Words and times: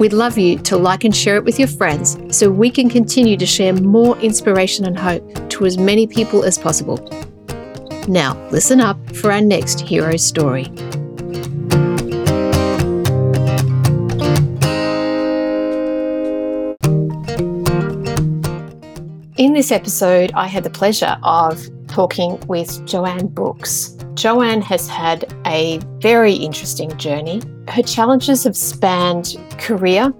We'd 0.00 0.14
love 0.14 0.38
you 0.38 0.58
to 0.60 0.78
like 0.78 1.04
and 1.04 1.14
share 1.14 1.36
it 1.36 1.44
with 1.44 1.58
your 1.58 1.68
friends 1.68 2.16
so 2.34 2.50
we 2.50 2.70
can 2.70 2.88
continue 2.88 3.36
to 3.36 3.44
share 3.44 3.74
more 3.74 4.18
inspiration 4.20 4.86
and 4.86 4.98
hope 4.98 5.50
to 5.50 5.66
as 5.66 5.76
many 5.76 6.06
people 6.06 6.42
as 6.42 6.56
possible. 6.56 6.96
Now, 8.08 8.34
listen 8.48 8.80
up 8.80 8.96
for 9.14 9.30
our 9.30 9.42
next 9.42 9.78
hero 9.78 10.16
story. 10.16 10.64
In 19.36 19.52
this 19.52 19.70
episode, 19.70 20.32
I 20.34 20.46
had 20.46 20.64
the 20.64 20.70
pleasure 20.70 21.18
of 21.22 21.68
talking 21.90 22.38
with 22.46 22.86
Joanne 22.86 23.26
Brooks. 23.26 23.96
Joanne 24.14 24.62
has 24.62 24.88
had 24.88 25.32
a 25.46 25.78
very 25.98 26.34
interesting 26.34 26.96
journey. 26.96 27.42
Her 27.68 27.82
challenges 27.82 28.44
have 28.44 28.56
spanned 28.56 29.36
career 29.58 30.14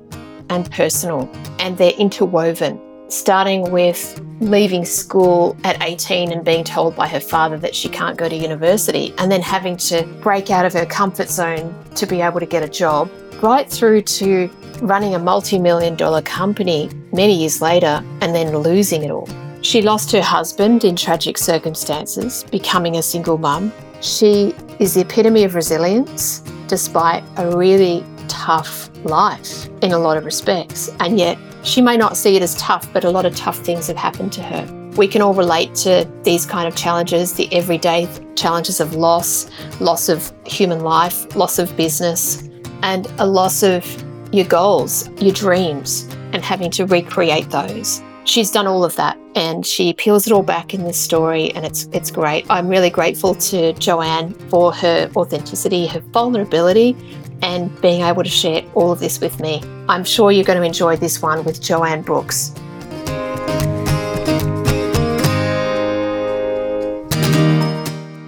and 0.48 0.70
personal, 0.72 1.30
and 1.58 1.78
they're 1.78 1.92
interwoven, 1.92 2.80
starting 3.08 3.70
with 3.70 4.20
leaving 4.40 4.84
school 4.84 5.56
at 5.64 5.80
18 5.82 6.32
and 6.32 6.44
being 6.44 6.64
told 6.64 6.96
by 6.96 7.06
her 7.06 7.20
father 7.20 7.56
that 7.58 7.74
she 7.74 7.88
can't 7.88 8.16
go 8.16 8.28
to 8.28 8.34
university, 8.34 9.14
and 9.18 9.30
then 9.30 9.42
having 9.42 9.76
to 9.76 10.04
break 10.22 10.50
out 10.50 10.66
of 10.66 10.72
her 10.72 10.86
comfort 10.86 11.28
zone 11.28 11.74
to 11.94 12.06
be 12.06 12.20
able 12.20 12.40
to 12.40 12.46
get 12.46 12.62
a 12.62 12.68
job, 12.68 13.08
right 13.42 13.70
through 13.70 14.02
to 14.02 14.50
running 14.82 15.14
a 15.14 15.18
multi 15.18 15.58
million 15.58 15.94
dollar 15.94 16.22
company 16.22 16.90
many 17.12 17.34
years 17.38 17.60
later 17.60 18.02
and 18.20 18.34
then 18.34 18.56
losing 18.56 19.04
it 19.04 19.10
all. 19.10 19.28
She 19.62 19.82
lost 19.82 20.10
her 20.12 20.22
husband 20.22 20.84
in 20.84 20.96
tragic 20.96 21.36
circumstances, 21.36 22.44
becoming 22.50 22.96
a 22.96 23.02
single 23.02 23.36
mum, 23.36 23.72
she 24.00 24.54
is 24.78 24.94
the 24.94 25.02
epitome 25.02 25.44
of 25.44 25.54
resilience 25.54 26.40
despite 26.68 27.22
a 27.36 27.54
really 27.56 28.04
tough 28.28 28.88
life 29.04 29.68
in 29.82 29.92
a 29.92 29.98
lot 29.98 30.16
of 30.16 30.24
respects. 30.24 30.88
And 31.00 31.18
yet, 31.18 31.36
she 31.62 31.82
may 31.82 31.96
not 31.96 32.16
see 32.16 32.36
it 32.36 32.42
as 32.42 32.54
tough, 32.54 32.90
but 32.92 33.04
a 33.04 33.10
lot 33.10 33.26
of 33.26 33.36
tough 33.36 33.58
things 33.58 33.88
have 33.88 33.96
happened 33.96 34.32
to 34.34 34.42
her. 34.42 34.92
We 34.96 35.06
can 35.06 35.20
all 35.20 35.34
relate 35.34 35.74
to 35.76 36.10
these 36.22 36.46
kind 36.46 36.66
of 36.66 36.74
challenges, 36.74 37.34
the 37.34 37.52
everyday 37.52 38.08
challenges 38.36 38.80
of 38.80 38.94
loss, 38.94 39.50
loss 39.80 40.08
of 40.08 40.32
human 40.46 40.80
life, 40.80 41.36
loss 41.36 41.58
of 41.58 41.76
business, 41.76 42.48
and 42.82 43.06
a 43.18 43.26
loss 43.26 43.62
of 43.62 43.84
your 44.32 44.46
goals, 44.46 45.10
your 45.20 45.34
dreams, 45.34 46.08
and 46.32 46.42
having 46.42 46.70
to 46.70 46.86
recreate 46.86 47.50
those 47.50 48.02
she's 48.24 48.50
done 48.50 48.66
all 48.66 48.84
of 48.84 48.94
that 48.96 49.18
and 49.34 49.64
she 49.64 49.92
peels 49.92 50.26
it 50.26 50.32
all 50.32 50.42
back 50.42 50.74
in 50.74 50.84
this 50.84 50.98
story 50.98 51.50
and 51.52 51.64
it's 51.64 51.88
it's 51.92 52.10
great. 52.10 52.46
I'm 52.50 52.68
really 52.68 52.90
grateful 52.90 53.34
to 53.34 53.72
Joanne 53.74 54.34
for 54.48 54.72
her 54.72 55.10
authenticity, 55.16 55.86
her 55.86 56.00
vulnerability 56.00 56.96
and 57.42 57.80
being 57.80 58.02
able 58.02 58.22
to 58.22 58.28
share 58.28 58.62
all 58.74 58.92
of 58.92 59.00
this 59.00 59.20
with 59.20 59.40
me. 59.40 59.62
I'm 59.88 60.04
sure 60.04 60.30
you're 60.30 60.44
going 60.44 60.58
to 60.58 60.64
enjoy 60.64 60.96
this 60.96 61.22
one 61.22 61.44
with 61.44 61.60
Joanne 61.60 62.02
Brooks. 62.02 62.52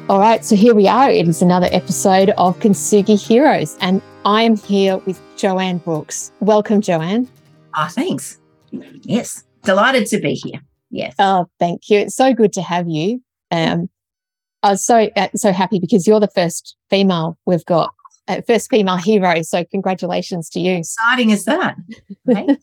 All 0.08 0.18
right, 0.18 0.44
so 0.44 0.56
here 0.56 0.74
we 0.74 0.88
are. 0.88 1.10
It 1.10 1.26
is 1.26 1.40
another 1.40 1.68
episode 1.72 2.30
of 2.36 2.58
Kintsugi 2.58 3.18
Heroes, 3.18 3.78
and 3.80 4.02
I 4.26 4.42
am 4.42 4.56
here 4.56 4.98
with 4.98 5.20
Joanne 5.36 5.78
Brooks. 5.78 6.32
Welcome, 6.40 6.82
Joanne. 6.82 7.28
Ah, 7.74 7.86
oh, 7.86 7.92
thanks. 7.92 8.38
Yes. 9.02 9.44
Delighted 9.62 10.06
to 10.08 10.20
be 10.20 10.34
here. 10.34 10.60
Yes. 10.92 11.14
Oh, 11.18 11.46
thank 11.58 11.88
you. 11.88 11.98
It's 12.00 12.14
so 12.14 12.34
good 12.34 12.52
to 12.52 12.62
have 12.62 12.86
you. 12.86 13.22
Um, 13.50 13.88
I 14.62 14.70
was 14.70 14.84
so 14.84 15.08
uh, 15.16 15.28
so 15.34 15.50
happy 15.50 15.80
because 15.80 16.06
you're 16.06 16.20
the 16.20 16.28
first 16.28 16.76
female 16.90 17.36
we've 17.46 17.64
got, 17.64 17.92
uh, 18.28 18.42
first 18.46 18.70
female 18.70 18.98
hero. 18.98 19.42
So 19.42 19.64
congratulations 19.64 20.48
to 20.50 20.60
you. 20.60 20.74
Exciting 20.74 21.30
is 21.30 21.44
that? 21.46 21.76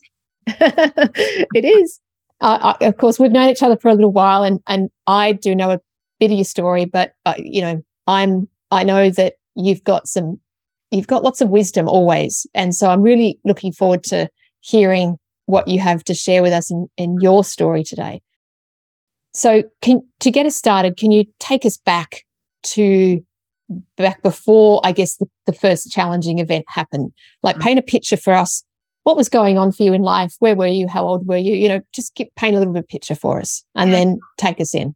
it 0.48 1.66
is. 1.66 2.00
Uh, 2.40 2.76
I, 2.80 2.86
of 2.86 2.98
course, 2.98 3.20
we've 3.20 3.32
known 3.32 3.50
each 3.50 3.64
other 3.64 3.76
for 3.76 3.90
a 3.90 3.94
little 3.96 4.14
while, 4.14 4.44
and 4.44 4.62
and 4.68 4.90
I 5.08 5.34
do 5.34 5.56
know 5.56 5.72
a 5.72 5.80
bit 6.20 6.32
of 6.32 6.38
your 6.38 6.46
story, 6.46 6.86
but 6.86 7.14
uh, 7.26 7.34
you 7.38 7.62
know, 7.62 7.84
I'm 8.08 8.48
I 8.72 8.84
know 8.84 9.10
that 9.10 9.34
you've 9.56 9.84
got 9.84 10.08
some, 10.08 10.40
you've 10.92 11.08
got 11.08 11.24
lots 11.24 11.42
of 11.42 11.50
wisdom 11.50 11.90
always, 11.90 12.48
and 12.54 12.74
so 12.76 12.90
I'm 12.90 13.02
really 13.02 13.40
looking 13.44 13.74
forward 13.74 14.04
to 14.06 14.30
hearing 14.62 15.18
what 15.50 15.68
you 15.68 15.80
have 15.80 16.04
to 16.04 16.14
share 16.14 16.44
with 16.44 16.54
us 16.54 16.70
in, 16.70 16.88
in 16.96 17.20
your 17.20 17.44
story 17.44 17.84
today. 17.84 18.22
So, 19.34 19.64
can, 19.82 20.08
to 20.20 20.30
get 20.30 20.46
us 20.46 20.56
started, 20.56 20.96
can 20.96 21.12
you 21.12 21.26
take 21.40 21.66
us 21.66 21.76
back 21.76 22.24
to 22.64 23.26
back 23.98 24.22
before, 24.22 24.80
I 24.84 24.92
guess, 24.92 25.18
the, 25.18 25.28
the 25.48 25.54
first 25.54 25.92
challenging 25.92 26.38
event 26.38 26.66
happened? 26.68 27.14
Like, 27.42 27.56
mm-hmm. 27.56 27.64
paint 27.64 27.80
a 27.80 27.82
picture 27.82 28.18
for 28.18 28.34
us. 28.34 28.64
What 29.04 29.18
was 29.18 29.28
going 29.28 29.58
on 29.58 29.72
for 29.72 29.82
you 29.82 29.94
in 29.94 30.04
life? 30.04 30.36
Where 30.38 30.56
were 30.56 30.68
you? 30.68 30.88
How 30.88 31.04
old 31.04 31.26
were 31.28 31.38
you? 31.38 31.56
You 31.56 31.70
know, 31.70 31.82
just 31.94 32.14
get, 32.14 32.34
paint 32.36 32.56
a 32.56 32.60
little 32.60 32.74
bit 32.74 32.84
of 32.84 32.88
picture 32.88 33.16
for 33.16 33.40
us 33.40 33.64
and 33.74 33.92
then 33.92 34.20
take 34.38 34.62
us 34.62 34.76
in. 34.76 34.94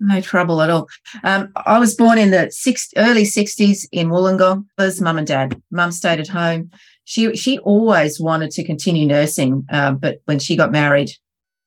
No 0.00 0.20
trouble 0.20 0.62
at 0.62 0.70
all. 0.70 0.88
Um, 1.24 1.52
I 1.64 1.78
was 1.78 1.94
born 1.94 2.18
in 2.18 2.30
the 2.30 2.50
six, 2.50 2.90
early 2.96 3.24
60s 3.24 3.86
in 3.92 4.08
Wollongong. 4.08 4.66
There's 4.76 5.00
mum 5.00 5.18
and 5.18 5.26
dad. 5.26 5.60
Mum 5.70 5.92
stayed 5.92 6.20
at 6.20 6.28
home 6.28 6.70
she 7.06 7.34
she 7.36 7.58
always 7.60 8.20
wanted 8.20 8.50
to 8.50 8.64
continue 8.64 9.06
nursing, 9.06 9.64
uh, 9.70 9.92
but 9.92 10.20
when 10.24 10.40
she 10.40 10.56
got 10.56 10.72
married, 10.72 11.12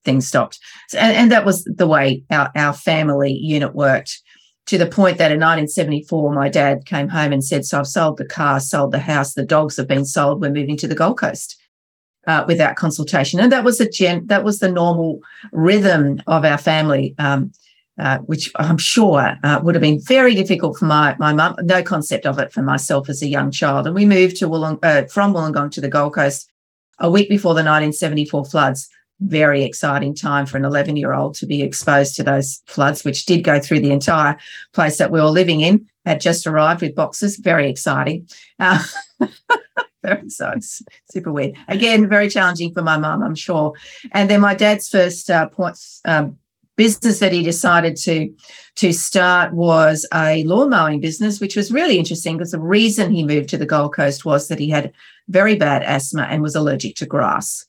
things 0.03 0.27
stopped. 0.27 0.59
So, 0.89 0.99
and, 0.99 1.15
and 1.15 1.31
that 1.31 1.45
was 1.45 1.63
the 1.63 1.87
way 1.87 2.23
our, 2.29 2.51
our 2.55 2.73
family 2.73 3.33
unit 3.33 3.73
worked. 3.73 4.21
To 4.67 4.77
the 4.77 4.85
point 4.85 5.17
that 5.17 5.31
in 5.31 5.39
1974, 5.39 6.33
my 6.33 6.47
dad 6.49 6.85
came 6.85 7.07
home 7.07 7.31
and 7.31 7.43
said, 7.43 7.65
"So 7.65 7.79
I've 7.79 7.87
sold 7.87 8.17
the 8.17 8.25
car, 8.25 8.59
sold 8.59 8.91
the 8.91 8.99
house, 8.99 9.33
the 9.33 9.45
dogs 9.45 9.77
have 9.77 9.87
been 9.87 10.05
sold. 10.05 10.41
We're 10.41 10.51
moving 10.51 10.77
to 10.77 10.87
the 10.87 10.93
Gold 10.95 11.17
Coast." 11.17 11.55
Uh, 12.27 12.43
without 12.47 12.75
consultation, 12.75 13.39
and 13.39 13.51
that 13.51 13.63
was 13.63 13.79
a 13.79 13.89
gen- 13.89 14.27
that 14.27 14.43
was 14.43 14.59
the 14.59 14.69
normal 14.69 15.19
rhythm 15.53 16.21
of 16.27 16.43
our 16.43 16.57
family. 16.57 17.15
Um, 17.17 17.51
uh, 17.99 18.19
which 18.19 18.51
I'm 18.55 18.77
sure 18.77 19.37
uh, 19.43 19.59
would 19.63 19.75
have 19.75 19.81
been 19.81 19.99
very 20.01 20.33
difficult 20.33 20.77
for 20.77 20.85
my 20.85 21.15
my 21.19 21.33
mum. 21.33 21.55
No 21.61 21.83
concept 21.83 22.25
of 22.25 22.39
it 22.39 22.51
for 22.51 22.61
myself 22.61 23.09
as 23.09 23.21
a 23.21 23.27
young 23.27 23.51
child. 23.51 23.85
And 23.85 23.95
we 23.95 24.05
moved 24.05 24.37
to 24.37 24.47
Wollong- 24.47 24.79
uh, 24.83 25.05
from 25.07 25.33
Wollongong 25.33 25.71
to 25.71 25.81
the 25.81 25.89
Gold 25.89 26.15
Coast 26.15 26.51
a 26.99 27.09
week 27.09 27.29
before 27.29 27.53
the 27.53 27.59
1974 27.59 28.45
floods. 28.45 28.89
Very 29.21 29.63
exciting 29.63 30.15
time 30.15 30.45
for 30.45 30.57
an 30.57 30.63
11 30.63 30.95
year 30.95 31.13
old 31.13 31.35
to 31.35 31.45
be 31.45 31.61
exposed 31.61 32.15
to 32.15 32.23
those 32.23 32.61
floods, 32.67 33.03
which 33.03 33.25
did 33.25 33.43
go 33.43 33.59
through 33.59 33.81
the 33.81 33.91
entire 33.91 34.37
place 34.73 34.97
that 34.97 35.11
we 35.11 35.19
were 35.19 35.27
living 35.27 35.61
in. 35.61 35.85
Had 36.05 36.21
just 36.21 36.47
arrived 36.47 36.81
with 36.81 36.95
boxes. 36.95 37.35
Very 37.37 37.69
exciting. 37.69 38.29
Uh, 38.59 38.81
exciting. 40.03 40.61
Super 41.11 41.31
weird. 41.31 41.55
Again, 41.67 42.07
very 42.07 42.29
challenging 42.29 42.73
for 42.73 42.81
my 42.81 42.97
mum, 42.97 43.21
I'm 43.21 43.35
sure. 43.35 43.73
And 44.13 44.29
then 44.29 44.41
my 44.41 44.55
dad's 44.55 44.89
first 44.89 45.29
uh, 45.29 45.49
points. 45.49 46.01
Um, 46.05 46.37
business 46.79 47.19
that 47.19 47.33
he 47.33 47.43
decided 47.43 47.97
to 47.97 48.33
to 48.77 48.93
start 48.93 49.53
was 49.53 50.07
a 50.13 50.45
lawn 50.45 50.69
mowing 50.69 51.01
business, 51.01 51.41
which 51.41 51.57
was 51.57 51.73
really 51.73 51.99
interesting 51.99 52.37
because 52.37 52.51
the 52.51 52.59
reason 52.61 53.11
he 53.11 53.21
moved 53.21 53.49
to 53.49 53.57
the 53.57 53.65
Gold 53.65 53.93
Coast 53.93 54.23
was 54.23 54.47
that 54.47 54.59
he 54.59 54.69
had 54.69 54.93
very 55.27 55.57
bad 55.57 55.83
asthma 55.83 56.21
and 56.21 56.41
was 56.41 56.55
allergic 56.55 56.95
to 56.95 57.05
grass. 57.05 57.65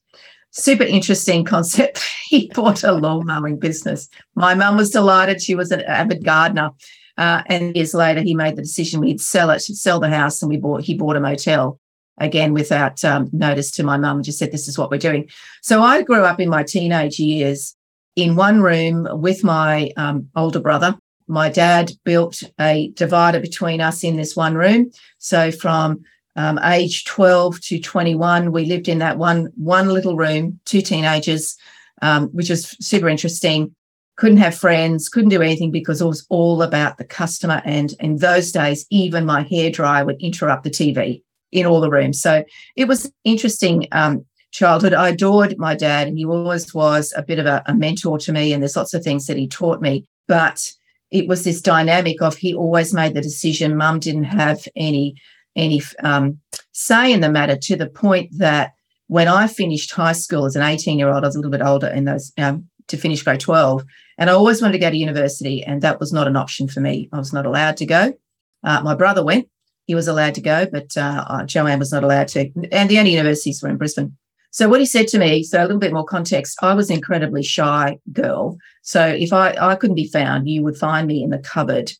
Super 0.53 0.85
interesting 0.85 1.45
concept. 1.45 2.01
he 2.29 2.53
bought 2.55 2.85
a 2.85 2.93
lawn 2.93 3.27
mowing 3.27 3.59
business. 3.59 4.09
My 4.37 4.55
mum 4.55 4.77
was 4.77 4.91
delighted. 4.91 5.43
She 5.43 5.57
was 5.57 5.73
an 5.73 5.81
avid 5.81 6.25
gardener. 6.25 6.71
Uh, 7.19 7.43
and 7.47 7.75
years 7.75 7.95
later, 7.95 8.21
he 8.21 8.37
made 8.37 8.55
the 8.55 8.63
decision 8.63 9.01
we'd 9.01 9.21
sell 9.21 9.51
it, 9.51 9.61
she'd 9.61 9.75
sell 9.75 9.99
the 9.99 10.09
house, 10.09 10.41
and 10.41 10.49
we 10.49 10.57
bought. 10.57 10.85
He 10.85 10.95
bought 10.95 11.17
a 11.17 11.21
motel 11.21 11.81
again 12.19 12.53
without 12.53 13.05
um, 13.05 13.29
notice 13.33 13.73
to 13.73 13.83
my 13.83 13.97
mum. 13.97 14.19
And 14.19 14.25
just 14.25 14.39
said, 14.39 14.53
"This 14.53 14.69
is 14.69 14.79
what 14.79 14.89
we're 14.89 14.99
doing." 14.99 15.29
So 15.63 15.83
I 15.83 16.03
grew 16.03 16.23
up 16.23 16.39
in 16.39 16.49
my 16.49 16.63
teenage 16.63 17.19
years 17.19 17.75
in 18.17 18.37
one 18.37 18.61
room 18.61 19.07
with 19.13 19.45
my 19.45 19.91
um, 19.97 20.29
older 20.37 20.61
brother. 20.61 20.97
My 21.27 21.49
dad 21.49 21.93
built 22.05 22.43
a 22.59 22.91
divider 22.95 23.41
between 23.41 23.81
us 23.81 24.03
in 24.03 24.17
this 24.17 24.35
one 24.35 24.55
room. 24.55 24.91
So 25.19 25.53
from 25.53 26.03
um, 26.37 26.59
age 26.65 27.05
12 27.05 27.61
to 27.61 27.81
21, 27.81 28.53
we 28.53 28.65
lived 28.65 28.89
in 28.89 28.99
that 28.99 29.19
one 29.19 29.49
one 29.57 29.89
little 29.89 30.17
room, 30.17 30.59
two 30.65 30.81
teenagers, 30.81 31.57
um, 32.03 32.29
which 32.29 32.51
was 32.51 32.77
super 32.85 33.09
interesting. 33.09 33.75
Couldn't 34.17 34.39
have 34.39 34.55
friends, 34.55 35.09
couldn't 35.09 35.31
do 35.31 35.43
anything 35.43 35.71
because 35.71 36.01
it 36.01 36.07
was 36.07 36.27
all 36.29 36.63
about 36.63 36.99
the 36.99 37.05
customer. 37.05 37.63
And 37.65 37.95
in 38.01 38.17
those 38.17 38.53
days, 38.53 38.87
even 38.91 39.25
my 39.25 39.43
hair 39.43 39.71
dryer 39.71 40.05
would 40.05 40.21
interrupt 40.21 40.65
the 40.65 40.71
TV 40.71 41.23
in 41.53 41.67
all 41.67 41.81
the 41.81 41.91
rooms. 41.91 42.21
So 42.21 42.45
it 42.77 42.87
was 42.87 43.11
interesting 43.25 43.87
um, 43.93 44.25
childhood. 44.51 44.95
I 44.95 45.11
adored 45.11 45.59
my 45.59 45.75
dad, 45.75 46.09
and 46.09 46.19
he 46.19 46.25
always 46.25 46.73
was 46.75 47.13
a 47.17 47.23
bit 47.23 47.39
of 47.39 47.47
a, 47.47 47.63
a 47.67 47.75
mentor 47.75 48.19
to 48.19 48.33
me. 48.33 48.53
And 48.53 48.63
there's 48.63 48.77
lots 48.77 48.95
of 48.95 49.03
things 49.03 49.27
that 49.27 49.37
he 49.37 49.49
taught 49.49 49.81
me. 49.81 50.07
But 50.27 50.73
it 51.11 51.27
was 51.27 51.45
this 51.45 51.61
dynamic 51.61 52.23
of 52.23 52.37
he 52.37 52.55
always 52.55 52.95
made 52.95 53.15
the 53.15 53.21
decision. 53.21 53.77
Mum 53.77 53.99
didn't 53.99 54.25
have 54.25 54.67
any 54.77 55.15
any 55.57 55.83
um, 56.05 56.39
say 56.73 57.13
in 57.13 57.21
the 57.21 57.31
matter 57.31 57.57
to 57.57 57.77
the 57.77 57.89
point 57.89 58.31
that 58.39 58.73
when 59.09 59.27
I 59.27 59.49
finished 59.49 59.91
high 59.91 60.13
school 60.13 60.45
as 60.45 60.55
an 60.55 60.63
18 60.63 60.99
year 60.99 61.09
old, 61.09 61.25
I 61.25 61.27
was 61.27 61.35
a 61.35 61.39
little 61.39 61.51
bit 61.51 61.63
older 61.63 61.89
in 61.89 62.05
those 62.05 62.33
um, 62.39 62.69
to 62.87 62.97
finish 62.97 63.23
grade 63.23 63.41
12, 63.41 63.85
and 64.19 64.31
I 64.31 64.33
always 64.33 64.63
wanted 64.63 64.75
to 64.75 64.79
go 64.79 64.91
to 64.91 64.97
university, 64.97 65.65
and 65.65 65.83
that 65.83 65.99
was 65.99 66.13
not 66.13 66.29
an 66.29 66.37
option 66.37 66.69
for 66.69 66.81
me. 66.81 67.09
I 67.13 67.19
was 67.19 67.33
not 67.33 67.47
allowed 67.47 67.77
to 67.79 67.87
go. 67.87 68.15
Uh, 68.63 68.81
my 68.83 68.95
brother 68.95 69.25
went; 69.25 69.49
he 69.87 69.97
was 69.97 70.07
allowed 70.07 70.35
to 70.37 70.41
go, 70.41 70.67
but 70.67 70.97
uh, 70.97 71.25
uh 71.29 71.45
Joanne 71.45 71.81
was 71.81 71.93
not 71.93 72.05
allowed 72.05 72.29
to. 72.29 72.51
And 72.71 72.89
the 72.89 72.99
only 72.99 73.13
universities 73.13 73.61
were 73.63 73.69
in 73.69 73.77
Brisbane. 73.77 74.17
So 74.51 74.69
what 74.69 74.81
he 74.81 74.87
said 74.87 75.07
to 75.09 75.19
me, 75.19 75.43
so 75.45 75.61
a 75.61 75.63
little 75.63 75.79
bit 75.79 75.93
more 75.93 76.05
context, 76.05 76.59
I 76.61 76.75
was 76.75 76.91
an 76.91 76.97
incredibly 76.97 77.43
shy 77.43 77.99
girl. 78.13 78.59
So 78.83 79.07
if 79.07 79.33
I, 79.33 79.55
I 79.61 79.77
couldn't 79.77 79.97
be 79.97 80.09
found, 80.09 80.49
you 80.49 80.63
would 80.63 80.77
find 80.77 81.07
me 81.07 81.23
in 81.23 81.31
the 81.31 81.39
cupboard 81.39 81.93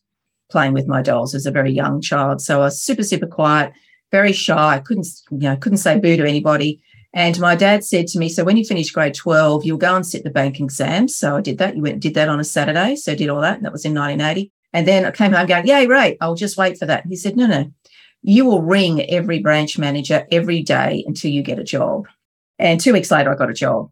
playing 0.49 0.73
with 0.73 0.87
my 0.87 1.01
dolls 1.01 1.33
as 1.33 1.45
a 1.45 1.51
very 1.51 1.71
young 1.71 2.01
child. 2.01 2.41
So 2.41 2.59
I 2.59 2.65
was 2.65 2.81
super, 2.81 3.03
super 3.03 3.27
quiet, 3.27 3.71
very 4.11 4.33
shy. 4.33 4.75
I 4.75 4.79
couldn't, 4.79 5.07
you 5.31 5.37
know, 5.39 5.55
couldn't 5.55 5.77
say 5.77 5.97
boo 5.97 6.17
to 6.17 6.27
anybody. 6.27 6.81
And 7.13 7.39
my 7.39 7.55
dad 7.55 7.83
said 7.83 8.07
to 8.07 8.19
me, 8.19 8.29
so 8.29 8.43
when 8.43 8.57
you 8.57 8.65
finish 8.65 8.91
grade 8.91 9.13
12, 9.13 9.65
you'll 9.65 9.77
go 9.77 9.95
and 9.95 10.05
sit 10.05 10.23
the 10.23 10.29
bank 10.29 10.59
exams. 10.59 11.15
So 11.15 11.37
I 11.37 11.41
did 11.41 11.57
that. 11.57 11.75
You 11.75 11.81
went 11.81 12.01
did 12.01 12.13
that 12.13 12.29
on 12.29 12.39
a 12.39 12.43
Saturday. 12.43 12.95
So 12.95 13.13
I 13.13 13.15
did 13.15 13.29
all 13.29 13.41
that. 13.41 13.57
And 13.57 13.65
that 13.65 13.71
was 13.71 13.85
in 13.85 13.93
1980. 13.93 14.51
And 14.73 14.87
then 14.87 15.05
I 15.05 15.11
came 15.11 15.33
home 15.33 15.47
going, 15.47 15.67
yay, 15.67 15.87
right. 15.87 16.17
I'll 16.21 16.35
just 16.35 16.57
wait 16.57 16.77
for 16.77 16.85
that. 16.85 17.05
He 17.05 17.15
said, 17.15 17.35
no, 17.35 17.47
no, 17.47 17.71
you 18.21 18.45
will 18.45 18.61
ring 18.61 19.01
every 19.09 19.39
branch 19.39 19.77
manager 19.77 20.25
every 20.31 20.63
day 20.63 21.03
until 21.07 21.31
you 21.31 21.43
get 21.43 21.59
a 21.59 21.63
job. 21.63 22.07
And 22.61 22.79
two 22.79 22.93
weeks 22.93 23.11
later, 23.11 23.31
I 23.31 23.35
got 23.35 23.49
a 23.49 23.53
job, 23.53 23.89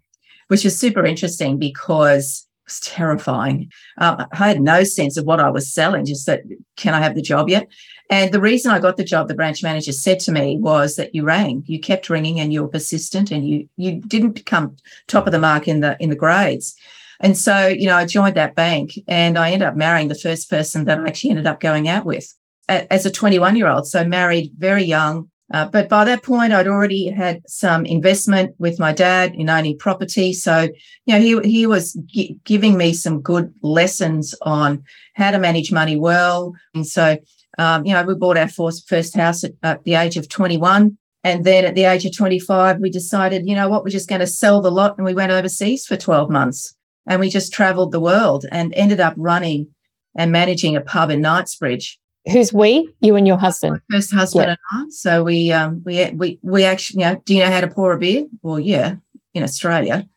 which 0.48 0.63
was 0.63 0.80
super 0.80 1.06
interesting 1.06 1.57
because 1.57 2.48
it 2.66 2.69
was 2.69 2.80
terrifying. 2.80 3.71
Uh, 3.98 4.25
I 4.31 4.48
had 4.48 4.62
no 4.62 4.83
sense 4.83 5.18
of 5.18 5.25
what 5.25 5.39
I 5.39 5.50
was 5.50 5.74
selling, 5.74 6.06
just 6.06 6.25
that, 6.27 6.44
can 6.77 6.94
I 6.94 7.01
have 7.01 7.16
the 7.16 7.21
job 7.21 7.50
yet? 7.50 7.68
And 8.12 8.31
the 8.31 8.42
reason 8.42 8.71
I 8.71 8.80
got 8.80 8.98
the 8.98 9.04
job, 9.04 9.27
the 9.27 9.36
branch 9.36 9.62
manager 9.62 9.92
said 9.92 10.19
to 10.21 10.31
me, 10.31 10.57
was 10.57 10.95
that 10.95 11.13
you 11.13 11.24
rang, 11.24 11.63
you 11.68 11.80
kept 11.80 12.10
ringing, 12.10 12.39
and 12.39 12.54
you 12.54 12.62
were 12.62 12.68
persistent, 12.68 13.31
and 13.31 13.48
you 13.48 13.69
you 13.77 14.01
didn't 14.01 14.31
become 14.31 14.77
top 15.07 15.27
of 15.27 15.31
the 15.31 15.39
mark 15.39 15.68
in 15.68 15.81
the 15.81 15.95
in 16.00 16.10
the 16.10 16.15
grades. 16.15 16.75
And 17.19 17.38
so, 17.38 17.68
you 17.68 17.86
know, 17.86 17.98
I 17.98 18.06
joined 18.06 18.36
that 18.36 18.56
bank, 18.56 18.94
and 19.07 19.38
I 19.38 19.51
ended 19.51 19.68
up 19.68 19.75
marrying 19.75 20.07
the 20.07 20.15
first 20.15 20.50
person 20.50 20.86
that 20.86 21.00
I 21.00 21.07
actually 21.07 21.31
ended 21.31 21.48
up 21.48 21.60
going 21.60 21.88
out 21.88 22.06
with 22.06 22.33
as 22.68 23.06
a 23.06 23.12
21 23.12 23.56
year 23.56 23.68
old. 23.68 23.88
So 23.88 24.04
married 24.06 24.54
very 24.57 24.83
young, 24.83 25.30
uh, 25.51 25.68
but 25.68 25.90
by 25.90 26.06
that 26.06 26.24
point, 26.24 26.54
I'd 26.54 26.68
already 26.68 27.10
had 27.10 27.42
some 27.48 27.86
investment 27.86 28.54
with 28.60 28.80
my 28.80 28.94
dad 28.94 29.34
in 29.34 29.50
owning 29.50 29.78
property. 29.78 30.31
So, 30.31 30.69
you 31.06 31.13
know, 31.13 31.19
he, 31.19 31.50
he 31.50 31.66
was 31.66 31.98
giving 32.44 32.78
me 32.78 32.94
some 32.94 33.22
good 33.22 33.51
lessons 33.63 34.36
on 34.44 34.84
how 35.16 35.31
to 35.31 35.40
manage 35.40 35.72
money 35.72 35.96
well. 35.96 36.54
And 36.75 36.86
so, 36.86 37.18
um, 37.57 37.86
you 37.86 37.94
know, 37.94 38.04
we 38.04 38.13
bought 38.13 38.38
our 38.38 38.48
first, 38.48 38.88
first 38.88 39.16
house 39.16 39.44
at, 39.44 39.54
at 39.63 39.84
the 39.86 39.96
age 39.96 40.18
of 40.18 40.30
21. 40.30 40.98
And 41.24 41.44
then 41.44 41.66
at 41.66 41.75
the 41.75 41.84
age 41.84 42.06
of 42.06 42.16
25, 42.16 42.80
we 42.80 42.90
decided, 42.90 43.48
you 43.48 43.56
know 43.56 43.69
what, 43.69 43.84
we're 43.84 43.90
just 43.90 44.07
going 44.07 44.22
to 44.22 44.28
sell 44.28 44.62
the 44.62 44.72
lot. 44.72 44.98
And 44.98 45.06
we 45.06 45.16
went 45.16 45.31
overseas 45.31 45.86
for 45.86 45.98
12 45.98 46.30
months 46.30 46.75
and 47.07 47.19
we 47.19 47.30
just 47.30 47.51
traveled 47.51 47.92
the 47.92 48.00
world 48.00 48.46
and 48.51 48.74
ended 48.75 49.00
up 49.00 49.16
running 49.18 49.68
and 50.16 50.31
managing 50.31 50.75
a 50.75 50.81
pub 50.81 51.10
in 51.10 51.22
Knightsbridge 51.22 52.00
Who's 52.31 52.54
we? 52.54 52.92
You 53.02 53.16
and 53.16 53.28
your 53.28 53.38
husband. 53.38 53.81
My 53.90 53.98
first 53.98 54.14
husband 54.14 54.50
and 54.50 54.58
I. 54.72 54.86
So 54.90 55.24
we 55.24 55.52
um 55.52 55.81
we 55.86 56.10
we 56.12 56.40
we 56.42 56.64
actually 56.64 57.04
you 57.04 57.10
know, 57.10 57.22
do 57.26 57.34
you 57.34 57.42
know 57.42 57.52
how 57.52 57.62
to 57.62 57.68
pour 57.68 57.94
a 57.94 57.98
beer? 57.98 58.26
Well, 58.42 58.60
yeah, 58.60 58.96
in 59.34 59.44
Australia. 59.44 60.08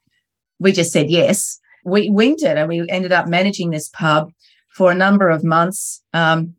We 0.58 0.72
just 0.72 0.92
said 0.92 1.10
yes. 1.10 1.58
We 1.84 2.10
winged 2.10 2.42
it 2.42 2.56
and 2.56 2.68
we 2.68 2.88
ended 2.88 3.12
up 3.12 3.26
managing 3.26 3.70
this 3.70 3.88
pub 3.88 4.30
for 4.68 4.92
a 4.92 4.94
number 4.94 5.28
of 5.28 5.42
months. 5.42 6.02
Um, 6.12 6.54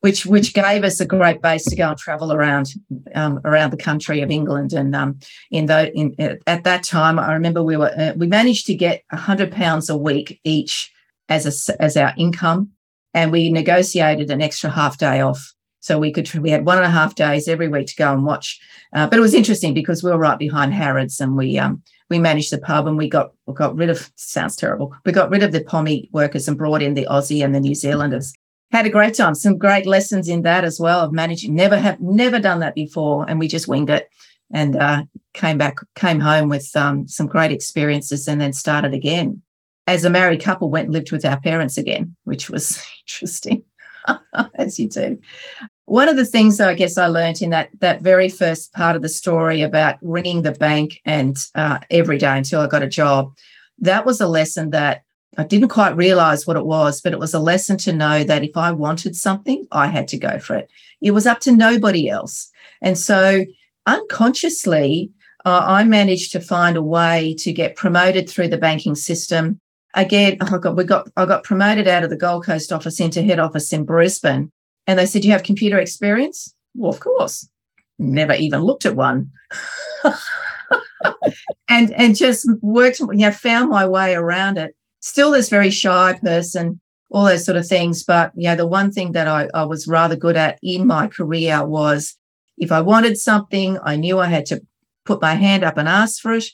which 0.00 0.26
which 0.26 0.54
gave 0.54 0.84
us 0.84 1.00
a 1.00 1.06
great 1.06 1.42
base 1.42 1.64
to 1.64 1.74
go 1.74 1.88
and 1.88 1.98
travel 1.98 2.32
around 2.32 2.74
um, 3.14 3.40
around 3.44 3.70
the 3.70 3.76
country 3.76 4.20
of 4.20 4.30
England. 4.30 4.72
And 4.72 4.94
um, 4.94 5.18
in 5.50 5.66
the 5.66 5.92
in, 5.96 6.14
at 6.46 6.64
that 6.64 6.84
time, 6.84 7.18
I 7.18 7.32
remember 7.32 7.62
we 7.62 7.76
were 7.76 7.92
uh, 7.98 8.12
we 8.14 8.26
managed 8.26 8.66
to 8.66 8.74
get 8.74 9.02
hundred 9.10 9.50
pounds 9.50 9.88
a 9.88 9.96
week 9.96 10.40
each 10.44 10.92
as 11.28 11.68
a 11.68 11.82
as 11.82 11.96
our 11.96 12.12
income 12.16 12.75
and 13.16 13.32
we 13.32 13.50
negotiated 13.50 14.30
an 14.30 14.42
extra 14.42 14.70
half 14.70 14.98
day 14.98 15.20
off. 15.20 15.54
So 15.80 15.98
we 15.98 16.12
could 16.12 16.32
we 16.34 16.50
had 16.50 16.66
one 16.66 16.78
and 16.78 16.86
a 16.86 16.90
half 16.90 17.14
days 17.14 17.48
every 17.48 17.68
week 17.68 17.86
to 17.88 17.96
go 17.96 18.12
and 18.12 18.24
watch 18.24 18.60
uh, 18.92 19.06
but 19.06 19.18
it 19.18 19.22
was 19.22 19.34
interesting 19.34 19.74
because 19.74 20.02
we 20.02 20.10
were 20.10 20.18
right 20.18 20.38
behind 20.38 20.74
harrods 20.74 21.20
and 21.20 21.36
we 21.36 21.58
um 21.58 21.82
we 22.10 22.18
managed 22.18 22.52
the 22.52 22.58
pub 22.58 22.86
and 22.86 22.98
we 22.98 23.08
got 23.08 23.32
we 23.46 23.54
got 23.54 23.76
rid 23.76 23.90
of 23.90 24.10
sounds 24.16 24.56
terrible 24.56 24.92
we 25.04 25.12
got 25.12 25.30
rid 25.30 25.44
of 25.44 25.52
the 25.52 25.62
pommy 25.62 26.08
workers 26.12 26.48
and 26.48 26.58
brought 26.58 26.82
in 26.82 26.94
the 26.94 27.06
aussie 27.08 27.44
and 27.44 27.54
the 27.54 27.60
new 27.60 27.74
zealanders. 27.74 28.34
Had 28.72 28.86
a 28.86 28.90
great 28.90 29.14
time 29.14 29.36
some 29.36 29.58
great 29.58 29.86
lessons 29.86 30.28
in 30.28 30.42
that 30.42 30.64
as 30.64 30.80
well 30.80 31.00
of 31.00 31.12
managing 31.12 31.54
never 31.54 31.78
have 31.78 32.00
never 32.00 32.40
done 32.40 32.58
that 32.60 32.74
before 32.74 33.24
and 33.28 33.38
we 33.38 33.46
just 33.46 33.68
winged 33.68 33.90
it 33.90 34.08
and 34.52 34.74
uh, 34.74 35.04
came 35.34 35.56
back 35.56 35.76
came 35.94 36.18
home 36.18 36.48
with 36.48 36.68
um, 36.74 37.06
some 37.06 37.28
great 37.28 37.52
experiences 37.52 38.26
and 38.26 38.40
then 38.40 38.52
started 38.52 38.92
again 38.92 39.40
as 39.86 40.04
a 40.04 40.10
married 40.10 40.42
couple, 40.42 40.70
went 40.70 40.86
and 40.86 40.94
lived 40.94 41.12
with 41.12 41.24
our 41.24 41.40
parents 41.40 41.78
again, 41.78 42.16
which 42.24 42.50
was 42.50 42.84
interesting, 43.04 43.62
as 44.54 44.78
you 44.78 44.88
do. 44.88 45.18
One 45.84 46.08
of 46.08 46.16
the 46.16 46.26
things 46.26 46.60
I 46.60 46.74
guess 46.74 46.98
I 46.98 47.06
learned 47.06 47.42
in 47.42 47.50
that 47.50 47.70
that 47.78 48.02
very 48.02 48.28
first 48.28 48.72
part 48.72 48.96
of 48.96 49.02
the 49.02 49.08
story 49.08 49.62
about 49.62 49.98
ringing 50.02 50.42
the 50.42 50.52
bank 50.52 51.00
and 51.04 51.36
uh, 51.54 51.78
every 51.90 52.18
day 52.18 52.36
until 52.36 52.60
I 52.60 52.66
got 52.66 52.82
a 52.82 52.88
job, 52.88 53.36
that 53.78 54.04
was 54.04 54.20
a 54.20 54.26
lesson 54.26 54.70
that 54.70 55.02
I 55.38 55.44
didn't 55.44 55.68
quite 55.68 55.96
realize 55.96 56.46
what 56.46 56.56
it 56.56 56.66
was, 56.66 57.00
but 57.00 57.12
it 57.12 57.18
was 57.18 57.34
a 57.34 57.38
lesson 57.38 57.76
to 57.78 57.92
know 57.92 58.24
that 58.24 58.42
if 58.42 58.56
I 58.56 58.72
wanted 58.72 59.14
something, 59.14 59.66
I 59.70 59.86
had 59.88 60.08
to 60.08 60.18
go 60.18 60.38
for 60.38 60.56
it. 60.56 60.70
It 61.00 61.12
was 61.12 61.26
up 61.26 61.40
to 61.40 61.52
nobody 61.52 62.08
else. 62.08 62.50
And 62.80 62.98
so 62.98 63.44
unconsciously, 63.86 65.10
uh, 65.44 65.64
I 65.64 65.84
managed 65.84 66.32
to 66.32 66.40
find 66.40 66.76
a 66.76 66.82
way 66.82 67.34
to 67.38 67.52
get 67.52 67.76
promoted 67.76 68.28
through 68.28 68.48
the 68.48 68.58
banking 68.58 68.94
system 68.94 69.60
again, 69.96 70.36
oh, 70.40 70.54
I 70.54 70.58
got 70.58 70.76
we 70.76 70.84
got 70.84 71.08
I 71.16 71.26
got 71.26 71.42
promoted 71.44 71.88
out 71.88 72.04
of 72.04 72.10
the 72.10 72.16
Gold 72.16 72.44
Coast 72.44 72.72
office 72.72 73.00
into 73.00 73.22
head 73.22 73.40
office 73.40 73.72
in 73.72 73.84
Brisbane, 73.84 74.52
and 74.86 74.98
they 74.98 75.06
said, 75.06 75.24
"You 75.24 75.32
have 75.32 75.42
computer 75.42 75.78
experience?" 75.78 76.54
Well, 76.74 76.90
of 76.90 77.00
course. 77.00 77.48
Never 77.98 78.34
even 78.34 78.60
looked 78.60 78.84
at 78.84 78.94
one, 78.94 79.30
and 81.68 81.92
and 81.94 82.14
just 82.14 82.46
worked. 82.60 83.00
You 83.00 83.14
know, 83.14 83.30
found 83.30 83.70
my 83.70 83.88
way 83.88 84.14
around 84.14 84.58
it. 84.58 84.76
Still, 85.00 85.30
this 85.30 85.48
very 85.48 85.70
shy 85.70 86.18
person, 86.22 86.78
all 87.10 87.24
those 87.24 87.46
sort 87.46 87.56
of 87.56 87.66
things. 87.66 88.04
But 88.04 88.32
you 88.36 88.48
know, 88.48 88.56
the 88.56 88.66
one 88.66 88.92
thing 88.92 89.12
that 89.12 89.26
I, 89.26 89.48
I 89.54 89.64
was 89.64 89.88
rather 89.88 90.14
good 90.14 90.36
at 90.36 90.58
in 90.62 90.86
my 90.86 91.06
career 91.06 91.66
was 91.66 92.18
if 92.58 92.70
I 92.70 92.82
wanted 92.82 93.16
something, 93.16 93.78
I 93.82 93.96
knew 93.96 94.18
I 94.18 94.26
had 94.26 94.44
to 94.46 94.60
put 95.06 95.22
my 95.22 95.34
hand 95.34 95.64
up 95.64 95.78
and 95.78 95.88
ask 95.88 96.20
for 96.20 96.34
it 96.34 96.44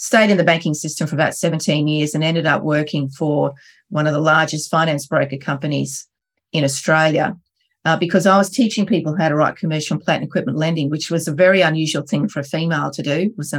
stayed 0.00 0.30
in 0.30 0.38
the 0.38 0.44
banking 0.44 0.72
system 0.72 1.06
for 1.06 1.14
about 1.14 1.34
17 1.34 1.86
years 1.86 2.14
and 2.14 2.24
ended 2.24 2.46
up 2.46 2.62
working 2.62 3.10
for 3.10 3.52
one 3.90 4.06
of 4.06 4.14
the 4.14 4.20
largest 4.20 4.70
finance 4.70 5.06
broker 5.06 5.36
companies 5.36 6.08
in 6.52 6.64
Australia 6.64 7.36
uh, 7.84 7.98
because 7.98 8.26
I 8.26 8.38
was 8.38 8.48
teaching 8.48 8.86
people 8.86 9.14
how 9.14 9.28
to 9.28 9.34
write 9.34 9.56
commercial 9.56 9.94
and 9.94 10.02
plant 10.02 10.24
equipment 10.24 10.56
lending, 10.56 10.88
which 10.88 11.10
was 11.10 11.28
a 11.28 11.34
very 11.34 11.60
unusual 11.60 12.02
thing 12.02 12.28
for 12.28 12.40
a 12.40 12.44
female 12.44 12.90
to 12.92 13.02
do. 13.02 13.12
It 13.12 13.36
was 13.36 13.54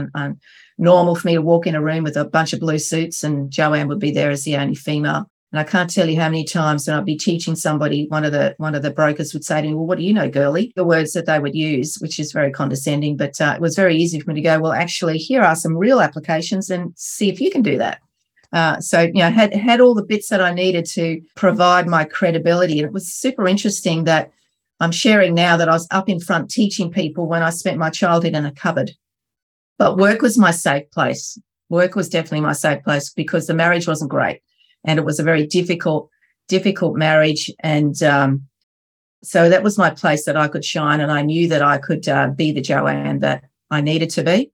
normal 0.80 1.16
for 1.16 1.28
me 1.28 1.36
to 1.36 1.44
walk 1.44 1.68
in 1.68 1.76
a 1.76 1.82
room 1.82 2.04
with 2.04 2.18
a 2.18 2.26
bunch 2.26 2.54
of 2.54 2.60
blue 2.60 2.80
suits 2.80 3.24
and 3.24 3.52
Joanne 3.52 3.88
would 3.88 4.00
be 4.00 4.12
there 4.12 4.32
as 4.32 4.44
the 4.44 4.58
only 4.58 4.76
female. 4.76 5.30
And 5.51 5.60
I 5.60 5.63
can't 5.65 5.89
tell 5.89 6.08
you 6.08 6.17
how 6.17 6.29
many 6.29 6.46
times 6.46 6.88
when 6.88 6.96
I'd 6.96 7.05
be 7.05 7.17
teaching 7.17 7.55
somebody, 7.55 8.05
one 8.08 8.24
of 8.24 8.31
the 8.31 8.55
one 8.58 8.74
of 8.74 8.84
the 8.84 8.91
brokers 8.91 9.34
would 9.34 9.43
say 9.43 9.62
to 9.62 9.67
me, 9.67 9.74
Well, 9.74 9.86
what 9.86 9.98
do 9.98 10.03
you 10.03 10.13
know, 10.13 10.29
girly? 10.29 10.72
The 10.77 10.86
words 10.86 11.12
that 11.13 11.25
they 11.25 11.39
would 11.39 11.55
use, 11.55 11.98
which 12.00 12.20
is 12.20 12.31
very 12.31 12.51
condescending, 12.51 13.17
but 13.17 13.39
uh, 13.41 13.53
it 13.55 13.62
was 13.62 13.75
very 13.75 13.98
easy 13.98 14.20
for 14.20 14.29
me 14.29 14.36
to 14.36 14.41
go, 14.41 14.60
Well, 14.60 14.72
actually, 14.72 15.17
here 15.17 15.41
are 15.41 15.55
some 15.55 15.77
real 15.77 16.00
applications 16.00 16.70
and 16.70 16.93
see 16.96 17.29
if 17.29 17.41
you 17.41 17.51
can 17.51 17.62
do 17.62 17.77
that. 17.77 18.00
Uh, 18.53 18.79
so, 18.79 19.01
you 19.01 19.13
know, 19.13 19.29
had 19.29 19.53
had 19.53 19.81
all 19.81 19.93
the 19.93 20.05
bits 20.05 20.29
that 20.29 20.41
I 20.41 20.53
needed 20.53 20.86
to 20.91 21.22
provide 21.36 21.88
my 21.88 22.05
credibility. 22.05 22.79
And 22.79 22.88
it 22.88 22.93
was 22.93 23.13
super 23.13 23.46
interesting 23.46 24.05
that 24.05 24.31
I'm 24.79 24.91
sharing 24.91 25.34
now 25.34 25.58
that 25.58 25.70
I 25.70 25.74
was 25.74 25.88
up 25.91 26.08
in 26.08 26.20
front 26.22 26.50
teaching 26.50 26.91
people 26.91 27.27
when 27.27 27.43
I 27.43 27.50
spent 27.50 27.77
my 27.77 27.89
childhood 27.89 28.36
in 28.36 28.46
a 28.46 28.53
cupboard. 28.53 28.91
But 29.77 29.98
work 29.98 30.22
was 30.22 30.38
my 30.38 30.51
safe 30.51 30.89
place. 30.91 31.38
Work 31.70 31.96
was 31.96 32.10
definitely 32.10 32.41
my 32.41 32.53
safe 32.53 32.84
place 32.84 33.12
because 33.13 33.48
the 33.48 33.53
marriage 33.53 33.88
wasn't 33.88 34.12
great 34.12 34.41
and 34.84 35.00
it 35.00 35.06
was 35.06 35.20
a 35.20 35.24
very 35.24 35.46
difficult, 35.46 36.10
difficult 36.48 36.98
marriage. 36.98 37.52
And 37.60 38.02
um, 38.04 38.44
so 39.24 39.50
that 39.50 39.64
was 39.64 39.78
my 39.78 39.90
place 39.90 40.26
that 40.26 40.38
I 40.38 40.48
could 40.48 40.66
shine, 40.66 41.00
and 41.00 41.12
I 41.12 41.22
knew 41.22 41.48
that 41.50 41.62
I 41.62 41.78
could 41.78 42.08
uh, 42.08 42.30
be 42.30 42.52
the 42.52 42.62
Joanne 42.62 43.20
that 43.20 43.44
I 43.70 43.82
needed 43.82 44.10
to 44.12 44.24
be. 44.24 44.52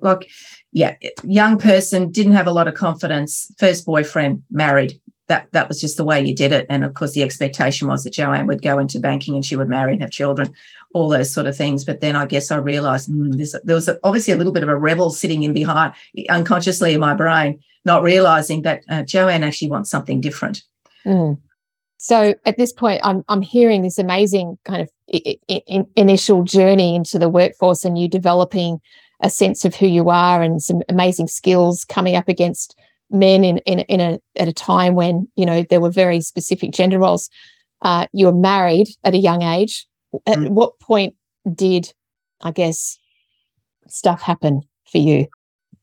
Like, 0.00 0.30
yeah, 0.70 0.94
young 1.24 1.58
person 1.58 2.12
didn't 2.12 2.34
have 2.34 2.46
a 2.46 2.52
lot 2.52 2.68
of 2.68 2.74
confidence. 2.74 3.52
First 3.58 3.84
boyfriend, 3.84 4.42
married. 4.50 5.00
That 5.28 5.50
that 5.52 5.68
was 5.68 5.80
just 5.80 5.96
the 5.96 6.04
way 6.04 6.20
you 6.20 6.34
did 6.34 6.52
it. 6.52 6.66
And 6.68 6.84
of 6.84 6.94
course, 6.94 7.12
the 7.12 7.22
expectation 7.22 7.88
was 7.88 8.04
that 8.04 8.12
Joanne 8.12 8.46
would 8.46 8.62
go 8.62 8.78
into 8.78 9.00
banking 9.00 9.34
and 9.34 9.44
she 9.44 9.56
would 9.56 9.68
marry 9.68 9.92
and 9.92 10.02
have 10.02 10.10
children. 10.10 10.54
all 10.94 11.08
those 11.08 11.32
sort 11.32 11.46
of 11.46 11.56
things. 11.56 11.84
But 11.84 12.00
then 12.00 12.16
I 12.16 12.26
guess 12.26 12.50
I 12.50 12.56
realized 12.56 13.10
mm, 13.10 13.62
there 13.64 13.74
was 13.74 13.90
obviously 14.02 14.32
a 14.32 14.36
little 14.36 14.52
bit 14.52 14.62
of 14.62 14.68
a 14.68 14.76
rebel 14.76 15.10
sitting 15.10 15.42
in 15.42 15.52
behind 15.52 15.94
unconsciously 16.28 16.94
in 16.94 17.00
my 17.00 17.14
brain, 17.14 17.60
not 17.84 18.02
realizing 18.02 18.62
that 18.62 18.82
uh, 18.88 19.02
Joanne 19.02 19.42
actually 19.42 19.70
wants 19.70 19.90
something 19.90 20.20
different. 20.20 20.62
Mm. 21.04 21.38
So 21.98 22.34
at 22.44 22.56
this 22.56 22.72
point, 22.72 23.00
I'm 23.04 23.24
I'm 23.28 23.42
hearing 23.42 23.82
this 23.82 23.98
amazing 23.98 24.58
kind 24.64 24.82
of 24.82 24.90
I- 25.14 25.38
I- 25.48 25.84
initial 25.96 26.42
journey 26.42 26.96
into 26.96 27.18
the 27.18 27.28
workforce, 27.28 27.84
and 27.84 27.96
you 27.96 28.08
developing 28.08 28.80
a 29.20 29.30
sense 29.30 29.64
of 29.64 29.76
who 29.76 29.86
you 29.86 30.10
are 30.10 30.42
and 30.42 30.60
some 30.60 30.82
amazing 30.88 31.28
skills 31.28 31.84
coming 31.84 32.16
up 32.16 32.28
against 32.28 32.76
men 33.10 33.44
in 33.44 33.58
in, 33.58 33.80
in 33.80 34.00
a 34.00 34.18
at 34.36 34.48
a 34.48 34.52
time 34.52 34.94
when 34.94 35.28
you 35.36 35.46
know 35.46 35.64
there 35.70 35.80
were 35.80 35.90
very 35.90 36.20
specific 36.20 36.72
gender 36.72 36.98
roles. 36.98 37.30
Uh, 37.82 38.06
you 38.12 38.26
were 38.26 38.34
married 38.34 38.88
at 39.04 39.14
a 39.14 39.18
young 39.18 39.42
age. 39.42 39.86
At 40.26 40.38
mm. 40.38 40.50
what 40.50 40.78
point 40.78 41.14
did, 41.54 41.92
I 42.40 42.50
guess, 42.50 42.98
stuff 43.88 44.22
happen 44.22 44.62
for 44.90 44.98
you? 44.98 45.26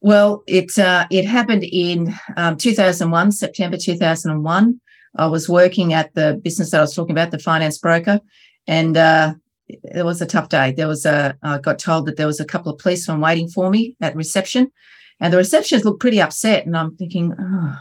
Well, 0.01 0.43
it 0.47 0.77
uh, 0.79 1.07
it 1.11 1.25
happened 1.25 1.63
in 1.63 2.15
um, 2.37 2.57
2001, 2.57 3.31
September 3.33 3.77
2001. 3.77 4.81
I 5.17 5.25
was 5.27 5.49
working 5.49 5.93
at 5.93 6.13
the 6.13 6.39
business 6.41 6.71
that 6.71 6.77
I 6.77 6.81
was 6.81 6.95
talking 6.95 7.11
about, 7.11 7.31
the 7.31 7.39
finance 7.39 7.77
broker, 7.77 8.21
and 8.65 8.95
uh, 8.95 9.33
it 9.67 10.05
was 10.05 10.21
a 10.21 10.25
tough 10.25 10.49
day. 10.49 10.71
There 10.71 10.87
was 10.87 11.05
a 11.05 11.37
I 11.43 11.57
got 11.57 11.79
told 11.79 12.05
that 12.05 12.15
there 12.15 12.27
was 12.27 12.39
a 12.39 12.45
couple 12.45 12.71
of 12.71 12.79
policemen 12.79 13.19
waiting 13.19 13.49
for 13.49 13.69
me 13.69 13.95
at 13.99 14.15
reception, 14.15 14.71
and 15.19 15.33
the 15.33 15.37
receptionist 15.37 15.83
looked 15.83 15.99
pretty 15.99 16.21
upset. 16.21 16.65
And 16.65 16.77
I'm 16.77 16.95
thinking, 16.95 17.33
oh, 17.37 17.79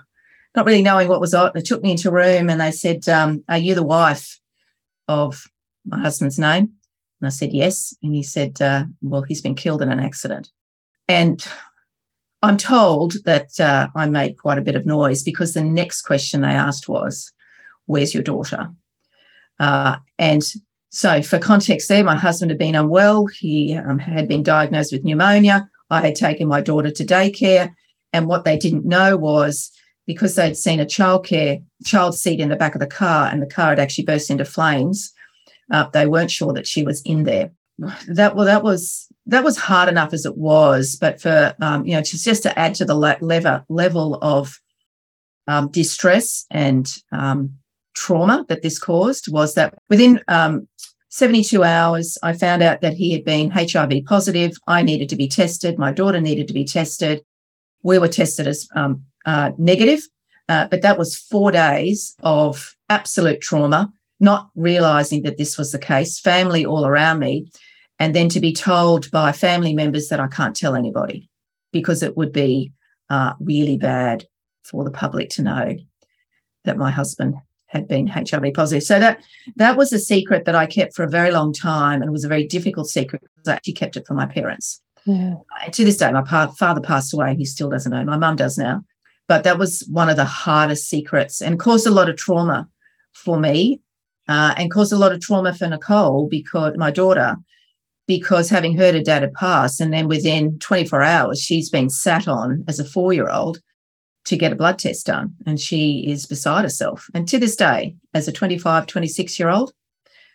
not 0.56 0.66
really 0.66 0.82
knowing 0.82 1.08
what 1.08 1.20
was 1.20 1.34
on. 1.34 1.52
They 1.54 1.60
took 1.60 1.82
me 1.82 1.92
into 1.92 2.08
a 2.08 2.12
room 2.12 2.50
and 2.50 2.60
they 2.60 2.72
said, 2.72 3.08
um, 3.08 3.44
"Are 3.48 3.58
you 3.58 3.76
the 3.76 3.84
wife 3.84 4.40
of 5.06 5.44
my 5.86 6.00
husband's 6.00 6.38
name?" 6.38 6.72
And 7.20 7.26
I 7.26 7.30
said, 7.30 7.52
"Yes." 7.52 7.94
And 8.02 8.12
he 8.12 8.24
said, 8.24 8.60
uh, 8.60 8.86
"Well, 9.02 9.22
he's 9.22 9.42
been 9.42 9.54
killed 9.54 9.82
in 9.82 9.92
an 9.92 10.00
accident." 10.00 10.50
And 11.06 11.46
I'm 12.42 12.56
told 12.56 13.24
that 13.24 13.58
uh, 13.58 13.88
I 13.96 14.08
made 14.08 14.38
quite 14.38 14.58
a 14.58 14.62
bit 14.62 14.76
of 14.76 14.86
noise 14.86 15.22
because 15.22 15.54
the 15.54 15.64
next 15.64 16.02
question 16.02 16.40
they 16.40 16.48
asked 16.48 16.88
was, 16.88 17.32
Where's 17.86 18.14
your 18.14 18.22
daughter? 18.22 18.70
Uh, 19.58 19.96
and 20.18 20.42
so, 20.90 21.20
for 21.22 21.38
context 21.38 21.88
there, 21.88 22.04
my 22.04 22.16
husband 22.16 22.50
had 22.50 22.58
been 22.58 22.74
unwell. 22.74 23.26
He 23.26 23.76
um, 23.76 23.98
had 23.98 24.28
been 24.28 24.42
diagnosed 24.42 24.92
with 24.92 25.04
pneumonia. 25.04 25.68
I 25.90 26.00
had 26.00 26.14
taken 26.14 26.48
my 26.48 26.60
daughter 26.60 26.90
to 26.90 27.04
daycare. 27.04 27.72
And 28.12 28.26
what 28.26 28.44
they 28.44 28.56
didn't 28.56 28.86
know 28.86 29.16
was 29.16 29.70
because 30.06 30.34
they'd 30.34 30.56
seen 30.56 30.80
a 30.80 30.86
childcare 30.86 31.62
child 31.84 32.16
seat 32.16 32.40
in 32.40 32.48
the 32.48 32.56
back 32.56 32.74
of 32.74 32.80
the 32.80 32.86
car 32.86 33.28
and 33.28 33.42
the 33.42 33.46
car 33.46 33.70
had 33.70 33.78
actually 33.78 34.04
burst 34.04 34.30
into 34.30 34.44
flames, 34.44 35.12
uh, 35.70 35.88
they 35.92 36.06
weren't 36.06 36.30
sure 36.30 36.52
that 36.54 36.66
she 36.66 36.82
was 36.82 37.02
in 37.02 37.24
there. 37.24 37.50
That 38.08 38.34
well, 38.34 38.46
that 38.46 38.62
was 38.62 39.07
that 39.28 39.44
was 39.44 39.58
hard 39.58 39.88
enough 39.88 40.12
as 40.12 40.24
it 40.24 40.36
was, 40.36 40.96
but 40.96 41.20
for 41.20 41.54
um, 41.60 41.86
you 41.86 41.94
know, 41.94 42.00
just 42.00 42.24
just 42.24 42.42
to 42.42 42.58
add 42.58 42.74
to 42.76 42.84
the 42.84 42.94
level 42.94 43.64
level 43.68 44.18
of 44.22 44.58
um, 45.46 45.68
distress 45.68 46.46
and 46.50 46.90
um, 47.12 47.54
trauma 47.94 48.44
that 48.48 48.62
this 48.62 48.78
caused 48.78 49.30
was 49.30 49.54
that 49.54 49.74
within 49.88 50.20
um, 50.28 50.66
72 51.10 51.62
hours, 51.62 52.18
I 52.22 52.32
found 52.32 52.62
out 52.62 52.80
that 52.80 52.94
he 52.94 53.12
had 53.12 53.24
been 53.24 53.50
HIV 53.50 54.04
positive. 54.06 54.52
I 54.66 54.82
needed 54.82 55.08
to 55.10 55.16
be 55.16 55.28
tested. 55.28 55.78
My 55.78 55.92
daughter 55.92 56.20
needed 56.20 56.48
to 56.48 56.54
be 56.54 56.64
tested. 56.64 57.22
We 57.82 57.98
were 57.98 58.08
tested 58.08 58.46
as 58.46 58.68
um, 58.74 59.04
uh, 59.26 59.52
negative, 59.58 60.00
uh, 60.48 60.68
but 60.68 60.82
that 60.82 60.98
was 60.98 61.16
four 61.16 61.50
days 61.50 62.14
of 62.22 62.74
absolute 62.88 63.40
trauma, 63.40 63.92
not 64.20 64.50
realizing 64.54 65.22
that 65.22 65.36
this 65.36 65.58
was 65.58 65.72
the 65.72 65.78
case, 65.78 66.18
family 66.18 66.64
all 66.64 66.86
around 66.86 67.18
me 67.18 67.50
and 67.98 68.14
then 68.14 68.28
to 68.30 68.40
be 68.40 68.52
told 68.52 69.10
by 69.10 69.32
family 69.32 69.74
members 69.74 70.08
that 70.08 70.20
I 70.20 70.28
can't 70.28 70.56
tell 70.56 70.74
anybody 70.74 71.28
because 71.72 72.02
it 72.02 72.16
would 72.16 72.32
be 72.32 72.72
uh, 73.10 73.34
really 73.40 73.76
bad 73.76 74.26
for 74.64 74.84
the 74.84 74.90
public 74.90 75.30
to 75.30 75.42
know 75.42 75.76
that 76.64 76.76
my 76.76 76.90
husband 76.90 77.34
had 77.66 77.86
been 77.86 78.06
HIV 78.06 78.54
positive. 78.54 78.82
So 78.82 78.98
that 78.98 79.20
that 79.56 79.76
was 79.76 79.92
a 79.92 79.98
secret 79.98 80.44
that 80.44 80.54
I 80.54 80.66
kept 80.66 80.94
for 80.94 81.04
a 81.04 81.08
very 81.08 81.30
long 81.30 81.52
time, 81.52 82.00
and 82.00 82.08
it 82.08 82.12
was 82.12 82.24
a 82.24 82.28
very 82.28 82.46
difficult 82.46 82.88
secret 82.88 83.22
because 83.22 83.48
I 83.48 83.54
actually 83.54 83.74
kept 83.74 83.96
it 83.96 84.06
from 84.06 84.16
my 84.16 84.26
parents. 84.26 84.80
Yeah. 85.04 85.36
To 85.72 85.84
this 85.84 85.96
day, 85.96 86.12
my 86.12 86.22
pa- 86.22 86.52
father 86.58 86.80
passed 86.80 87.14
away. 87.14 87.30
And 87.30 87.38
he 87.38 87.44
still 87.44 87.70
doesn't 87.70 87.90
know. 87.90 88.04
My 88.04 88.18
mum 88.18 88.36
does 88.36 88.58
now, 88.58 88.84
but 89.26 89.44
that 89.44 89.58
was 89.58 89.86
one 89.90 90.10
of 90.10 90.16
the 90.16 90.24
hardest 90.24 90.88
secrets 90.88 91.40
and 91.40 91.58
caused 91.58 91.86
a 91.86 91.90
lot 91.90 92.08
of 92.08 92.16
trauma 92.16 92.68
for 93.12 93.38
me, 93.38 93.80
uh, 94.28 94.54
and 94.56 94.70
caused 94.70 94.92
a 94.92 94.98
lot 94.98 95.12
of 95.12 95.20
trauma 95.20 95.54
for 95.54 95.66
Nicole 95.66 96.28
because 96.28 96.74
my 96.76 96.90
daughter 96.90 97.36
because 98.08 98.48
having 98.48 98.76
heard 98.76 98.94
her 98.94 99.02
dad 99.02 99.22
had 99.22 99.34
passed, 99.34 99.80
and 99.80 99.92
then 99.92 100.08
within 100.08 100.58
24 100.58 101.02
hours, 101.02 101.40
she's 101.40 101.70
been 101.70 101.90
sat 101.90 102.26
on 102.26 102.64
as 102.66 102.80
a 102.80 102.84
four 102.84 103.12
year 103.12 103.28
old 103.28 103.60
to 104.24 104.36
get 104.36 104.50
a 104.50 104.56
blood 104.56 104.78
test 104.78 105.06
done. 105.06 105.34
And 105.46 105.60
she 105.60 106.04
is 106.08 106.26
beside 106.26 106.62
herself. 106.64 107.06
And 107.14 107.28
to 107.28 107.38
this 107.38 107.54
day, 107.54 107.94
as 108.14 108.26
a 108.26 108.32
25, 108.32 108.86
26 108.86 109.38
year 109.38 109.50
old, 109.50 109.72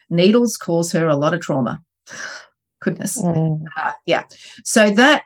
needles 0.09 0.55
cause 0.55 0.91
her 0.93 1.07
a 1.07 1.15
lot 1.15 1.33
of 1.33 1.41
trauma. 1.41 1.81
Goodness. 2.79 3.19
Mm. 3.19 3.63
Uh, 3.75 3.91
yeah. 4.05 4.23
So 4.63 4.91
that 4.91 5.23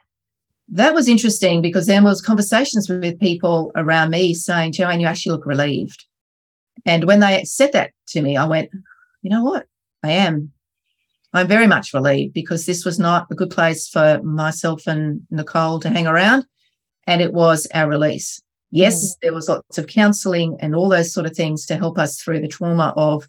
that 0.69 0.93
was 0.93 1.07
interesting 1.07 1.61
because 1.61 1.85
there 1.85 2.03
was 2.03 2.21
conversations 2.21 2.89
with 2.89 3.19
people 3.19 3.71
around 3.75 4.09
me 4.09 4.33
saying, 4.33 4.73
Joanne, 4.73 4.99
you 4.99 5.07
actually 5.07 5.31
look 5.33 5.45
relieved. 5.45 6.05
And 6.85 7.05
when 7.05 7.19
they 7.19 7.43
said 7.45 7.73
that 7.73 7.91
to 8.09 8.21
me, 8.21 8.37
I 8.37 8.45
went, 8.45 8.69
you 9.21 9.29
know 9.29 9.43
what? 9.43 9.65
I 10.03 10.11
am. 10.11 10.51
I'm 11.33 11.47
very 11.47 11.67
much 11.67 11.93
relieved 11.93 12.33
because 12.33 12.65
this 12.65 12.85
was 12.85 12.99
not 12.99 13.27
a 13.29 13.35
good 13.35 13.49
place 13.49 13.87
for 13.87 14.21
myself 14.23 14.87
and 14.87 15.21
Nicole 15.29 15.79
to 15.81 15.89
hang 15.89 16.07
around. 16.07 16.45
And 17.05 17.21
it 17.21 17.33
was 17.33 17.67
our 17.73 17.87
release. 17.87 18.41
Yes, 18.71 19.15
mm. 19.15 19.19
there 19.21 19.33
was 19.33 19.49
lots 19.49 19.77
of 19.77 19.87
counseling 19.87 20.57
and 20.59 20.75
all 20.75 20.89
those 20.89 21.13
sort 21.13 21.25
of 21.25 21.35
things 21.35 21.65
to 21.65 21.77
help 21.77 21.97
us 21.97 22.21
through 22.21 22.41
the 22.41 22.47
trauma 22.47 22.93
of 22.95 23.27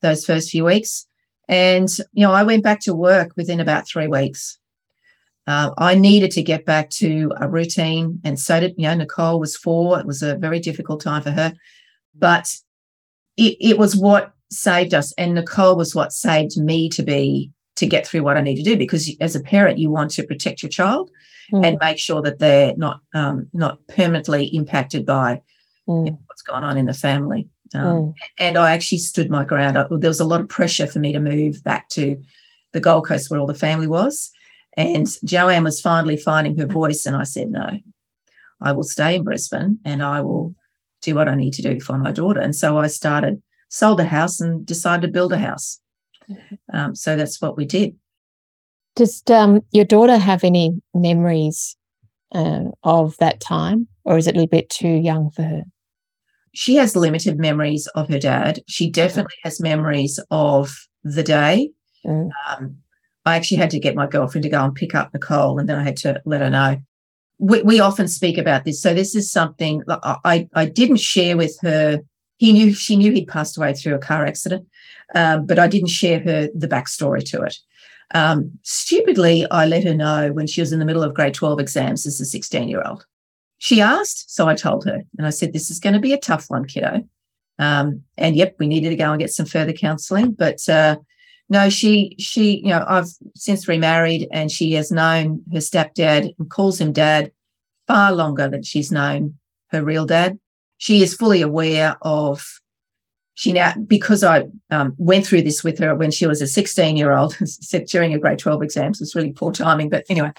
those 0.00 0.24
first 0.24 0.50
few 0.50 0.64
weeks. 0.64 1.06
And, 1.48 1.88
you 2.12 2.26
know, 2.26 2.32
I 2.32 2.44
went 2.44 2.62
back 2.62 2.80
to 2.80 2.94
work 2.94 3.32
within 3.36 3.60
about 3.60 3.88
three 3.88 4.06
weeks. 4.06 4.58
Uh, 5.46 5.70
I 5.78 5.94
needed 5.96 6.30
to 6.32 6.42
get 6.42 6.64
back 6.64 6.90
to 6.90 7.32
a 7.40 7.48
routine, 7.48 8.20
and 8.22 8.38
so 8.38 8.60
did, 8.60 8.74
you 8.76 8.84
know, 8.84 8.94
Nicole 8.94 9.40
was 9.40 9.56
four. 9.56 9.98
It 9.98 10.06
was 10.06 10.22
a 10.22 10.36
very 10.36 10.60
difficult 10.60 11.02
time 11.02 11.22
for 11.22 11.32
her, 11.32 11.52
but 12.14 12.54
it, 13.36 13.56
it 13.60 13.78
was 13.78 13.96
what 13.96 14.32
saved 14.50 14.94
us. 14.94 15.12
And 15.16 15.34
Nicole 15.34 15.76
was 15.76 15.94
what 15.94 16.12
saved 16.12 16.56
me 16.56 16.88
to 16.90 17.02
be 17.02 17.50
to 17.76 17.86
get 17.86 18.06
through 18.06 18.22
what 18.22 18.36
I 18.36 18.42
need 18.42 18.56
to 18.56 18.62
do 18.62 18.76
because 18.76 19.10
as 19.20 19.34
a 19.34 19.40
parent, 19.40 19.78
you 19.78 19.90
want 19.90 20.10
to 20.12 20.22
protect 20.22 20.62
your 20.62 20.68
child 20.68 21.10
mm. 21.52 21.64
and 21.64 21.78
make 21.80 21.98
sure 21.98 22.20
that 22.22 22.38
they're 22.38 22.76
not 22.76 23.00
um, 23.14 23.48
not 23.52 23.78
permanently 23.88 24.46
impacted 24.46 25.06
by 25.06 25.40
mm. 25.88 26.06
you 26.06 26.12
know, 26.12 26.18
what's 26.26 26.42
going 26.42 26.64
on 26.64 26.76
in 26.76 26.86
the 26.86 26.94
family. 26.94 27.48
Um, 27.74 27.82
mm. 27.82 28.14
And 28.38 28.58
I 28.58 28.72
actually 28.72 28.98
stood 28.98 29.30
my 29.30 29.44
ground. 29.44 29.78
I, 29.78 29.86
there 29.90 30.10
was 30.10 30.20
a 30.20 30.26
lot 30.26 30.40
of 30.40 30.48
pressure 30.48 30.86
for 30.86 30.98
me 30.98 31.12
to 31.12 31.20
move 31.20 31.62
back 31.64 31.88
to 31.90 32.20
the 32.72 32.80
Gold 32.80 33.06
Coast 33.06 33.30
where 33.30 33.40
all 33.40 33.46
the 33.46 33.54
family 33.54 33.86
was. 33.86 34.30
And 34.76 35.08
Joanne 35.24 35.64
was 35.64 35.80
finally 35.80 36.16
finding 36.16 36.56
her 36.58 36.66
voice. 36.66 37.04
And 37.06 37.16
I 37.16 37.24
said, 37.24 37.50
no, 37.50 37.78
I 38.60 38.72
will 38.72 38.84
stay 38.84 39.16
in 39.16 39.24
Brisbane 39.24 39.78
and 39.84 40.02
I 40.02 40.20
will 40.20 40.54
do 41.02 41.14
what 41.14 41.28
I 41.28 41.34
need 41.34 41.54
to 41.54 41.62
do 41.62 41.80
for 41.80 41.98
my 41.98 42.12
daughter. 42.12 42.40
And 42.40 42.54
so 42.54 42.78
I 42.78 42.86
started 42.86 43.42
sold 43.70 44.00
a 44.00 44.04
house 44.04 44.40
and 44.40 44.66
decided 44.66 45.06
to 45.06 45.12
build 45.12 45.32
a 45.32 45.38
house. 45.38 45.80
Um, 46.72 46.94
so 46.94 47.16
that's 47.16 47.40
what 47.40 47.56
we 47.56 47.64
did. 47.64 47.96
Does 48.96 49.22
um, 49.30 49.62
your 49.70 49.84
daughter 49.84 50.18
have 50.18 50.44
any 50.44 50.80
memories 50.92 51.76
uh, 52.32 52.64
of 52.82 53.16
that 53.18 53.40
time, 53.40 53.88
or 54.04 54.18
is 54.18 54.26
it 54.26 54.34
a 54.34 54.38
little 54.38 54.48
bit 54.48 54.68
too 54.68 54.88
young 54.88 55.30
for 55.30 55.42
her? 55.42 55.62
She 56.52 56.74
has 56.76 56.96
limited 56.96 57.38
memories 57.38 57.86
of 57.94 58.08
her 58.08 58.18
dad. 58.18 58.60
She 58.68 58.90
definitely 58.90 59.36
has 59.44 59.60
memories 59.60 60.18
of 60.30 60.76
the 61.04 61.22
day. 61.22 61.70
Mm. 62.04 62.30
Um, 62.48 62.76
I 63.24 63.36
actually 63.36 63.58
had 63.58 63.70
to 63.70 63.80
get 63.80 63.94
my 63.94 64.06
girlfriend 64.06 64.42
to 64.42 64.48
go 64.48 64.64
and 64.64 64.74
pick 64.74 64.94
up 64.94 65.12
Nicole, 65.14 65.58
and 65.58 65.68
then 65.68 65.78
I 65.78 65.84
had 65.84 65.96
to 65.98 66.20
let 66.24 66.40
her 66.40 66.50
know. 66.50 66.78
We, 67.38 67.62
we 67.62 67.80
often 67.80 68.08
speak 68.08 68.36
about 68.36 68.64
this. 68.64 68.82
So 68.82 68.92
this 68.92 69.14
is 69.14 69.30
something 69.30 69.82
I, 69.88 70.48
I 70.54 70.66
didn't 70.66 71.00
share 71.00 71.36
with 71.36 71.56
her 71.62 72.00
he 72.40 72.54
knew 72.54 72.72
she 72.72 72.96
knew 72.96 73.12
he'd 73.12 73.28
passed 73.28 73.58
away 73.58 73.74
through 73.74 73.94
a 73.94 73.98
car 73.98 74.24
accident, 74.24 74.66
um, 75.14 75.44
but 75.44 75.58
I 75.58 75.68
didn't 75.68 75.90
share 75.90 76.20
her 76.20 76.48
the 76.54 76.68
backstory 76.68 77.22
to 77.26 77.42
it. 77.42 77.58
Um, 78.14 78.58
stupidly, 78.62 79.46
I 79.50 79.66
let 79.66 79.84
her 79.84 79.94
know 79.94 80.32
when 80.32 80.46
she 80.46 80.62
was 80.62 80.72
in 80.72 80.78
the 80.78 80.86
middle 80.86 81.02
of 81.02 81.12
grade 81.12 81.34
12 81.34 81.60
exams 81.60 82.06
as 82.06 82.18
a 82.18 82.24
16 82.24 82.66
year 82.66 82.82
old. 82.82 83.04
She 83.58 83.82
asked, 83.82 84.34
so 84.34 84.48
I 84.48 84.54
told 84.54 84.86
her, 84.86 85.02
and 85.18 85.26
I 85.26 85.30
said, 85.30 85.52
This 85.52 85.70
is 85.70 85.78
going 85.78 85.92
to 85.92 86.00
be 86.00 86.14
a 86.14 86.18
tough 86.18 86.46
one, 86.48 86.64
kiddo. 86.64 87.06
Um, 87.58 88.04
and 88.16 88.34
yep, 88.34 88.56
we 88.58 88.66
needed 88.66 88.88
to 88.88 88.96
go 88.96 89.12
and 89.12 89.20
get 89.20 89.32
some 89.32 89.44
further 89.44 89.74
counseling. 89.74 90.32
But 90.32 90.66
uh, 90.66 90.96
no, 91.50 91.68
she, 91.68 92.16
she, 92.18 92.60
you 92.60 92.70
know, 92.70 92.86
I've 92.88 93.10
since 93.36 93.68
remarried 93.68 94.28
and 94.32 94.50
she 94.50 94.72
has 94.72 94.90
known 94.90 95.42
her 95.52 95.58
stepdad 95.58 96.34
and 96.38 96.48
calls 96.48 96.80
him 96.80 96.94
dad 96.94 97.32
far 97.86 98.12
longer 98.12 98.48
than 98.48 98.62
she's 98.62 98.90
known 98.90 99.34
her 99.72 99.84
real 99.84 100.06
dad 100.06 100.38
she 100.80 101.02
is 101.02 101.14
fully 101.14 101.42
aware 101.42 101.96
of 102.00 102.42
she 103.34 103.52
now 103.52 103.74
because 103.86 104.24
I 104.24 104.44
um, 104.70 104.94
went 104.96 105.26
through 105.26 105.42
this 105.42 105.62
with 105.62 105.78
her 105.78 105.94
when 105.94 106.10
she 106.10 106.26
was 106.26 106.40
a 106.42 106.46
16 106.46 106.96
year 106.96 107.12
old 107.12 107.36
during 107.86 108.12
her 108.12 108.18
grade 108.18 108.38
12 108.38 108.62
exams. 108.62 109.00
It's 109.00 109.14
really 109.14 109.32
poor 109.32 109.52
timing, 109.52 109.90
but 109.90 110.04
anyway, 110.08 110.32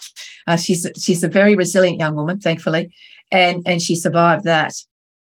uh, 0.47 0.57
she's 0.57 0.85
she's 0.99 1.23
a 1.23 1.27
very 1.27 1.55
resilient 1.55 1.99
young 1.99 2.15
woman, 2.15 2.39
thankfully, 2.39 2.91
and 3.31 3.61
and 3.67 3.81
she 3.81 3.95
survived 3.95 4.43
that. 4.45 4.73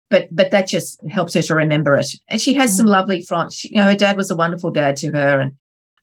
But 0.08 0.28
but 0.30 0.52
that 0.52 0.68
just 0.68 1.00
helps 1.08 1.34
her 1.34 1.42
to 1.42 1.54
remember 1.54 1.96
it. 1.96 2.08
And 2.28 2.40
she 2.40 2.54
has 2.54 2.76
some 2.76 2.86
lovely 2.86 3.22
friends. 3.22 3.64
You 3.64 3.76
know, 3.76 3.84
her 3.84 3.96
dad 3.96 4.16
was 4.16 4.30
a 4.30 4.36
wonderful 4.36 4.70
dad 4.70 4.96
to 4.98 5.12
her, 5.12 5.40
and 5.40 5.52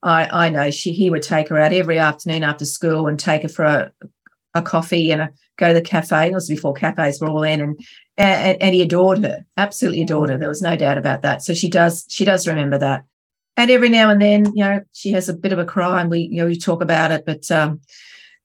I 0.04 0.46
I 0.46 0.50
know 0.50 0.72
she 0.72 0.92
he 0.92 1.10
would 1.10 1.24
take 1.24 1.50
her 1.50 1.58
out 1.58 1.74
every 1.74 2.00
afternoon 2.00 2.44
after 2.44 2.66
school 2.66 3.08
and 3.08 3.18
take 3.18 3.44
her 3.44 3.50
for 3.50 3.64
a, 3.64 3.92
a 4.54 4.62
coffee 4.62 5.12
and 5.12 5.22
a, 5.24 5.30
go 5.58 5.70
to 5.70 5.74
the 5.74 5.82
cafe. 5.82 6.28
It 6.28 6.34
was 6.34 6.48
before 6.48 6.74
cafes 6.74 7.20
were 7.20 7.30
all 7.30 7.44
in, 7.44 7.62
and, 7.62 7.80
and 8.18 8.62
and 8.62 8.76
he 8.76 8.82
adored 8.82 9.24
her, 9.24 9.46
absolutely 9.58 10.02
adored 10.02 10.30
her. 10.30 10.38
There 10.38 10.50
was 10.50 10.62
no 10.62 10.76
doubt 10.76 10.98
about 10.98 11.22
that. 11.22 11.44
So 11.44 11.54
she 11.54 11.70
does 11.70 12.06
she 12.10 12.26
does 12.26 12.48
remember 12.48 12.78
that. 12.78 13.04
And 13.58 13.72
every 13.72 13.88
now 13.88 14.10
and 14.10 14.22
then, 14.22 14.46
you 14.54 14.66
know, 14.66 14.82
she 14.92 15.12
has 15.12 15.30
a 15.30 15.34
bit 15.34 15.54
of 15.54 15.60
a 15.60 15.66
cry, 15.66 16.02
and 16.02 16.10
we 16.10 16.20
you 16.20 16.38
know 16.38 16.46
we 16.48 16.58
talk 16.58 16.82
about 16.82 17.12
it, 17.12 17.26
but 17.26 17.50
um, 17.52 17.82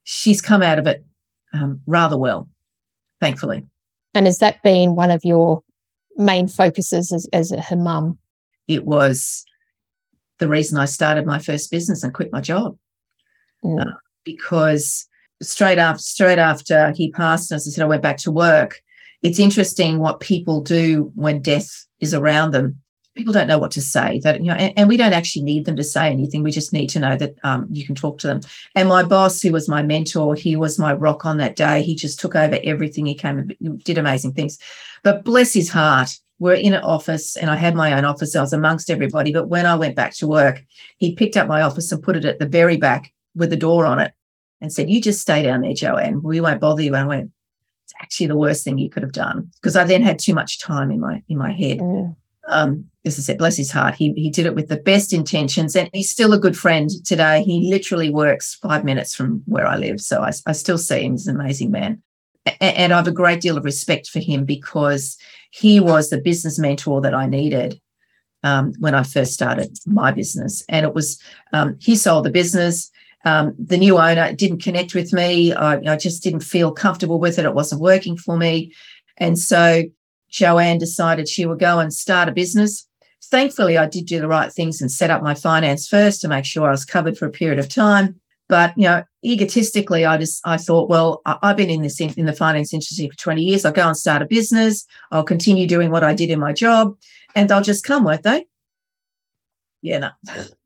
she's 0.04 0.40
come 0.40 0.62
out 0.62 0.78
of 0.78 0.86
it 0.86 1.04
um, 1.52 1.80
rather 1.86 2.16
well, 2.16 2.48
thankfully. 3.20 3.64
And 4.14 4.26
has 4.26 4.38
that 4.38 4.62
been 4.62 4.96
one 4.96 5.10
of 5.10 5.24
your 5.24 5.62
main 6.16 6.48
focuses 6.48 7.12
as, 7.12 7.28
as 7.32 7.50
her 7.50 7.76
mum? 7.76 8.18
It 8.66 8.84
was 8.84 9.44
the 10.38 10.48
reason 10.48 10.78
I 10.78 10.86
started 10.86 11.26
my 11.26 11.38
first 11.38 11.70
business 11.70 12.02
and 12.02 12.14
quit 12.14 12.32
my 12.32 12.40
job. 12.40 12.76
Mm. 13.64 13.80
Uh, 13.80 13.92
because 14.24 15.06
straight 15.42 15.78
after 15.78 16.02
straight 16.02 16.38
after 16.38 16.92
he 16.92 17.10
passed, 17.10 17.52
as 17.52 17.66
I 17.66 17.70
said, 17.70 17.84
I 17.84 17.88
went 17.88 18.02
back 18.02 18.18
to 18.18 18.32
work. 18.32 18.82
It's 19.22 19.38
interesting 19.38 19.98
what 19.98 20.20
people 20.20 20.60
do 20.60 21.12
when 21.14 21.42
death 21.42 21.86
is 22.00 22.14
around 22.14 22.52
them. 22.52 22.80
People 23.16 23.32
don't 23.32 23.48
know 23.48 23.58
what 23.58 23.72
to 23.72 23.82
say. 23.82 24.20
That 24.20 24.40
you 24.40 24.46
know, 24.46 24.54
and, 24.54 24.72
and 24.78 24.88
we 24.88 24.96
don't 24.96 25.12
actually 25.12 25.42
need 25.42 25.66
them 25.66 25.76
to 25.76 25.84
say 25.84 26.08
anything. 26.10 26.42
We 26.42 26.52
just 26.52 26.72
need 26.72 26.88
to 26.90 27.00
know 27.00 27.16
that 27.16 27.34
um, 27.42 27.66
you 27.70 27.84
can 27.84 27.94
talk 27.94 28.18
to 28.18 28.26
them. 28.26 28.40
And 28.74 28.88
my 28.88 29.02
boss, 29.02 29.42
who 29.42 29.52
was 29.52 29.68
my 29.68 29.82
mentor, 29.82 30.34
he 30.34 30.56
was 30.56 30.78
my 30.78 30.94
rock 30.94 31.26
on 31.26 31.38
that 31.38 31.56
day. 31.56 31.82
He 31.82 31.94
just 31.94 32.20
took 32.20 32.34
over 32.34 32.58
everything. 32.62 33.06
He 33.06 33.14
came 33.14 33.38
and 33.60 33.84
did 33.84 33.98
amazing 33.98 34.32
things. 34.32 34.58
But 35.02 35.24
bless 35.24 35.52
his 35.52 35.70
heart, 35.70 36.18
we're 36.38 36.54
in 36.54 36.72
an 36.72 36.82
office 36.82 37.36
and 37.36 37.50
I 37.50 37.56
had 37.56 37.74
my 37.74 37.92
own 37.92 38.04
office. 38.04 38.36
I 38.36 38.40
was 38.40 38.52
amongst 38.52 38.90
everybody. 38.90 39.32
But 39.32 39.48
when 39.48 39.66
I 39.66 39.74
went 39.74 39.96
back 39.96 40.14
to 40.16 40.26
work, 40.26 40.64
he 40.98 41.14
picked 41.14 41.36
up 41.36 41.48
my 41.48 41.62
office 41.62 41.90
and 41.92 42.02
put 42.02 42.16
it 42.16 42.24
at 42.24 42.38
the 42.38 42.46
very 42.46 42.76
back 42.76 43.12
with 43.34 43.50
the 43.50 43.56
door 43.56 43.86
on 43.86 43.98
it 43.98 44.12
and 44.60 44.72
said, 44.72 44.90
You 44.90 45.00
just 45.00 45.20
stay 45.20 45.42
down 45.42 45.62
there, 45.62 45.74
Joanne. 45.74 46.22
We 46.22 46.40
won't 46.40 46.60
bother 46.60 46.82
you. 46.82 46.94
And 46.94 47.04
I 47.04 47.06
went, 47.06 47.30
It's 47.84 47.94
actually 48.00 48.26
the 48.26 48.36
worst 48.36 48.64
thing 48.64 48.78
you 48.78 48.90
could 48.90 49.02
have 49.02 49.12
done. 49.12 49.50
Because 49.56 49.76
I 49.76 49.84
then 49.84 50.02
had 50.02 50.18
too 50.18 50.34
much 50.34 50.60
time 50.60 50.90
in 50.90 51.00
my 51.00 51.22
in 51.28 51.38
my 51.38 51.52
head. 51.52 51.78
Mm. 51.78 52.16
Um, 52.48 52.90
as 53.04 53.18
I 53.18 53.22
said, 53.22 53.38
bless 53.38 53.56
his 53.56 53.70
heart, 53.70 53.94
he 53.94 54.12
he 54.14 54.30
did 54.30 54.46
it 54.46 54.54
with 54.54 54.68
the 54.68 54.76
best 54.76 55.12
intentions, 55.12 55.74
and 55.76 55.88
he's 55.92 56.10
still 56.10 56.32
a 56.32 56.38
good 56.38 56.56
friend 56.56 56.90
today. 57.04 57.42
He 57.42 57.70
literally 57.70 58.10
works 58.10 58.56
five 58.56 58.84
minutes 58.84 59.14
from 59.14 59.42
where 59.46 59.66
I 59.66 59.76
live, 59.76 60.00
so 60.00 60.20
I, 60.20 60.32
I 60.46 60.52
still 60.52 60.78
see 60.78 61.02
him 61.02 61.14
as 61.14 61.26
an 61.26 61.40
amazing 61.40 61.70
man, 61.70 62.02
a- 62.46 62.62
and 62.62 62.92
I 62.92 62.96
have 62.96 63.06
a 63.08 63.12
great 63.12 63.40
deal 63.40 63.56
of 63.56 63.64
respect 63.64 64.08
for 64.08 64.18
him 64.18 64.44
because 64.44 65.16
he 65.50 65.80
was 65.80 66.10
the 66.10 66.20
business 66.20 66.58
mentor 66.58 67.00
that 67.00 67.14
I 67.14 67.26
needed 67.26 67.80
um, 68.42 68.72
when 68.78 68.94
I 68.94 69.02
first 69.02 69.32
started 69.32 69.78
my 69.86 70.10
business, 70.12 70.64
and 70.68 70.84
it 70.84 70.94
was 70.94 71.18
um, 71.52 71.76
he 71.80 71.96
sold 71.96 72.24
the 72.24 72.30
business. 72.30 72.90
Um, 73.24 73.54
the 73.58 73.76
new 73.76 73.98
owner 73.98 74.32
didn't 74.32 74.62
connect 74.62 74.94
with 74.94 75.12
me. 75.12 75.52
I, 75.52 75.74
I, 75.92 75.96
just 75.96 76.22
didn't 76.22 76.40
feel 76.40 76.72
comfortable 76.72 77.18
with 77.18 77.38
it. 77.38 77.44
It 77.44 77.54
wasn't 77.54 77.82
working 77.82 78.16
for 78.16 78.36
me. 78.36 78.72
And 79.18 79.38
so 79.38 79.82
Joanne 80.30 80.78
decided 80.78 81.28
she 81.28 81.44
would 81.44 81.58
go 81.58 81.78
and 81.78 81.92
start 81.92 82.28
a 82.28 82.32
business. 82.32 82.86
Thankfully, 83.24 83.76
I 83.76 83.86
did 83.86 84.06
do 84.06 84.20
the 84.20 84.28
right 84.28 84.50
things 84.50 84.80
and 84.80 84.90
set 84.90 85.10
up 85.10 85.22
my 85.22 85.34
finance 85.34 85.86
first 85.86 86.22
to 86.22 86.28
make 86.28 86.46
sure 86.46 86.68
I 86.68 86.70
was 86.70 86.86
covered 86.86 87.18
for 87.18 87.26
a 87.26 87.30
period 87.30 87.58
of 87.58 87.68
time. 87.68 88.18
But 88.48 88.76
you 88.76 88.84
know, 88.84 89.04
egotistically, 89.24 90.04
I 90.04 90.16
just 90.16 90.40
I 90.44 90.56
thought, 90.56 90.88
well, 90.88 91.22
I, 91.24 91.38
have 91.42 91.56
been 91.56 91.70
in 91.70 91.82
this 91.82 92.00
in 92.00 92.24
the 92.24 92.32
finance 92.32 92.72
industry 92.74 93.08
for 93.08 93.16
20 93.16 93.42
years. 93.42 93.64
I'll 93.64 93.72
go 93.72 93.86
and 93.86 93.96
start 93.96 94.22
a 94.22 94.26
business. 94.26 94.84
I'll 95.12 95.22
continue 95.22 95.68
doing 95.68 95.92
what 95.92 96.02
I 96.02 96.14
did 96.14 96.30
in 96.30 96.40
my 96.40 96.52
job, 96.52 96.96
and 97.36 97.48
they'll 97.48 97.60
just 97.60 97.84
come, 97.84 98.02
won't 98.02 98.24
they? 98.24 98.46
Yeah, 99.82 99.98
no. 99.98 100.10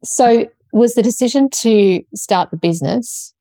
So 0.02 0.46
was 0.74 0.94
the 0.94 1.02
decision 1.02 1.48
to 1.48 2.02
start 2.14 2.50
the 2.50 2.56
business 2.56 3.32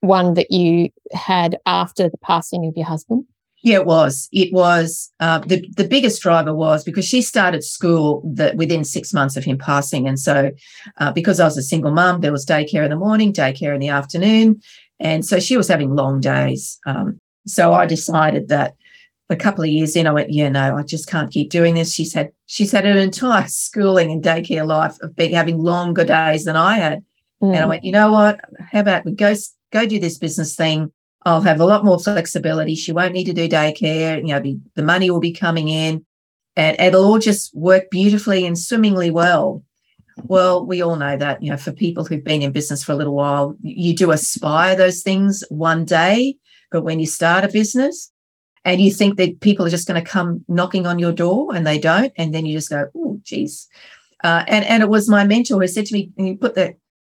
one 0.00 0.34
that 0.34 0.50
you 0.50 0.88
had 1.12 1.58
after 1.66 2.08
the 2.08 2.16
passing 2.18 2.64
of 2.66 2.74
your 2.76 2.86
husband? 2.86 3.24
Yeah, 3.62 3.76
it 3.76 3.86
was. 3.86 4.28
It 4.32 4.50
was 4.54 5.12
uh, 5.20 5.40
the 5.40 5.68
the 5.76 5.86
biggest 5.86 6.22
driver 6.22 6.54
was 6.54 6.82
because 6.82 7.04
she 7.04 7.20
started 7.20 7.62
school 7.62 8.22
that 8.34 8.56
within 8.56 8.84
six 8.84 9.12
months 9.12 9.36
of 9.36 9.44
him 9.44 9.58
passing, 9.58 10.08
and 10.08 10.18
so 10.18 10.52
uh, 10.96 11.12
because 11.12 11.40
I 11.40 11.44
was 11.44 11.58
a 11.58 11.62
single 11.62 11.90
mum, 11.90 12.22
there 12.22 12.32
was 12.32 12.46
daycare 12.46 12.84
in 12.84 12.90
the 12.90 12.96
morning, 12.96 13.34
daycare 13.34 13.74
in 13.74 13.80
the 13.80 13.90
afternoon, 13.90 14.62
and 14.98 15.26
so 15.26 15.38
she 15.40 15.58
was 15.58 15.68
having 15.68 15.94
long 15.94 16.20
days. 16.20 16.78
Um, 16.86 17.18
so 17.46 17.74
I 17.74 17.84
decided 17.84 18.48
that 18.48 18.74
a 19.30 19.36
couple 19.36 19.62
of 19.62 19.70
years 19.70 19.94
in, 19.94 20.08
I 20.08 20.12
went, 20.12 20.32
yeah, 20.32 20.48
no, 20.48 20.76
I 20.76 20.82
just 20.82 21.08
can't 21.08 21.30
keep 21.30 21.50
doing 21.50 21.74
this. 21.74 21.94
She's 21.94 22.12
had 22.12 22.32
she's 22.46 22.72
had 22.72 22.84
an 22.84 22.98
entire 22.98 23.46
schooling 23.48 24.10
and 24.10 24.22
daycare 24.22 24.66
life 24.66 24.98
of 25.00 25.16
being 25.16 25.32
having 25.32 25.58
longer 25.58 26.04
days 26.04 26.44
than 26.44 26.56
I 26.56 26.76
had. 26.76 27.04
Mm. 27.42 27.54
And 27.54 27.56
I 27.56 27.62
mm. 27.62 27.68
went, 27.68 27.84
you 27.84 27.92
know 27.92 28.10
what? 28.10 28.40
How 28.72 28.80
about 28.80 29.04
we 29.04 29.12
go 29.12 29.34
go 29.72 29.86
do 29.86 30.00
this 30.00 30.18
business 30.18 30.56
thing? 30.56 30.92
I'll 31.24 31.42
have 31.42 31.60
a 31.60 31.66
lot 31.66 31.84
more 31.84 31.98
flexibility. 31.98 32.74
She 32.74 32.92
won't 32.92 33.12
need 33.12 33.24
to 33.24 33.32
do 33.32 33.48
daycare. 33.48 34.18
You 34.18 34.34
know, 34.34 34.40
be, 34.40 34.58
the 34.74 34.82
money 34.82 35.10
will 35.10 35.20
be 35.20 35.32
coming 35.32 35.68
in, 35.68 36.04
and 36.56 36.78
it'll 36.80 37.04
all 37.04 37.18
just 37.18 37.54
work 37.54 37.90
beautifully 37.90 38.44
and 38.44 38.58
swimmingly 38.58 39.10
well. 39.10 39.62
Well, 40.24 40.66
we 40.66 40.82
all 40.82 40.96
know 40.96 41.16
that, 41.16 41.42
you 41.42 41.50
know, 41.50 41.56
for 41.56 41.72
people 41.72 42.04
who've 42.04 42.24
been 42.24 42.42
in 42.42 42.52
business 42.52 42.84
for 42.84 42.92
a 42.92 42.96
little 42.96 43.14
while, 43.14 43.56
you 43.62 43.94
do 43.94 44.10
aspire 44.10 44.76
those 44.76 45.02
things 45.02 45.42
one 45.48 45.84
day. 45.84 46.36
But 46.70 46.82
when 46.82 47.00
you 47.00 47.06
start 47.06 47.44
a 47.44 47.48
business, 47.48 48.09
and 48.64 48.80
you 48.80 48.90
think 48.90 49.16
that 49.16 49.40
people 49.40 49.64
are 49.66 49.70
just 49.70 49.88
going 49.88 50.02
to 50.02 50.08
come 50.08 50.44
knocking 50.48 50.86
on 50.86 50.98
your 50.98 51.12
door 51.12 51.54
and 51.54 51.66
they 51.66 51.78
don't 51.78 52.12
and 52.16 52.34
then 52.34 52.46
you 52.46 52.56
just 52.56 52.70
go 52.70 52.88
oh 52.94 53.18
geez. 53.22 53.68
Uh, 54.22 54.44
and 54.48 54.64
and 54.66 54.82
it 54.82 54.88
was 54.88 55.08
my 55.08 55.24
mentor 55.24 55.60
who 55.60 55.66
said 55.66 55.86
to 55.86 55.94
me 55.94 56.10
and 56.18 56.40
put 56.40 56.54
the 56.54 56.74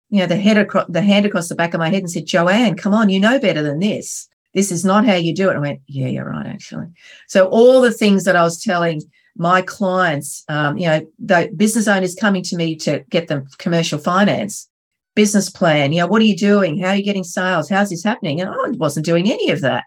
you 0.09 0.19
know 0.19 0.25
the 0.25 0.37
head 0.37 0.57
across 0.57 0.87
the 0.89 1.01
hand 1.01 1.25
across 1.25 1.49
the 1.49 1.55
back 1.55 1.73
of 1.73 1.79
my 1.79 1.89
head 1.89 1.99
and 1.99 2.09
said 2.09 2.25
joanne 2.25 2.75
come 2.75 2.93
on 2.93 3.09
you 3.09 3.19
know 3.19 3.39
better 3.39 3.61
than 3.61 3.79
this. 3.79 4.27
This 4.53 4.71
is 4.71 4.85
not 4.85 5.05
how 5.05 5.15
you 5.15 5.35
do 5.35 5.49
it. 5.49 5.55
I 5.55 5.59
went 5.59 5.81
yeah 5.87 6.07
you're 6.07 6.29
right 6.29 6.47
actually. 6.47 6.87
So 7.27 7.47
all 7.47 7.81
the 7.81 7.91
things 7.91 8.23
that 8.23 8.35
i 8.35 8.43
was 8.43 8.61
telling 8.61 9.01
my 9.37 9.61
clients 9.61 10.43
um, 10.47 10.77
you 10.77 10.87
know 10.87 11.05
the 11.19 11.51
business 11.55 11.87
owners 11.87 12.15
coming 12.15 12.41
to 12.43 12.55
me 12.55 12.75
to 12.77 13.03
get 13.09 13.27
them 13.27 13.45
commercial 13.57 13.99
finance 13.99 14.69
business 15.13 15.49
plan 15.49 15.93
you 15.93 15.99
know 15.99 16.07
what 16.07 16.21
are 16.21 16.25
you 16.25 16.35
doing? 16.35 16.79
How 16.79 16.89
are 16.89 16.95
you 16.95 17.03
getting 17.03 17.23
sales? 17.23 17.69
How's 17.69 17.91
this 17.91 18.03
happening? 18.03 18.41
And 18.41 18.49
i 18.49 18.69
wasn't 18.77 19.05
doing 19.05 19.31
any 19.31 19.51
of 19.51 19.61
that 19.61 19.83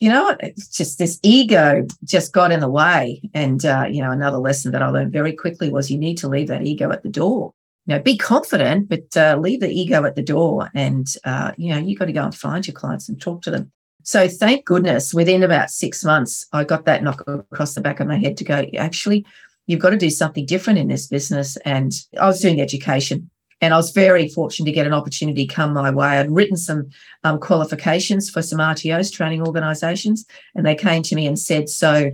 you 0.00 0.08
know, 0.08 0.34
it's 0.40 0.68
just 0.68 0.98
this 0.98 1.20
ego 1.22 1.86
just 2.04 2.32
got 2.32 2.50
in 2.50 2.60
the 2.60 2.70
way. 2.70 3.20
And, 3.34 3.64
uh, 3.64 3.86
you 3.88 4.02
know, 4.02 4.10
another 4.10 4.38
lesson 4.38 4.72
that 4.72 4.82
I 4.82 4.88
learned 4.88 5.12
very 5.12 5.34
quickly 5.34 5.70
was 5.70 5.90
you 5.90 5.98
need 5.98 6.16
to 6.18 6.28
leave 6.28 6.48
that 6.48 6.66
ego 6.66 6.90
at 6.90 7.02
the 7.02 7.10
door. 7.10 7.52
You 7.86 7.96
know, 7.96 8.02
be 8.02 8.16
confident, 8.16 8.88
but 8.88 9.14
uh, 9.14 9.36
leave 9.38 9.60
the 9.60 9.70
ego 9.70 10.04
at 10.04 10.16
the 10.16 10.22
door. 10.22 10.70
And, 10.74 11.06
uh, 11.24 11.52
you 11.58 11.72
know, 11.72 11.78
you 11.78 11.96
got 11.96 12.06
to 12.06 12.12
go 12.12 12.24
and 12.24 12.34
find 12.34 12.66
your 12.66 12.74
clients 12.74 13.10
and 13.10 13.20
talk 13.20 13.42
to 13.42 13.50
them. 13.50 13.70
So 14.02 14.26
thank 14.26 14.64
goodness 14.64 15.12
within 15.12 15.42
about 15.42 15.70
six 15.70 16.02
months, 16.02 16.46
I 16.52 16.64
got 16.64 16.86
that 16.86 17.02
knock 17.02 17.22
across 17.26 17.74
the 17.74 17.82
back 17.82 18.00
of 18.00 18.06
my 18.06 18.16
head 18.16 18.38
to 18.38 18.44
go, 18.44 18.64
actually, 18.78 19.26
you've 19.66 19.80
got 19.80 19.90
to 19.90 19.98
do 19.98 20.08
something 20.08 20.46
different 20.46 20.78
in 20.78 20.88
this 20.88 21.06
business. 21.08 21.58
And 21.58 21.92
I 22.18 22.26
was 22.26 22.40
doing 22.40 22.60
education 22.60 23.28
and 23.60 23.74
I 23.74 23.76
was 23.76 23.90
very 23.90 24.28
fortunate 24.28 24.66
to 24.66 24.72
get 24.72 24.86
an 24.86 24.94
opportunity 24.94 25.46
come 25.46 25.74
my 25.74 25.90
way. 25.90 26.06
I'd 26.06 26.30
written 26.30 26.56
some 26.56 26.88
um, 27.24 27.38
qualifications 27.38 28.30
for 28.30 28.42
some 28.42 28.58
RTOs, 28.58 29.12
training 29.12 29.46
organisations, 29.46 30.24
and 30.54 30.64
they 30.64 30.74
came 30.74 31.02
to 31.04 31.14
me 31.14 31.26
and 31.26 31.38
said, 31.38 31.68
So 31.68 32.10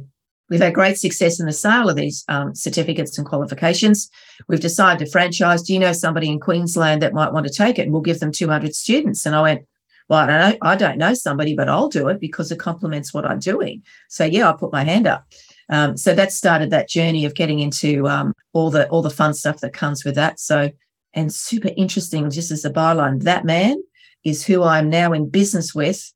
we've 0.51 0.61
had 0.61 0.75
great 0.75 0.99
success 0.99 1.39
in 1.39 1.47
the 1.47 1.53
sale 1.53 1.89
of 1.89 1.97
these 1.97 2.25
um, 2.29 2.55
certificates 2.55 3.17
and 3.17 3.27
qualifications. 3.27 4.11
We've 4.49 4.61
decided 4.61 5.05
to 5.05 5.11
franchise. 5.11 5.63
Do 5.63 5.73
you 5.73 5.79
know 5.79 5.93
somebody 5.93 6.29
in 6.29 6.41
Queensland 6.41 7.03
that 7.03 7.15
might 7.15 7.33
want 7.33 7.47
to 7.47 7.53
take 7.53 7.79
it? 7.79 7.83
And 7.83 7.93
we'll 7.93 8.03
give 8.03 8.21
them 8.21 8.33
200 8.33 8.75
students. 8.75 9.25
And 9.25 9.37
I 9.37 9.43
went, 9.43 9.67
well, 10.09 10.21
I 10.21 10.27
don't 10.27 10.39
know. 10.39 10.59
I 10.63 10.77
don't 10.77 10.99
know 10.99 11.15
somebody, 11.15 11.55
but 11.55 11.69
I'll 11.69 11.89
do 11.89 12.09
it 12.09 12.21
because 12.21 12.53
it 12.53 12.59
complements 12.59 13.13
what 13.13 13.25
I'm 13.25 13.41
doing. 13.41 13.83
So 14.09 14.25
yeah, 14.25 14.49
I 14.49 14.53
put 14.53 14.73
my 14.73 14.85
hand 14.85 15.07
up. 15.07 15.27
Um, 15.69 15.97
so 15.97 16.15
that 16.15 16.33
started 16.33 16.71
that 16.71 16.89
journey 16.89 17.25
of 17.25 17.35
getting 17.35 17.59
into 17.59 18.07
um, 18.07 18.33
all 18.53 18.71
the 18.71 18.89
all 18.89 19.03
the 19.03 19.11
fun 19.11 19.35
stuff 19.35 19.59
that 19.61 19.73
comes 19.73 20.05
with 20.05 20.15
that. 20.15 20.39
So 20.39 20.71
and 21.17 21.33
super 21.33 21.71
interesting, 21.77 22.31
just 22.31 22.51
as 22.51 22.65
a 22.65 22.71
byline, 22.71 23.23
that 23.23 23.45
man 23.45 23.83
is 24.25 24.45
who 24.45 24.63
I'm 24.63 24.91
now 24.91 25.13
in 25.13 25.31
business 25.31 25.75
with 25.75 26.13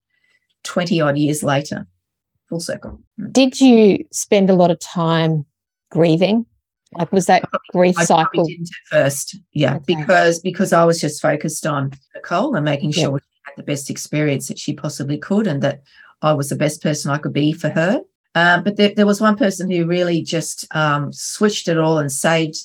20 0.64 1.00
odd 1.00 1.18
years 1.18 1.42
later. 1.42 1.86
Full 2.48 2.60
circle. 2.60 3.00
Hmm. 3.18 3.30
Did 3.32 3.60
you 3.60 4.04
spend 4.12 4.50
a 4.50 4.54
lot 4.54 4.70
of 4.70 4.78
time 4.78 5.46
grieving? 5.90 6.46
Like 6.92 7.12
was 7.12 7.26
that 7.26 7.44
grief 7.72 7.96
I 7.98 8.04
cycle? 8.04 8.44
didn't 8.44 8.68
at 8.68 9.04
first, 9.04 9.36
yeah, 9.52 9.76
okay. 9.76 9.96
because 9.96 10.40
because 10.40 10.72
I 10.72 10.84
was 10.84 11.00
just 11.00 11.22
focused 11.22 11.64
on 11.64 11.92
Nicole 12.14 12.56
and 12.56 12.64
making 12.64 12.90
sure 12.92 13.20
she 13.20 13.40
had 13.44 13.54
the 13.56 13.62
best 13.62 13.90
experience 13.90 14.48
that 14.48 14.58
she 14.58 14.74
possibly 14.74 15.16
could, 15.16 15.46
and 15.46 15.62
that 15.62 15.82
I 16.20 16.32
was 16.32 16.48
the 16.48 16.56
best 16.56 16.82
person 16.82 17.12
I 17.12 17.18
could 17.18 17.32
be 17.32 17.52
for 17.52 17.70
her. 17.70 18.00
Uh, 18.34 18.60
but 18.60 18.76
there, 18.76 18.92
there, 18.94 19.06
was 19.06 19.20
one 19.20 19.36
person 19.36 19.70
who 19.70 19.86
really 19.86 20.22
just 20.22 20.66
um, 20.74 21.12
switched 21.12 21.68
it 21.68 21.78
all 21.78 21.98
and 21.98 22.12
saved 22.12 22.56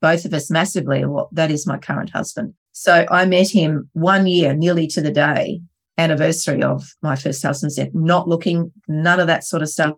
both 0.00 0.24
of 0.24 0.34
us 0.34 0.50
massively. 0.50 1.04
What 1.04 1.28
that 1.34 1.50
is 1.50 1.66
my 1.66 1.78
current 1.78 2.10
husband. 2.10 2.54
So 2.72 3.06
I 3.10 3.26
met 3.26 3.50
him 3.50 3.88
one 3.92 4.26
year, 4.26 4.54
nearly 4.54 4.86
to 4.88 5.00
the 5.00 5.10
day 5.10 5.60
anniversary 5.98 6.62
of 6.62 6.94
my 7.02 7.16
first 7.16 7.42
husband's 7.42 7.74
death, 7.74 7.90
not 7.92 8.28
looking, 8.28 8.72
none 8.86 9.20
of 9.20 9.26
that 9.26 9.44
sort 9.44 9.62
of 9.62 9.68
stuff. 9.68 9.94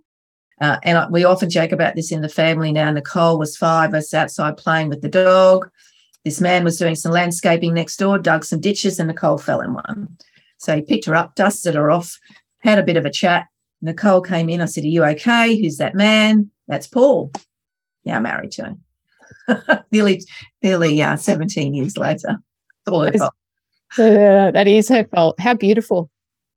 Uh, 0.60 0.78
and 0.82 0.98
I, 0.98 1.08
we 1.08 1.24
often 1.24 1.50
joke 1.50 1.72
about 1.72 1.94
this 1.94 2.10
in 2.10 2.22
the 2.22 2.28
family 2.28 2.72
now. 2.72 2.90
Nicole 2.90 3.38
was 3.38 3.56
five, 3.56 3.94
us 3.94 4.12
outside 4.12 4.56
playing 4.56 4.88
with 4.88 5.02
the 5.02 5.08
dog. 5.08 5.70
This 6.24 6.40
man 6.40 6.64
was 6.64 6.78
doing 6.78 6.94
some 6.94 7.12
landscaping 7.12 7.72
next 7.72 7.96
door, 7.96 8.18
dug 8.18 8.44
some 8.44 8.60
ditches, 8.60 8.98
and 8.98 9.08
Nicole 9.08 9.38
fell 9.38 9.60
in 9.60 9.74
one. 9.74 10.16
So 10.58 10.76
he 10.76 10.82
picked 10.82 11.06
her 11.06 11.14
up, 11.14 11.34
dusted 11.34 11.74
her 11.74 11.90
off, 11.90 12.18
had 12.58 12.78
a 12.78 12.82
bit 12.82 12.98
of 12.98 13.06
a 13.06 13.10
chat. 13.10 13.46
Nicole 13.80 14.20
came 14.20 14.50
in. 14.50 14.60
I 14.60 14.66
said, 14.66 14.84
Are 14.84 14.88
you 14.88 15.04
okay? 15.04 15.58
Who's 15.58 15.78
that 15.78 15.94
man? 15.94 16.50
That's 16.68 16.86
Paul. 16.86 17.32
Yeah, 18.04 18.16
I'm 18.16 18.22
married 18.24 18.52
to 18.52 18.64
him. 18.64 18.84
nearly, 19.92 20.22
nearly 20.62 21.00
uh, 21.02 21.16
17 21.16 21.74
years 21.74 21.96
later. 21.96 22.38
It's 22.86 22.92
all 22.92 23.04
her 23.04 23.12
fault. 23.12 23.34
Uh, 23.98 24.50
that 24.52 24.68
is 24.68 24.88
her 24.88 25.04
fault. 25.04 25.38
How 25.40 25.54
beautiful. 25.54 26.10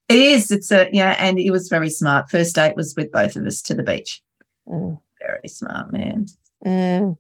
It 0.10 0.20
is. 0.20 0.52
It's 0.52 0.72
a 0.72 0.90
yeah, 0.92 1.16
and 1.18 1.40
he 1.40 1.50
was 1.50 1.70
very 1.70 1.90
smart. 1.90 2.30
First 2.30 2.56
date 2.56 2.76
was 2.76 2.94
with 2.96 3.12
both 3.12 3.36
of 3.36 3.46
us 3.46 3.62
to 3.64 3.74
the 3.74 3.84
beach. 3.84 4.22
Mm. 4.68 5.00
Very 5.20 5.48
smart 5.48 5.92
man. 5.92 6.28
Mm. 6.66 7.18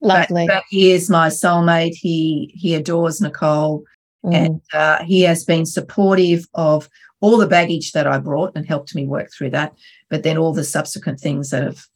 Lovely. 0.00 0.46
But, 0.46 0.54
but, 0.54 0.64
he 0.68 0.92
is 0.92 1.10
my 1.10 1.28
soulmate. 1.28 1.94
He 1.94 2.52
he 2.54 2.74
adores 2.74 3.20
Nicole, 3.20 3.82
mm. 4.24 4.34
and 4.34 4.60
uh, 4.72 5.02
he 5.04 5.22
has 5.22 5.44
been 5.44 5.66
supportive 5.66 6.46
of 6.54 6.88
all 7.20 7.38
the 7.38 7.46
baggage 7.46 7.92
that 7.92 8.06
I 8.06 8.18
brought 8.18 8.52
and 8.54 8.66
helped 8.66 8.94
me 8.94 9.06
work 9.06 9.30
through 9.32 9.50
that. 9.50 9.74
But 10.08 10.22
then 10.22 10.38
all 10.38 10.52
the 10.52 10.64
subsequent 10.64 11.18
things 11.18 11.50
that 11.50 11.62
have 11.62 11.86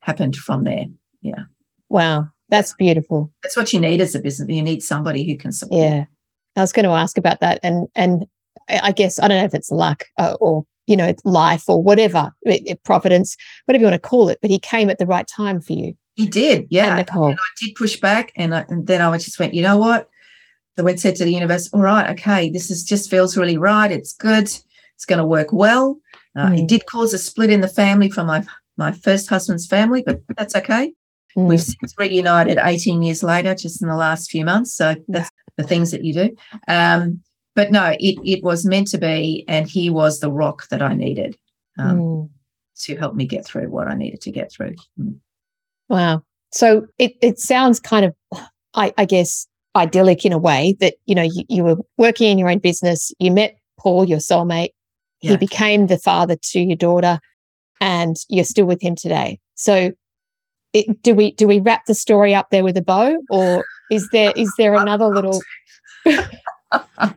happened 0.00 0.36
from 0.36 0.64
there. 0.64 0.86
Yeah. 1.22 1.44
Wow, 1.88 2.28
that's 2.48 2.74
beautiful. 2.74 3.32
That's 3.42 3.56
what 3.56 3.72
you 3.72 3.80
need 3.80 4.00
as 4.00 4.14
a 4.14 4.20
business. 4.20 4.48
You 4.48 4.62
need 4.62 4.82
somebody 4.82 5.24
who 5.24 5.36
can 5.36 5.52
support. 5.52 5.80
Yeah. 5.80 6.04
I 6.56 6.60
was 6.60 6.72
going 6.72 6.84
to 6.84 6.92
ask 6.92 7.16
about 7.18 7.40
that, 7.40 7.60
and 7.62 7.88
and 7.94 8.26
I 8.68 8.92
guess 8.92 9.18
I 9.18 9.28
don't 9.28 9.38
know 9.38 9.44
if 9.44 9.54
it's 9.54 9.70
luck 9.70 10.04
uh, 10.18 10.36
or 10.40 10.64
you 10.86 10.96
know 10.96 11.14
life 11.24 11.68
or 11.68 11.82
whatever, 11.82 12.32
it, 12.42 12.62
it, 12.66 12.84
providence, 12.84 13.36
whatever 13.66 13.82
you 13.82 13.90
want 13.90 14.02
to 14.02 14.08
call 14.08 14.28
it. 14.28 14.38
But 14.42 14.50
he 14.50 14.58
came 14.58 14.90
at 14.90 14.98
the 14.98 15.06
right 15.06 15.26
time 15.26 15.60
for 15.60 15.74
you. 15.74 15.94
He 16.14 16.26
did, 16.26 16.66
yeah. 16.68 16.88
And, 16.88 16.96
Nicole. 16.96 17.28
and 17.28 17.38
I 17.38 17.64
did 17.64 17.76
push 17.76 18.00
back, 18.00 18.32
and, 18.34 18.54
I, 18.54 18.66
and 18.68 18.88
then 18.88 19.00
I 19.00 19.16
just 19.18 19.38
went, 19.38 19.54
you 19.54 19.62
know 19.62 19.76
what? 19.76 20.08
I 20.76 20.82
went 20.82 21.00
said 21.00 21.16
to 21.16 21.24
the 21.24 21.32
universe, 21.32 21.68
all 21.72 21.80
right, 21.80 22.10
okay, 22.10 22.50
this 22.50 22.70
is 22.70 22.84
just 22.84 23.10
feels 23.10 23.36
really 23.36 23.58
right. 23.58 23.90
It's 23.90 24.12
good. 24.12 24.44
It's 24.44 25.04
going 25.06 25.18
to 25.18 25.26
work 25.26 25.52
well. 25.52 25.98
Uh, 26.36 26.46
mm. 26.46 26.60
It 26.60 26.68
did 26.68 26.86
cause 26.86 27.12
a 27.12 27.18
split 27.18 27.50
in 27.50 27.60
the 27.60 27.68
family 27.68 28.10
from 28.10 28.26
my 28.26 28.44
my 28.76 28.92
first 28.92 29.28
husband's 29.28 29.66
family, 29.66 30.02
but 30.06 30.20
that's 30.36 30.54
okay. 30.54 30.92
Mm. 31.38 31.46
We've 31.46 31.62
since 31.62 31.94
reunited 31.96 32.58
18 32.60 33.02
years 33.02 33.22
later, 33.22 33.54
just 33.54 33.80
in 33.80 33.88
the 33.88 33.96
last 33.96 34.28
few 34.28 34.44
months. 34.44 34.74
So 34.74 34.96
that's 35.06 35.30
the 35.56 35.62
things 35.62 35.92
that 35.92 36.04
you 36.04 36.12
do. 36.12 36.36
Um, 36.66 37.20
but 37.54 37.70
no, 37.70 37.94
it 37.98 38.18
it 38.24 38.42
was 38.42 38.66
meant 38.66 38.88
to 38.88 38.98
be, 38.98 39.44
and 39.46 39.68
he 39.68 39.88
was 39.88 40.18
the 40.18 40.32
rock 40.32 40.68
that 40.68 40.82
I 40.82 40.94
needed 40.94 41.36
um, 41.78 41.98
mm. 41.98 42.30
to 42.80 42.96
help 42.96 43.14
me 43.14 43.26
get 43.26 43.44
through 43.44 43.70
what 43.70 43.88
I 43.88 43.94
needed 43.94 44.20
to 44.22 44.32
get 44.32 44.50
through. 44.50 44.74
Mm. 44.98 45.18
Wow. 45.88 46.22
So 46.52 46.86
it 46.98 47.12
it 47.22 47.38
sounds 47.38 47.78
kind 47.78 48.04
of, 48.04 48.14
I, 48.74 48.92
I 48.98 49.04
guess, 49.04 49.46
idyllic 49.76 50.24
in 50.24 50.32
a 50.32 50.38
way 50.38 50.76
that 50.80 50.94
you 51.06 51.14
know 51.14 51.22
you, 51.22 51.44
you, 51.48 51.62
were 51.62 51.76
working 51.96 52.30
in 52.30 52.38
your 52.38 52.48
own 52.48 52.58
business. 52.58 53.12
You 53.18 53.30
met 53.30 53.56
Paul, 53.78 54.08
your 54.08 54.18
soulmate. 54.18 54.70
Yeah. 55.20 55.32
He 55.32 55.36
became 55.36 55.86
the 55.86 55.98
father 55.98 56.36
to 56.50 56.60
your 56.60 56.76
daughter, 56.76 57.20
and 57.80 58.16
you're 58.28 58.44
still 58.44 58.66
with 58.66 58.82
him 58.82 58.96
today. 58.96 59.38
So, 59.54 59.92
it, 60.72 61.02
do 61.02 61.14
we 61.14 61.32
do 61.32 61.46
we 61.46 61.60
wrap 61.60 61.86
the 61.86 61.94
story 61.94 62.34
up 62.34 62.50
there 62.50 62.64
with 62.64 62.76
a 62.76 62.82
bow, 62.82 63.16
or 63.30 63.64
is 63.90 64.08
there 64.12 64.32
is 64.36 64.52
there 64.58 64.74
another 64.80 65.06
little? 65.06 65.40
I, 66.70 67.14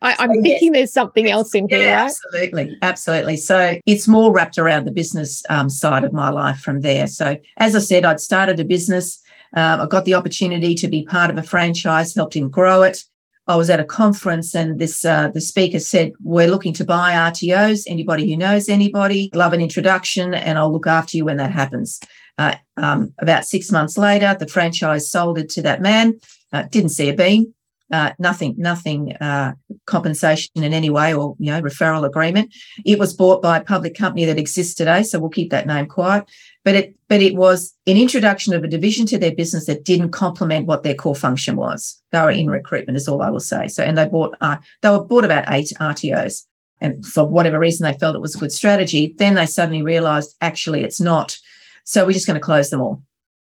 am 0.00 0.34
so, 0.34 0.42
thinking 0.42 0.44
yes. 0.44 0.72
there's 0.72 0.92
something 0.92 1.28
else 1.28 1.54
in 1.54 1.68
here. 1.68 1.80
Yeah, 1.80 2.02
right? 2.02 2.04
Absolutely, 2.04 2.78
absolutely. 2.82 3.36
So 3.36 3.78
it's 3.84 4.06
more 4.06 4.32
wrapped 4.32 4.58
around 4.58 4.84
the 4.84 4.92
business 4.92 5.42
um, 5.48 5.68
side 5.68 6.04
of 6.04 6.12
my 6.12 6.30
life 6.30 6.58
from 6.58 6.82
there. 6.82 7.08
So 7.08 7.36
as 7.56 7.74
I 7.74 7.80
said, 7.80 8.04
I'd 8.04 8.20
started 8.20 8.60
a 8.60 8.64
business. 8.64 9.20
Um, 9.56 9.80
I 9.80 9.86
got 9.86 10.04
the 10.04 10.14
opportunity 10.14 10.74
to 10.76 10.86
be 10.86 11.04
part 11.04 11.30
of 11.30 11.38
a 11.38 11.42
franchise, 11.42 12.14
helped 12.14 12.36
him 12.36 12.48
grow 12.48 12.82
it. 12.82 13.02
I 13.48 13.56
was 13.56 13.70
at 13.70 13.80
a 13.80 13.84
conference 13.84 14.54
and 14.54 14.78
this 14.78 15.04
uh, 15.04 15.28
the 15.28 15.40
speaker 15.40 15.78
said, 15.78 16.12
"We're 16.22 16.48
looking 16.48 16.72
to 16.74 16.84
buy 16.84 17.12
RTOs. 17.12 17.84
Anybody 17.86 18.30
who 18.30 18.36
knows 18.36 18.68
anybody, 18.68 19.30
love 19.34 19.52
an 19.52 19.60
introduction, 19.60 20.34
and 20.34 20.58
I'll 20.58 20.72
look 20.72 20.86
after 20.86 21.16
you 21.16 21.24
when 21.24 21.36
that 21.36 21.52
happens." 21.52 22.00
Uh, 22.38 22.54
um, 22.76 23.12
about 23.18 23.46
six 23.46 23.72
months 23.72 23.96
later, 23.96 24.36
the 24.38 24.46
franchise 24.46 25.10
sold 25.10 25.38
it 25.38 25.48
to 25.50 25.62
that 25.62 25.80
man. 25.80 26.18
Uh, 26.52 26.62
didn't 26.70 26.90
see 26.90 27.08
a 27.08 27.14
beam 27.14 27.54
uh, 27.92 28.12
nothing, 28.18 28.54
nothing 28.58 29.14
uh, 29.16 29.54
compensation 29.86 30.62
in 30.62 30.72
any 30.72 30.90
way 30.90 31.14
or 31.14 31.36
you 31.38 31.50
know 31.50 31.62
referral 31.62 32.06
agreement. 32.06 32.52
It 32.84 32.98
was 32.98 33.14
bought 33.14 33.42
by 33.42 33.58
a 33.58 33.64
public 33.64 33.94
company 33.94 34.24
that 34.24 34.38
exists 34.38 34.74
today, 34.74 35.02
so 35.02 35.18
we'll 35.18 35.30
keep 35.30 35.50
that 35.50 35.66
name 35.66 35.86
quiet. 35.86 36.24
But 36.64 36.74
it, 36.74 36.96
but 37.08 37.22
it 37.22 37.36
was 37.36 37.74
an 37.86 37.96
introduction 37.96 38.52
of 38.54 38.64
a 38.64 38.68
division 38.68 39.06
to 39.06 39.18
their 39.18 39.34
business 39.34 39.66
that 39.66 39.84
didn't 39.84 40.10
complement 40.10 40.66
what 40.66 40.82
their 40.82 40.94
core 40.94 41.14
function 41.14 41.54
was. 41.54 42.02
They 42.10 42.20
were 42.20 42.30
in 42.30 42.50
recruitment, 42.50 42.96
is 42.96 43.06
all 43.06 43.22
I 43.22 43.30
will 43.30 43.40
say. 43.40 43.68
So, 43.68 43.84
and 43.84 43.96
they 43.96 44.06
bought, 44.06 44.36
uh, 44.40 44.56
they 44.82 44.90
were 44.90 45.04
bought 45.04 45.24
about 45.24 45.44
eight 45.48 45.72
RTOs, 45.78 46.44
and 46.80 47.06
for 47.06 47.24
whatever 47.24 47.58
reason 47.58 47.84
they 47.84 47.96
felt 47.96 48.16
it 48.16 48.20
was 48.20 48.34
a 48.34 48.38
good 48.38 48.52
strategy. 48.52 49.14
Then 49.16 49.34
they 49.34 49.46
suddenly 49.46 49.82
realised 49.82 50.34
actually 50.40 50.82
it's 50.82 51.00
not. 51.00 51.38
So 51.86 52.04
we're 52.04 52.12
just 52.12 52.26
going 52.26 52.38
to 52.38 52.44
close 52.44 52.68
them 52.70 52.80
all. 52.80 53.02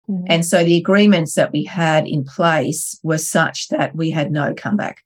Mm-hmm. 0.09 0.27
And 0.29 0.47
so 0.47 0.65
the 0.65 0.79
agreements 0.79 1.35
that 1.35 1.53
we 1.53 1.65
had 1.65 2.07
in 2.07 2.25
place 2.25 2.99
were 3.03 3.19
such 3.19 3.69
that 3.69 3.95
we 3.95 4.11
had 4.11 4.31
no 4.31 4.55
comeback. 4.55 5.05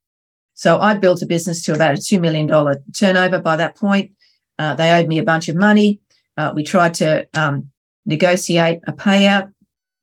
So 0.53 0.79
I 0.79 0.93
built 0.93 1.23
a 1.23 1.25
business 1.25 1.63
to 1.63 1.73
about 1.73 1.95
a 1.95 1.97
$2 1.97 2.21
million 2.21 2.47
turnover 2.97 3.39
by 3.39 3.55
that 3.55 3.75
point. 3.75 4.11
Uh, 4.59 4.75
they 4.75 4.91
owed 4.91 5.07
me 5.07 5.17
a 5.17 5.23
bunch 5.23 5.49
of 5.49 5.55
money. 5.55 5.99
Uh, 6.37 6.53
we 6.55 6.63
tried 6.63 6.93
to 6.95 7.27
um, 7.33 7.69
negotiate 8.05 8.79
a 8.85 8.93
payout, 8.93 9.51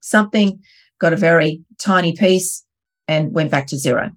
something, 0.01 0.61
got 0.99 1.12
a 1.12 1.16
very 1.16 1.62
tiny 1.79 2.12
piece, 2.12 2.64
and 3.07 3.33
went 3.33 3.51
back 3.51 3.69
to 3.69 3.79
zero. 3.79 4.11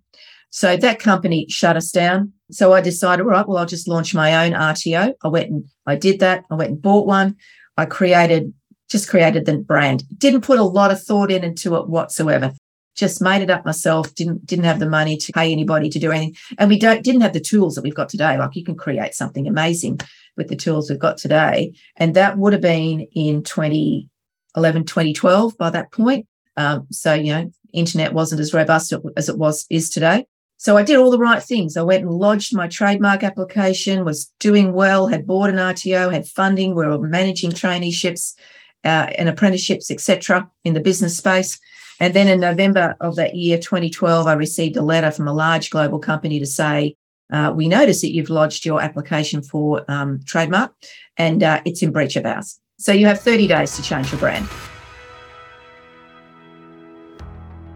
So 0.49 0.76
that 0.76 0.99
company 0.99 1.45
shut 1.49 1.78
us 1.78 1.91
down. 1.91 2.34
So 2.52 2.73
I 2.73 2.82
decided, 2.82 3.23
all 3.23 3.30
right, 3.30 3.47
well, 3.47 3.58
I'll 3.58 3.65
just 3.65 3.88
launch 3.88 4.13
my 4.13 4.45
own 4.45 4.54
RTO. 4.54 5.13
I 5.23 5.28
went 5.28 5.49
and 5.49 5.65
I 5.86 5.95
did 5.95 6.19
that. 6.19 6.45
I 6.52 6.56
went 6.56 6.71
and 6.71 6.82
bought 6.82 7.08
one. 7.08 7.36
I 7.78 7.86
created 7.86 8.54
just 8.93 9.10
created 9.10 9.47
the 9.47 9.58
brand. 9.58 10.03
Didn't 10.19 10.41
put 10.41 10.60
a 10.60 10.63
lot 10.63 10.91
of 10.91 11.01
thought 11.01 11.32
in 11.32 11.43
into 11.43 11.75
it 11.75 11.89
whatsoever. 11.89 12.53
Just 12.95 13.23
made 13.23 13.41
it 13.41 13.49
up 13.49 13.65
myself. 13.65 14.13
Didn't 14.13 14.45
didn't 14.45 14.65
have 14.65 14.79
the 14.79 14.88
money 14.88 15.17
to 15.17 15.34
pay 15.34 15.51
anybody 15.51 15.89
to 15.89 15.99
do 15.99 16.12
anything, 16.12 16.36
and 16.60 16.69
we 16.69 16.77
don't 16.77 17.03
didn't 17.03 17.21
have 17.21 17.34
the 17.34 17.39
tools 17.39 17.73
that 17.73 17.82
we've 17.82 17.95
got 17.95 18.08
today. 18.08 18.38
Like 18.38 18.56
you 18.56 18.63
can 18.63 18.75
create 18.75 19.15
something 19.15 19.47
amazing 19.47 19.99
with 20.38 20.47
the 20.47 20.56
tools 20.56 20.91
we've 20.91 20.99
got 20.99 21.17
today, 21.17 21.73
and 21.97 22.13
that 22.13 22.38
would 22.38 22.53
have 22.53 22.62
been 22.62 23.08
in 23.15 23.41
2011, 23.41 24.86
2012 24.86 25.58
by 25.58 25.71
that 25.71 25.91
point. 25.91 26.27
Um, 26.56 26.86
so 26.91 27.15
you 27.15 27.34
know, 27.34 27.51
internet 27.73 28.13
wasn't 28.13 28.41
as 28.41 28.53
robust 28.53 28.93
as 29.17 29.27
it 29.27 29.39
was 29.39 29.65
is 29.71 29.89
today. 29.89 30.27
So 30.58 30.77
I 30.77 30.84
did 30.84 30.97
all 30.97 31.10
the 31.10 31.17
right 31.17 31.41
things. 31.41 31.75
I 31.75 31.82
went 31.82 32.03
and 32.03 32.13
lodged 32.13 32.56
my 32.56 32.67
trademark 32.67 33.23
application, 33.23 34.06
was 34.06 34.32
doing 34.39 34.71
well, 34.71 35.08
had 35.08 35.25
bought 35.25 35.49
an 35.49 35.56
RTO, 35.56 36.13
had 36.13 36.27
funding, 36.27 36.75
we 36.75 36.86
were 36.86 36.99
managing 36.99 37.51
traineeships, 37.51 38.36
uh, 38.84 39.08
and 39.17 39.30
apprenticeships, 39.30 39.89
etc., 39.89 40.50
in 40.63 40.74
the 40.74 40.80
business 40.80 41.17
space. 41.17 41.60
And 42.00 42.13
then 42.13 42.28
in 42.28 42.39
November 42.39 42.96
of 43.00 43.15
that 43.15 43.36
year, 43.36 43.58
2012, 43.58 44.28
I 44.28 44.34
received 44.34 44.78
a 44.78 44.82
letter 44.82 45.12
from 45.12 45.28
a 45.28 45.34
large 45.34 45.69
global 45.69 46.00
company 46.00 46.39
to 46.39 46.46
say, 46.46 46.96
uh, 47.32 47.52
we 47.56 47.67
notice 47.67 48.02
that 48.02 48.12
you've 48.12 48.30
lodged 48.30 48.65
your 48.65 48.82
application 48.82 49.41
for 49.41 49.84
um, 49.89 50.19
trademark 50.26 50.74
and 51.17 51.41
uh, 51.41 51.62
it's 51.65 51.82
in 51.82 51.91
breach 51.91 52.15
of 52.15 52.26
ours. 52.26 52.60
So 52.78 52.91
you 52.91 53.06
have 53.08 53.19
30 53.19 53.48
days 53.48 53.76
to 53.76 53.82
change 53.82 54.12
your 54.12 54.19
brand. 54.19 54.48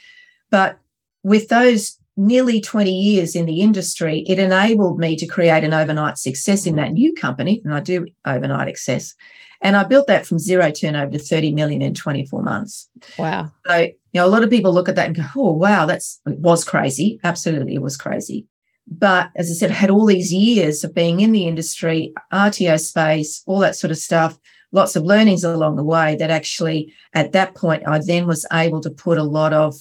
But 0.49 0.79
with 1.23 1.47
those 1.49 1.97
nearly 2.17 2.59
20 2.61 2.91
years 2.91 3.35
in 3.35 3.45
the 3.45 3.61
industry, 3.61 4.23
it 4.27 4.37
enabled 4.37 4.99
me 4.99 5.15
to 5.15 5.25
create 5.25 5.63
an 5.63 5.73
overnight 5.73 6.17
success 6.17 6.65
in 6.65 6.75
that 6.75 6.91
new 6.91 7.13
company. 7.13 7.61
And 7.63 7.73
I 7.73 7.79
do 7.79 8.07
overnight 8.25 8.67
access. 8.67 9.13
And 9.61 9.77
I 9.77 9.83
built 9.83 10.07
that 10.07 10.25
from 10.25 10.39
zero 10.39 10.71
turnover 10.71 11.11
to 11.11 11.19
30 11.19 11.53
million 11.53 11.81
in 11.81 11.93
24 11.93 12.41
months. 12.41 12.89
Wow. 13.17 13.51
So, 13.67 13.77
you 13.77 13.93
know, 14.15 14.25
a 14.25 14.27
lot 14.27 14.43
of 14.43 14.49
people 14.49 14.73
look 14.73 14.89
at 14.89 14.95
that 14.95 15.05
and 15.05 15.15
go, 15.15 15.23
oh, 15.35 15.51
wow, 15.51 15.85
that's 15.85 16.19
it 16.25 16.39
was 16.39 16.63
crazy. 16.63 17.19
Absolutely, 17.23 17.75
it 17.75 17.81
was 17.81 17.95
crazy. 17.95 18.47
But 18.87 19.29
as 19.35 19.49
I 19.49 19.53
said, 19.53 19.71
I 19.71 19.75
had 19.75 19.91
all 19.91 20.05
these 20.05 20.33
years 20.33 20.83
of 20.83 20.95
being 20.95 21.19
in 21.21 21.31
the 21.31 21.47
industry, 21.47 22.13
RTO 22.33 22.79
space, 22.79 23.43
all 23.45 23.59
that 23.59 23.75
sort 23.75 23.91
of 23.91 23.97
stuff, 23.97 24.37
lots 24.71 24.95
of 24.95 25.03
learnings 25.03 25.43
along 25.43 25.75
the 25.75 25.83
way 25.83 26.15
that 26.15 26.29
actually 26.29 26.93
at 27.13 27.31
that 27.33 27.55
point 27.55 27.83
I 27.87 27.99
then 28.05 28.27
was 28.27 28.45
able 28.53 28.81
to 28.81 28.89
put 28.89 29.17
a 29.17 29.23
lot 29.23 29.53
of 29.53 29.75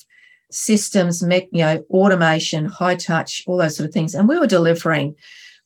systems, 0.50 1.22
you 1.22 1.46
know, 1.52 1.84
automation, 1.90 2.64
high 2.64 2.96
touch, 2.96 3.44
all 3.46 3.56
those 3.56 3.76
sort 3.76 3.88
of 3.88 3.94
things. 3.94 4.14
And 4.14 4.28
we 4.28 4.38
were 4.38 4.46
delivering 4.46 5.14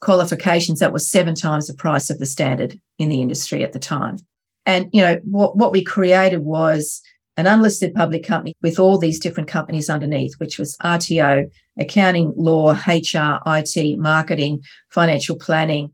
qualifications 0.01 0.81
that 0.81 0.93
was 0.93 1.11
seven 1.11 1.35
times 1.35 1.67
the 1.67 1.75
price 1.75 2.11
of 2.11 2.19
the 2.19 2.27
standard 2.27 2.79
in 2.99 3.09
the 3.09 3.23
industry 3.23 3.65
at 3.65 3.73
the 3.73 3.79
time. 3.79 4.19
And, 4.67 4.89
you 4.93 5.01
know, 5.01 5.21
what, 5.25 5.57
what 5.57 5.73
we 5.73 5.83
created 5.83 6.41
was 6.41 7.03
an 7.37 7.47
unlisted 7.47 7.95
public 7.95 8.25
company 8.25 8.55
with 8.63 8.79
all 8.79 8.99
these 8.99 9.19
different 9.19 9.49
companies 9.49 9.91
underneath, 9.91 10.35
which 10.39 10.59
was 10.59 10.77
RTO, 10.79 11.51
accounting, 11.79 12.33
law, 12.37 12.73
HR, 12.73 13.41
IT, 13.47 13.99
marketing, 13.99 14.63
financial 14.91 15.37
planning. 15.37 15.93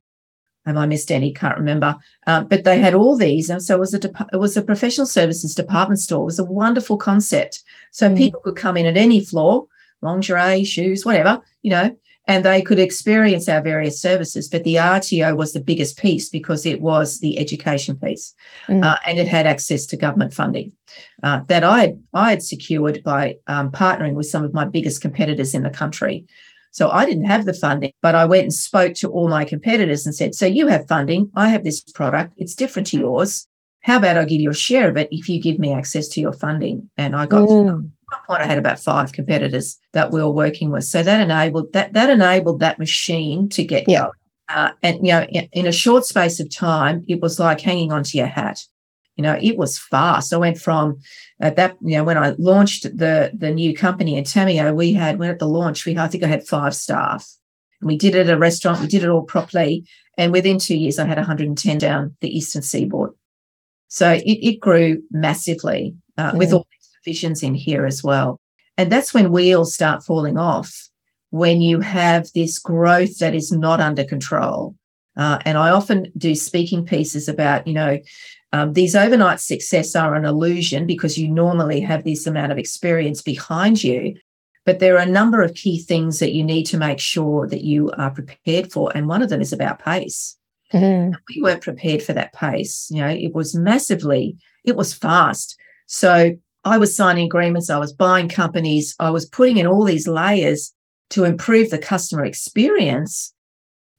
Have 0.66 0.76
I 0.76 0.86
missed 0.86 1.10
any? 1.10 1.32
Can't 1.32 1.56
remember. 1.56 1.96
Um, 2.26 2.46
but 2.46 2.64
they 2.64 2.78
had 2.78 2.94
all 2.94 3.16
these, 3.16 3.48
and 3.48 3.62
so 3.62 3.76
it 3.76 3.80
was 3.80 3.94
a 3.94 4.00
it 4.32 4.36
was 4.36 4.56
a 4.56 4.62
professional 4.62 5.06
services 5.06 5.54
department 5.54 6.00
store. 6.00 6.22
It 6.22 6.26
was 6.26 6.38
a 6.38 6.44
wonderful 6.44 6.98
concept. 6.98 7.62
So 7.92 8.10
mm. 8.10 8.16
people 8.16 8.40
could 8.40 8.56
come 8.56 8.76
in 8.76 8.86
at 8.86 8.96
any 8.96 9.24
floor, 9.24 9.66
lingerie, 10.02 10.64
shoes, 10.64 11.04
whatever, 11.04 11.40
you 11.62 11.70
know, 11.70 11.96
and 12.26 12.44
they 12.44 12.60
could 12.60 12.78
experience 12.78 13.48
our 13.48 13.62
various 13.62 14.00
services. 14.00 14.48
But 14.48 14.64
the 14.64 14.74
RTO 14.74 15.34
was 15.34 15.54
the 15.54 15.60
biggest 15.60 15.98
piece 15.98 16.28
because 16.28 16.66
it 16.66 16.82
was 16.82 17.20
the 17.20 17.38
education 17.38 17.96
piece, 17.96 18.34
mm. 18.68 18.84
uh, 18.84 18.98
and 19.06 19.18
it 19.18 19.28
had 19.28 19.46
access 19.46 19.86
to 19.86 19.96
government 19.96 20.34
funding 20.34 20.72
uh, 21.22 21.40
that 21.48 21.64
I 21.64 21.80
had, 21.80 22.02
I 22.12 22.30
had 22.30 22.42
secured 22.42 23.02
by 23.02 23.36
um, 23.46 23.70
partnering 23.70 24.12
with 24.12 24.26
some 24.26 24.44
of 24.44 24.52
my 24.52 24.66
biggest 24.66 25.00
competitors 25.00 25.54
in 25.54 25.62
the 25.62 25.70
country. 25.70 26.26
So 26.70 26.90
I 26.90 27.04
didn't 27.04 27.24
have 27.24 27.46
the 27.46 27.52
funding, 27.52 27.92
but 28.00 28.14
I 28.14 28.24
went 28.24 28.44
and 28.44 28.54
spoke 28.54 28.94
to 28.94 29.10
all 29.10 29.28
my 29.28 29.44
competitors 29.44 30.06
and 30.06 30.14
said, 30.14 30.34
"So 30.34 30.46
you 30.46 30.68
have 30.68 30.86
funding? 30.88 31.30
I 31.34 31.48
have 31.48 31.64
this 31.64 31.80
product. 31.80 32.34
It's 32.36 32.54
different 32.54 32.88
to 32.88 32.98
yours. 32.98 33.46
How 33.82 33.96
about 33.96 34.18
I 34.18 34.24
give 34.24 34.40
you 34.40 34.50
a 34.50 34.54
share 34.54 34.88
of 34.88 34.96
it 34.96 35.08
if 35.10 35.28
you 35.28 35.40
give 35.40 35.58
me 35.58 35.72
access 35.72 36.08
to 36.08 36.20
your 36.20 36.32
funding?" 36.32 36.90
And 36.96 37.16
I 37.16 37.26
got. 37.26 37.48
Mm 37.48 37.90
point, 38.26 38.42
I 38.42 38.46
had 38.46 38.58
about 38.58 38.78
five 38.78 39.12
competitors 39.12 39.78
that 39.92 40.10
we 40.10 40.22
were 40.22 40.30
working 40.30 40.70
with. 40.70 40.84
So 40.84 41.02
that 41.02 41.20
enabled 41.20 41.72
that 41.72 41.92
that 41.92 42.10
enabled 42.10 42.60
that 42.60 42.78
machine 42.78 43.48
to 43.50 43.64
get 43.64 43.88
yeah. 43.88 44.08
Uh, 44.48 44.72
and 44.82 44.96
you 45.06 45.12
know, 45.12 45.22
in, 45.22 45.48
in, 45.52 45.66
a 45.68 45.72
short 45.72 46.04
space 46.04 46.40
of 46.40 46.52
time, 46.52 47.04
it 47.06 47.20
was 47.20 47.38
like 47.38 47.60
hanging 47.60 47.92
onto 47.92 48.18
your 48.18 48.26
hat. 48.26 48.60
You 49.20 49.26
know, 49.26 49.38
it 49.38 49.58
was 49.58 49.78
fast. 49.78 50.32
I 50.32 50.38
went 50.38 50.56
from 50.56 50.98
at 51.40 51.56
that, 51.56 51.76
you 51.82 51.98
know, 51.98 52.04
when 52.04 52.16
I 52.16 52.34
launched 52.38 52.84
the 52.84 53.30
the 53.36 53.50
new 53.50 53.74
company 53.74 54.18
Entamio, 54.18 54.74
we 54.74 54.94
had 54.94 55.18
when 55.18 55.28
at 55.28 55.38
the 55.38 55.46
launch, 55.46 55.84
we 55.84 55.98
I 55.98 56.08
think 56.08 56.24
I 56.24 56.26
had 56.26 56.46
five 56.46 56.74
staff. 56.74 57.30
And 57.82 57.88
we 57.88 57.98
did 57.98 58.14
it 58.14 58.28
at 58.28 58.34
a 58.34 58.38
restaurant, 58.38 58.80
we 58.80 58.86
did 58.86 59.04
it 59.04 59.10
all 59.10 59.24
properly. 59.24 59.86
And 60.16 60.32
within 60.32 60.58
two 60.58 60.74
years, 60.74 60.98
I 60.98 61.04
had 61.04 61.18
110 61.18 61.76
down 61.76 62.16
the 62.22 62.34
eastern 62.34 62.62
seaboard. 62.62 63.10
So 63.88 64.12
it, 64.12 64.22
it 64.24 64.60
grew 64.60 65.02
massively 65.10 65.94
uh, 66.16 66.32
mm. 66.32 66.38
with 66.38 66.54
all 66.54 66.66
these 66.70 67.14
visions 67.14 67.42
in 67.42 67.52
here 67.52 67.84
as 67.84 68.02
well. 68.02 68.40
And 68.78 68.90
that's 68.90 69.12
when 69.12 69.32
wheels 69.32 69.74
start 69.74 70.02
falling 70.02 70.38
off, 70.38 70.88
when 71.28 71.60
you 71.60 71.80
have 71.80 72.30
this 72.34 72.58
growth 72.58 73.18
that 73.18 73.34
is 73.34 73.52
not 73.52 73.80
under 73.80 74.04
control. 74.04 74.76
Uh, 75.14 75.38
and 75.44 75.58
I 75.58 75.68
often 75.68 76.10
do 76.16 76.34
speaking 76.34 76.86
pieces 76.86 77.28
about, 77.28 77.66
you 77.66 77.74
know, 77.74 77.98
um, 78.52 78.72
these 78.72 78.96
overnight 78.96 79.40
success 79.40 79.94
are 79.94 80.14
an 80.14 80.24
illusion 80.24 80.86
because 80.86 81.16
you 81.16 81.28
normally 81.28 81.80
have 81.80 82.04
this 82.04 82.26
amount 82.26 82.50
of 82.50 82.58
experience 82.58 83.22
behind 83.22 83.82
you. 83.84 84.16
But 84.66 84.80
there 84.80 84.96
are 84.96 85.02
a 85.02 85.06
number 85.06 85.42
of 85.42 85.54
key 85.54 85.80
things 85.80 86.18
that 86.18 86.32
you 86.32 86.44
need 86.44 86.64
to 86.64 86.76
make 86.76 86.98
sure 86.98 87.46
that 87.48 87.62
you 87.62 87.90
are 87.92 88.10
prepared 88.10 88.72
for. 88.72 88.92
And 88.94 89.08
one 89.08 89.22
of 89.22 89.30
them 89.30 89.40
is 89.40 89.52
about 89.52 89.82
pace. 89.82 90.36
Mm-hmm. 90.72 91.14
We 91.28 91.42
weren't 91.42 91.62
prepared 91.62 92.02
for 92.02 92.12
that 92.12 92.32
pace. 92.32 92.88
You 92.90 93.02
know, 93.02 93.08
it 93.08 93.34
was 93.34 93.54
massively, 93.54 94.36
it 94.64 94.76
was 94.76 94.92
fast. 94.92 95.56
So 95.86 96.36
I 96.64 96.78
was 96.78 96.94
signing 96.94 97.26
agreements, 97.26 97.70
I 97.70 97.78
was 97.78 97.92
buying 97.92 98.28
companies, 98.28 98.94
I 99.00 99.10
was 99.10 99.26
putting 99.26 99.56
in 99.56 99.66
all 99.66 99.84
these 99.84 100.06
layers 100.06 100.72
to 101.10 101.24
improve 101.24 101.70
the 101.70 101.78
customer 101.78 102.24
experience. 102.24 103.32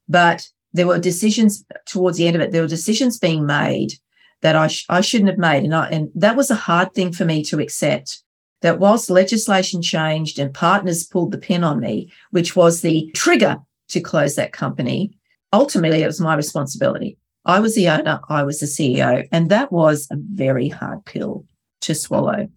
But 0.07 0.47
there 0.73 0.87
were 0.87 0.99
decisions 0.99 1.65
towards 1.85 2.17
the 2.17 2.27
end 2.27 2.35
of 2.35 2.41
it, 2.41 2.51
there 2.51 2.61
were 2.61 2.67
decisions 2.67 3.17
being 3.17 3.45
made 3.45 3.93
that 4.41 4.55
I, 4.55 4.67
sh- 4.67 4.85
I 4.89 5.01
shouldn't 5.01 5.29
have 5.29 5.39
made. 5.39 5.63
And, 5.63 5.73
I, 5.73 5.87
and 5.89 6.09
that 6.15 6.35
was 6.35 6.51
a 6.51 6.55
hard 6.55 6.93
thing 6.93 7.11
for 7.13 7.25
me 7.25 7.43
to 7.45 7.59
accept. 7.59 8.23
That 8.61 8.79
whilst 8.79 9.09
legislation 9.09 9.81
changed 9.81 10.37
and 10.37 10.53
partners 10.53 11.03
pulled 11.03 11.31
the 11.31 11.39
pin 11.39 11.63
on 11.63 11.79
me, 11.79 12.11
which 12.29 12.55
was 12.55 12.81
the 12.81 13.09
trigger 13.15 13.57
to 13.89 13.99
close 13.99 14.35
that 14.35 14.53
company, 14.53 15.17
ultimately 15.51 16.03
it 16.03 16.07
was 16.07 16.21
my 16.21 16.35
responsibility. 16.35 17.17
I 17.43 17.59
was 17.59 17.73
the 17.73 17.89
owner, 17.89 18.19
I 18.29 18.43
was 18.43 18.59
the 18.59 18.67
CEO, 18.67 19.27
and 19.31 19.49
that 19.49 19.71
was 19.71 20.07
a 20.11 20.15
very 20.17 20.69
hard 20.69 21.05
pill 21.05 21.45
to 21.81 21.95
swallow. 21.95 22.47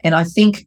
And 0.00 0.14
I 0.14 0.24
think 0.24 0.66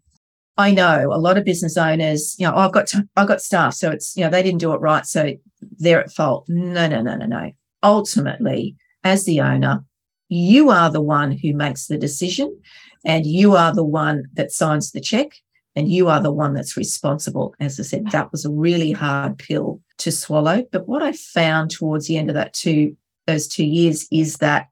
I 0.57 0.71
know 0.71 1.09
a 1.13 1.19
lot 1.19 1.37
of 1.37 1.45
business 1.45 1.77
owners, 1.77 2.35
you 2.39 2.47
know, 2.47 2.53
oh, 2.55 2.59
I've 2.59 2.71
got 2.71 2.87
to, 2.87 3.07
I've 3.15 3.27
got 3.27 3.41
staff, 3.41 3.75
so 3.75 3.91
it's 3.91 4.17
you 4.17 4.23
know 4.23 4.31
they 4.31 4.41
didn't 4.41 4.59
do 4.59 4.73
it 4.73 4.81
right, 4.81 5.05
so 5.05 5.33
they're 5.77 6.01
at 6.01 6.11
fault. 6.11 6.45
No, 6.49 6.87
no, 6.87 7.01
no, 7.01 7.15
no, 7.15 7.27
no. 7.27 7.51
Ultimately, 7.83 8.75
as 9.03 9.25
the 9.25 9.41
owner, 9.41 9.85
you 10.29 10.69
are 10.69 10.89
the 10.89 11.01
one 11.01 11.31
who 11.31 11.53
makes 11.53 11.87
the 11.87 11.97
decision, 11.97 12.57
and 13.05 13.25
you 13.25 13.55
are 13.55 13.73
the 13.73 13.83
one 13.83 14.25
that 14.33 14.51
signs 14.51 14.91
the 14.91 15.01
check, 15.01 15.29
and 15.75 15.91
you 15.91 16.07
are 16.07 16.21
the 16.21 16.31
one 16.31 16.53
that's 16.53 16.77
responsible. 16.77 17.53
As 17.59 17.79
I 17.79 17.83
said, 17.83 18.07
that 18.11 18.31
was 18.31 18.45
a 18.45 18.51
really 18.51 18.91
hard 18.91 19.37
pill 19.37 19.81
to 19.99 20.11
swallow. 20.11 20.65
But 20.71 20.87
what 20.87 21.03
I 21.03 21.11
found 21.11 21.71
towards 21.71 22.07
the 22.07 22.17
end 22.17 22.29
of 22.29 22.35
that 22.35 22.53
two 22.53 22.97
those 23.27 23.47
two 23.47 23.65
years 23.65 24.07
is 24.11 24.37
that 24.37 24.69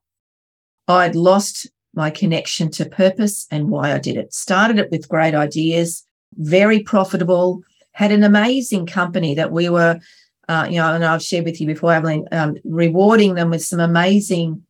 I'd 0.88 1.16
lost 1.16 1.68
my 1.94 2.10
connection 2.10 2.72
to 2.72 2.86
purpose 2.86 3.48
and 3.52 3.70
why 3.70 3.94
I 3.94 4.00
did 4.00 4.18
it. 4.18 4.34
Started 4.34 4.80
it 4.80 4.92
with 4.92 5.10
great 5.10 5.36
ideas, 5.36 6.06
very 6.36 6.82
profitable, 6.82 7.62
had 7.92 8.12
an 8.12 8.24
amazing 8.24 8.86
company 8.86 9.36
that 9.36 9.52
we 9.52 9.70
were, 9.70 10.00
uh, 10.50 10.68
you 10.70 10.78
know, 10.78 10.94
and 10.94 11.06
I've 11.06 11.24
shared 11.24 11.46
with 11.46 11.62
you 11.62 11.68
before, 11.68 11.94
Evelyn, 11.94 12.28
um, 12.32 12.56
rewarding 12.66 13.36
them 13.36 13.50
with 13.50 13.64
some 13.64 13.80
amazing 13.80 14.64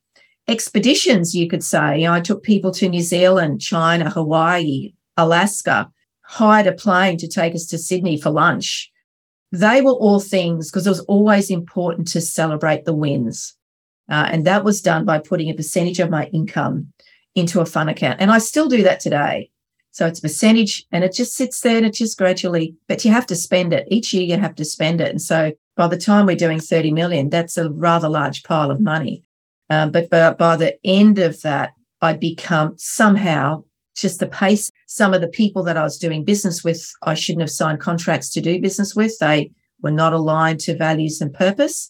expeditions, 0.48 1.36
you 1.36 1.48
could 1.48 1.64
say. 1.64 2.00
You 2.00 2.06
know, 2.06 2.14
I 2.14 2.22
took 2.22 2.44
people 2.44 2.72
to 2.72 2.90
New 2.90 3.02
Zealand, 3.02 3.62
China, 3.62 4.10
Hawaii, 4.10 4.94
Alaska, 5.18 5.92
hired 6.24 6.68
a 6.68 6.74
plane 6.74 7.18
to 7.18 7.28
take 7.28 7.56
us 7.56 7.66
to 7.68 7.78
Sydney 7.78 8.20
for 8.20 8.30
lunch. 8.30 8.92
They 9.52 9.82
were 9.82 9.94
all 9.94 10.20
things 10.20 10.70
because 10.70 10.86
it 10.86 10.90
was 10.90 11.02
always 11.02 11.50
important 11.50 12.08
to 12.10 12.22
celebrate 12.22 12.86
the 12.86 12.96
wins. 12.96 13.56
Uh, 14.10 14.28
and 14.32 14.46
that 14.46 14.64
was 14.64 14.82
done 14.82 15.06
by 15.06 15.20
putting 15.20 15.50
a 15.50 15.56
percentage 15.56 16.00
of 16.00 16.10
my 16.10 16.26
income 16.28 16.92
into 17.34 17.62
a 17.62 17.66
fun 17.66 17.90
account. 17.90 18.22
And 18.22 18.32
I 18.32 18.38
still 18.38 18.68
do 18.68 18.84
that 18.84 19.00
today. 19.00 19.50
So 19.92 20.06
it's 20.06 20.20
a 20.20 20.24
percentage 20.24 20.86
and 20.92 21.04
it 21.04 21.14
just 21.14 21.36
sits 21.36 21.62
there 21.62 21.78
and 21.78 21.86
it 21.86 21.94
just 21.94 22.18
gradually, 22.18 22.76
but 22.88 23.06
you 23.06 23.12
have 23.12 23.26
to 23.28 23.36
spend 23.36 23.74
it. 23.74 23.88
Each 23.90 24.14
year 24.14 24.24
you 24.24 24.38
have 24.38 24.56
to 24.56 24.66
spend 24.66 25.00
it. 25.00 25.10
And 25.10 25.22
so 25.22 25.54
by 25.78 25.88
the 25.88 25.98
time 25.98 26.26
we're 26.26 26.36
doing 26.36 26.60
30 26.60 26.92
million, 26.92 27.30
that's 27.30 27.58
a 27.58 27.70
rather 27.70 28.10
large 28.10 28.44
pile 28.44 28.72
of 28.72 28.82
money. 28.82 29.24
Um, 29.70 29.92
but 29.92 30.10
by, 30.10 30.32
by 30.34 30.56
the 30.56 30.78
end 30.84 31.20
of 31.20 31.42
that, 31.42 31.72
I'd 32.02 32.20
become 32.20 32.76
somehow 32.78 33.64
just 33.96 34.20
the 34.20 34.28
pace. 34.28 34.72
Some 34.88 35.14
of 35.14 35.22
the 35.22 35.28
people 35.28 35.64
that 35.64 35.78
I 35.78 35.84
was 35.84 35.98
doing 35.98 36.24
business 36.24 36.64
with, 36.64 36.92
I 37.04 37.14
shouldn't 37.14 37.42
have 37.42 37.52
signed 37.52 37.80
contracts 37.80 38.30
to 38.32 38.42
do 38.42 38.62
business 38.62 38.96
with. 38.96 39.18
They 39.20 39.52
were 39.82 39.92
not 39.92 40.14
aligned 40.14 40.60
to 40.62 40.78
values 40.78 41.22
and 41.22 41.34
purpose. 41.34 41.90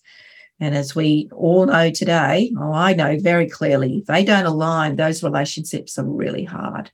And 0.60 0.76
as 0.76 0.96
we 0.96 1.30
all 1.34 1.66
know 1.66 1.92
today, 1.92 2.54
oh, 2.58 2.72
I 2.72 2.94
know 2.94 3.18
very 3.20 3.50
clearly, 3.50 3.98
if 3.98 4.06
they 4.06 4.24
don't 4.24 4.46
align, 4.46 4.96
those 4.96 5.24
relationships 5.24 6.00
are 6.00 6.06
really 6.06 6.46
hard 6.46 6.92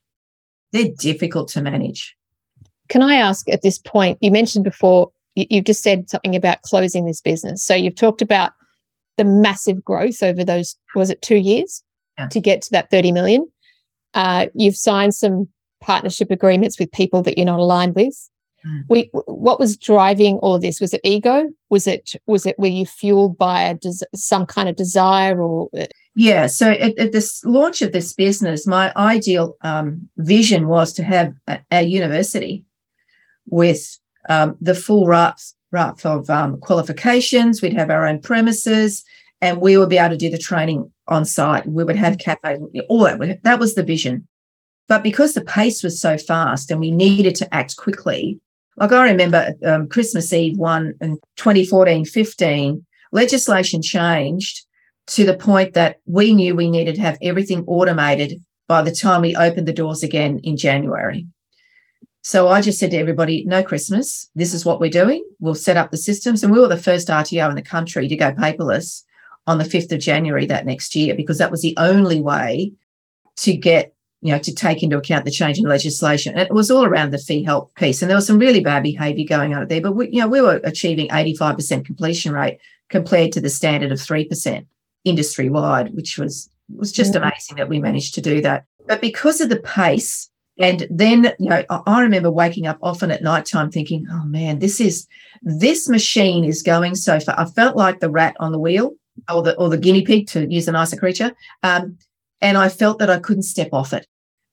they're 0.72 0.88
difficult 0.98 1.48
to 1.48 1.62
manage. 1.62 2.16
Can 2.88 3.02
I 3.02 3.14
ask 3.14 3.48
at 3.48 3.62
this 3.62 3.78
point? 3.78 4.18
You 4.20 4.30
mentioned 4.30 4.64
before, 4.64 5.10
you, 5.34 5.46
you've 5.48 5.64
just 5.64 5.82
said 5.82 6.10
something 6.10 6.34
about 6.34 6.62
closing 6.62 7.06
this 7.06 7.20
business. 7.20 7.62
So 7.62 7.74
you've 7.74 7.94
talked 7.94 8.22
about 8.22 8.52
the 9.16 9.24
massive 9.24 9.84
growth 9.84 10.22
over 10.22 10.44
those, 10.44 10.76
was 10.94 11.10
it 11.10 11.22
two 11.22 11.36
years 11.36 11.82
yeah. 12.18 12.28
to 12.28 12.40
get 12.40 12.62
to 12.62 12.70
that 12.72 12.90
30 12.90 13.12
million? 13.12 13.50
Uh, 14.14 14.46
you've 14.54 14.76
signed 14.76 15.14
some 15.14 15.48
partnership 15.80 16.30
agreements 16.30 16.78
with 16.78 16.92
people 16.92 17.22
that 17.22 17.36
you're 17.36 17.46
not 17.46 17.58
aligned 17.58 17.94
with. 17.94 18.28
Mm. 18.66 18.82
We, 18.88 19.10
what 19.12 19.58
was 19.58 19.76
driving 19.76 20.36
all 20.36 20.58
this? 20.58 20.80
Was 20.80 20.94
it 20.94 21.00
ego? 21.02 21.48
Was 21.68 21.86
it 21.86 22.14
was 22.26 22.46
it 22.46 22.56
were 22.58 22.68
you 22.68 22.86
fueled 22.86 23.36
by 23.36 23.62
a 23.62 23.74
des- 23.74 24.06
some 24.14 24.46
kind 24.46 24.68
of 24.68 24.76
desire 24.76 25.42
or 25.42 25.68
uh, 25.76 25.86
yeah. 26.14 26.46
So 26.46 26.70
at, 26.70 26.96
at 26.98 27.12
this 27.12 27.42
launch 27.44 27.82
of 27.82 27.92
this 27.92 28.12
business, 28.12 28.66
my 28.66 28.92
ideal 28.96 29.56
um, 29.62 30.08
vision 30.18 30.68
was 30.68 30.92
to 30.94 31.02
have 31.02 31.34
a, 31.46 31.60
a 31.70 31.82
university 31.82 32.64
with 33.46 33.98
um, 34.28 34.56
the 34.60 34.74
full 34.74 35.06
raft, 35.06 35.54
of 36.04 36.28
um, 36.30 36.58
qualifications. 36.60 37.62
We'd 37.62 37.74
have 37.74 37.90
our 37.90 38.06
own 38.06 38.20
premises, 38.20 39.04
and 39.40 39.60
we 39.60 39.76
would 39.76 39.88
be 39.88 39.98
able 39.98 40.10
to 40.10 40.16
do 40.16 40.30
the 40.30 40.38
training 40.38 40.90
on 41.08 41.24
site. 41.24 41.66
We 41.66 41.84
would 41.84 41.96
have 41.96 42.18
cafe, 42.18 42.58
all 42.88 43.04
that. 43.04 43.40
That 43.42 43.58
was 43.58 43.74
the 43.74 43.82
vision. 43.82 44.26
But 44.88 45.02
because 45.02 45.34
the 45.34 45.44
pace 45.44 45.82
was 45.82 46.00
so 46.00 46.18
fast 46.18 46.70
and 46.70 46.80
we 46.80 46.90
needed 46.90 47.34
to 47.36 47.54
act 47.54 47.76
quickly, 47.76 48.40
like 48.76 48.92
I 48.92 49.10
remember 49.10 49.54
um, 49.64 49.88
Christmas 49.88 50.32
Eve 50.32 50.58
one 50.58 50.94
in 51.00 51.18
2014 51.36 52.04
15, 52.04 52.84
legislation 53.12 53.82
changed 53.82 54.66
to 55.08 55.24
the 55.24 55.36
point 55.36 55.74
that 55.74 56.00
we 56.06 56.32
knew 56.34 56.54
we 56.54 56.70
needed 56.70 56.96
to 56.96 57.00
have 57.00 57.18
everything 57.22 57.64
automated 57.66 58.42
by 58.68 58.82
the 58.82 58.94
time 58.94 59.20
we 59.20 59.36
opened 59.36 59.68
the 59.68 59.72
doors 59.72 60.02
again 60.02 60.40
in 60.42 60.56
January. 60.56 61.26
So 62.22 62.48
I 62.48 62.60
just 62.60 62.78
said 62.78 62.92
to 62.92 62.96
everybody, 62.96 63.44
no 63.44 63.62
Christmas. 63.62 64.30
This 64.36 64.54
is 64.54 64.64
what 64.64 64.80
we're 64.80 64.90
doing. 64.90 65.24
We'll 65.40 65.56
set 65.56 65.76
up 65.76 65.90
the 65.90 65.96
systems. 65.96 66.42
And 66.42 66.52
we 66.52 66.60
were 66.60 66.68
the 66.68 66.76
first 66.76 67.08
RTO 67.08 67.48
in 67.50 67.56
the 67.56 67.62
country 67.62 68.06
to 68.08 68.16
go 68.16 68.32
paperless 68.32 69.02
on 69.48 69.58
the 69.58 69.64
5th 69.64 69.90
of 69.90 69.98
January 69.98 70.46
that 70.46 70.64
next 70.64 70.94
year, 70.94 71.16
because 71.16 71.38
that 71.38 71.50
was 71.50 71.62
the 71.62 71.74
only 71.78 72.20
way 72.20 72.72
to 73.38 73.56
get, 73.56 73.94
you 74.20 74.32
know, 74.32 74.38
to 74.38 74.54
take 74.54 74.84
into 74.84 74.96
account 74.96 75.24
the 75.24 75.32
change 75.32 75.58
in 75.58 75.64
legislation. 75.64 76.32
And 76.34 76.42
it 76.42 76.54
was 76.54 76.70
all 76.70 76.84
around 76.84 77.10
the 77.10 77.18
fee 77.18 77.42
help 77.42 77.74
piece. 77.74 78.02
And 78.02 78.08
there 78.08 78.16
was 78.16 78.26
some 78.26 78.38
really 78.38 78.60
bad 78.60 78.84
behavior 78.84 79.26
going 79.28 79.52
on 79.52 79.66
there. 79.66 79.80
But 79.80 79.96
we, 79.96 80.08
you 80.10 80.20
know, 80.20 80.28
we 80.28 80.40
were 80.40 80.60
achieving 80.62 81.08
85% 81.08 81.84
completion 81.84 82.32
rate 82.32 82.60
compared 82.88 83.32
to 83.32 83.40
the 83.40 83.50
standard 83.50 83.90
of 83.90 83.98
3% 83.98 84.64
industry 85.04 85.48
wide, 85.48 85.92
which 85.92 86.18
was 86.18 86.48
was 86.74 86.92
just 86.92 87.14
amazing 87.14 87.56
that 87.56 87.68
we 87.68 87.80
managed 87.80 88.14
to 88.14 88.20
do 88.20 88.40
that. 88.42 88.64
But 88.86 89.00
because 89.00 89.40
of 89.40 89.48
the 89.48 89.60
pace, 89.60 90.30
and 90.62 90.86
then 90.90 91.34
you 91.40 91.48
know, 91.50 91.64
I 91.68 92.00
remember 92.02 92.30
waking 92.30 92.68
up 92.68 92.78
often 92.82 93.10
at 93.10 93.22
night 93.22 93.46
time 93.46 93.70
thinking, 93.70 94.06
"Oh 94.10 94.24
man, 94.24 94.60
this 94.60 94.80
is 94.80 95.08
this 95.42 95.88
machine 95.88 96.44
is 96.44 96.62
going 96.62 96.94
so 96.94 97.18
far." 97.18 97.38
I 97.38 97.46
felt 97.46 97.76
like 97.76 97.98
the 97.98 98.08
rat 98.08 98.36
on 98.38 98.52
the 98.52 98.60
wheel, 98.60 98.92
or 99.30 99.42
the 99.42 99.56
or 99.56 99.68
the 99.68 99.76
guinea 99.76 100.02
pig, 100.02 100.28
to 100.28 100.50
use 100.50 100.68
a 100.68 100.72
nicer 100.72 100.96
creature, 100.96 101.32
um, 101.64 101.98
and 102.40 102.56
I 102.56 102.68
felt 102.68 103.00
that 103.00 103.10
I 103.10 103.18
couldn't 103.18 103.42
step 103.42 103.70
off 103.72 103.92
it, 103.92 104.06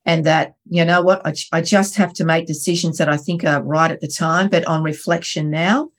and 0.04 0.26
that 0.26 0.56
you 0.68 0.84
know 0.84 1.04
what, 1.04 1.22
I, 1.26 1.36
I 1.54 1.62
just 1.62 1.96
have 1.98 2.14
to 2.14 2.26
make 2.26 2.48
decisions 2.48 2.98
that 2.98 3.08
I 3.08 3.18
think 3.18 3.44
are 3.44 3.62
right 3.64 3.92
at 3.92 4.02
the 4.02 4.08
time, 4.08 4.50
but 4.50 4.66
on 4.66 4.84
reflection 4.84 5.52
now, 5.52 5.90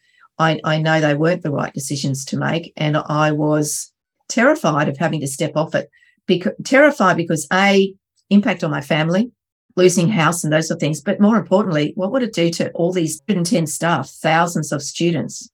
I, 0.41 0.61
I 0.65 0.79
know 0.83 1.01
they 1.01 1.15
weren't 1.15 1.45
the 1.45 1.53
right 1.53 1.73
decisions 1.73 2.25
to 2.27 2.37
make, 2.37 2.73
and 2.77 2.97
I 2.97 3.31
was 3.31 3.93
terrified 4.29 4.89
of 4.89 4.99
having 4.99 5.21
to 5.21 5.29
step 5.29 5.53
off 5.55 5.75
it. 5.77 5.89
Because 6.27 6.53
terrified 6.65 7.17
because 7.17 7.47
a 7.53 7.93
impact 8.29 8.63
on 8.63 8.71
my 8.71 8.81
family, 8.81 9.33
losing 9.77 10.09
house 10.09 10.43
and 10.43 10.53
those 10.53 10.69
sort 10.69 10.77
of 10.77 10.81
things. 10.81 11.01
But 11.01 11.21
more 11.21 11.37
importantly, 11.37 11.93
what 11.97 12.13
would 12.13 12.23
it 12.23 12.35
do 12.35 12.51
to 12.51 12.71
all 12.73 12.93
these 12.93 13.23
110 13.27 13.67
staff, 13.67 14.09
thousands 14.09 14.73
of 14.73 14.83
students, 14.83 15.51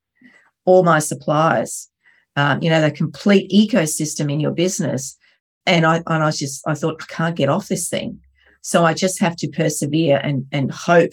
all 0.64 0.82
my 0.82 0.98
suppliers, 0.98 1.88
um, 2.36 2.62
you 2.62 2.70
know, 2.70 2.80
the 2.80 2.90
complete 2.90 3.50
ecosystem 3.50 4.32
in 4.32 4.40
your 4.40 4.52
business. 4.52 5.16
And 5.64 5.86
I, 5.86 5.96
and 6.06 6.22
I 6.22 6.26
was 6.26 6.38
just, 6.38 6.62
I 6.66 6.74
thought, 6.74 7.02
I 7.02 7.12
can't 7.12 7.36
get 7.36 7.48
off 7.48 7.68
this 7.68 7.88
thing. 7.88 8.20
So 8.62 8.84
I 8.84 8.94
just 8.94 9.20
have 9.20 9.36
to 9.36 9.48
persevere 9.48 10.18
and, 10.22 10.46
and 10.52 10.70
hope 10.70 11.12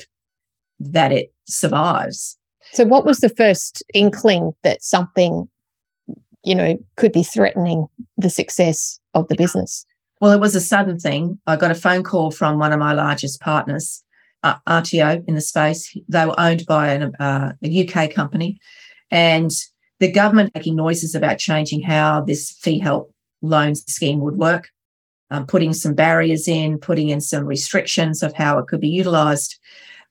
that 0.80 1.12
it 1.12 1.34
survives. 1.46 2.38
So, 2.72 2.86
what 2.86 3.06
was 3.06 3.20
the 3.20 3.30
first 3.30 3.84
inkling 3.94 4.54
that 4.64 4.84
something 4.84 5.48
you 6.44 6.56
know, 6.56 6.78
could 6.98 7.12
be 7.12 7.24
threatening 7.24 7.88
the 8.18 8.30
success 8.30 9.00
of 9.14 9.28
the 9.28 9.36
business? 9.36 9.86
Well, 10.24 10.32
it 10.32 10.40
was 10.40 10.56
a 10.56 10.62
sudden 10.62 11.00
thing. 11.00 11.38
I 11.48 11.58
got 11.58 11.72
a 11.72 11.76
phone 11.76 12.02
call 12.02 12.32
from 12.32 12.58
one 12.58 12.72
of 12.72 12.80
my 12.80 12.94
largest 12.94 13.42
partners, 13.42 14.06
uh, 14.42 14.56
RTO 14.66 15.22
in 15.28 15.36
the 15.36 15.42
space. 15.42 15.94
They 16.08 16.26
were 16.26 16.40
owned 16.40 16.66
by 16.66 16.94
an, 16.94 17.14
uh, 17.16 17.52
a 17.62 17.86
UK 17.86 18.10
company, 18.10 18.58
and 19.12 19.52
the 20.00 20.10
government 20.10 20.52
making 20.56 20.78
noises 20.78 21.14
about 21.14 21.40
changing 21.40 21.82
how 21.82 22.22
this 22.22 22.52
fee 22.52 22.80
help 22.80 23.14
loan 23.42 23.76
scheme 23.76 24.22
would 24.22 24.38
work, 24.38 24.70
um, 25.30 25.46
putting 25.46 25.74
some 25.74 25.94
barriers 25.94 26.48
in, 26.48 26.78
putting 26.78 27.10
in 27.10 27.20
some 27.20 27.44
restrictions 27.44 28.24
of 28.24 28.34
how 28.34 28.58
it 28.60 28.68
could 28.68 28.80
be 28.80 28.88
utilised. 28.88 29.60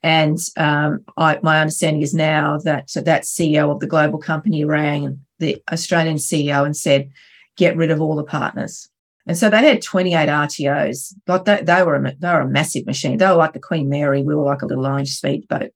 And 0.03 0.37
um, 0.59 1.03
I, 1.17 1.39
my 1.43 1.59
understanding 1.59 2.03
is 2.03 2.13
now 2.13 2.59
that 2.65 2.89
that 2.97 3.23
CEO 3.23 3.73
of 3.73 3.81
the 3.81 3.87
global 3.87 4.19
company 4.19 4.67
rang 4.67 5.21
the 5.39 5.63
Australian 5.73 6.17
CEO 6.17 6.67
and 6.67 6.77
said, 6.77 7.11
get 7.57 7.79
rid 7.79 7.91
of 7.91 8.03
all 8.03 8.15
the 8.15 8.25
partners. 8.25 8.91
And 9.27 9.39
so 9.39 9.49
they 9.49 9.59
had 9.59 9.83
28 9.83 10.29
RTOs, 10.29 11.15
but 11.27 11.45
they, 11.45 11.63
they 11.63 11.83
were 11.83 11.95
a, 11.95 12.15
they 12.17 12.29
were 12.29 12.41
a 12.41 12.49
massive 12.49 12.87
machine. 12.87 13.19
They 13.19 13.27
were 13.27 13.35
like 13.35 13.53
the 13.53 13.61
Queen 13.61 13.89
Mary. 13.89 14.23
We 14.23 14.35
were 14.35 14.45
like 14.45 14.63
a 14.63 14.67
little 14.67 14.87
orange 14.87 15.15
speedboat, 15.15 15.71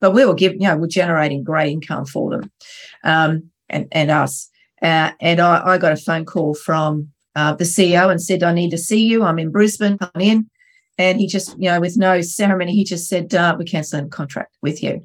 but 0.00 0.12
we 0.12 0.24
were 0.24 0.34
giving, 0.34 0.60
you 0.60 0.68
know, 0.68 0.76
we're 0.76 0.86
generating 0.86 1.42
great 1.42 1.72
income 1.72 2.04
for 2.04 2.30
them, 2.30 2.52
um, 3.04 3.50
and 3.68 3.86
and 3.92 4.10
us. 4.10 4.48
Uh, 4.82 5.12
and 5.20 5.40
I, 5.40 5.62
I, 5.64 5.78
got 5.78 5.92
a 5.92 5.96
phone 5.96 6.24
call 6.24 6.54
from 6.54 7.08
uh, 7.36 7.54
the 7.54 7.64
CEO 7.64 8.10
and 8.10 8.22
said, 8.22 8.42
"I 8.42 8.52
need 8.52 8.70
to 8.70 8.78
see 8.78 9.04
you. 9.04 9.22
I'm 9.22 9.38
in 9.38 9.50
Brisbane. 9.50 9.98
Come 9.98 10.10
in." 10.20 10.50
And 10.98 11.18
he 11.18 11.26
just, 11.26 11.56
you 11.58 11.70
know, 11.70 11.80
with 11.80 11.96
no 11.96 12.20
ceremony, 12.20 12.74
he 12.74 12.84
just 12.84 13.08
said, 13.08 13.34
uh, 13.34 13.56
"We're 13.58 13.64
cancelling 13.64 14.04
the 14.04 14.10
contract 14.10 14.56
with 14.62 14.82
you, 14.82 15.02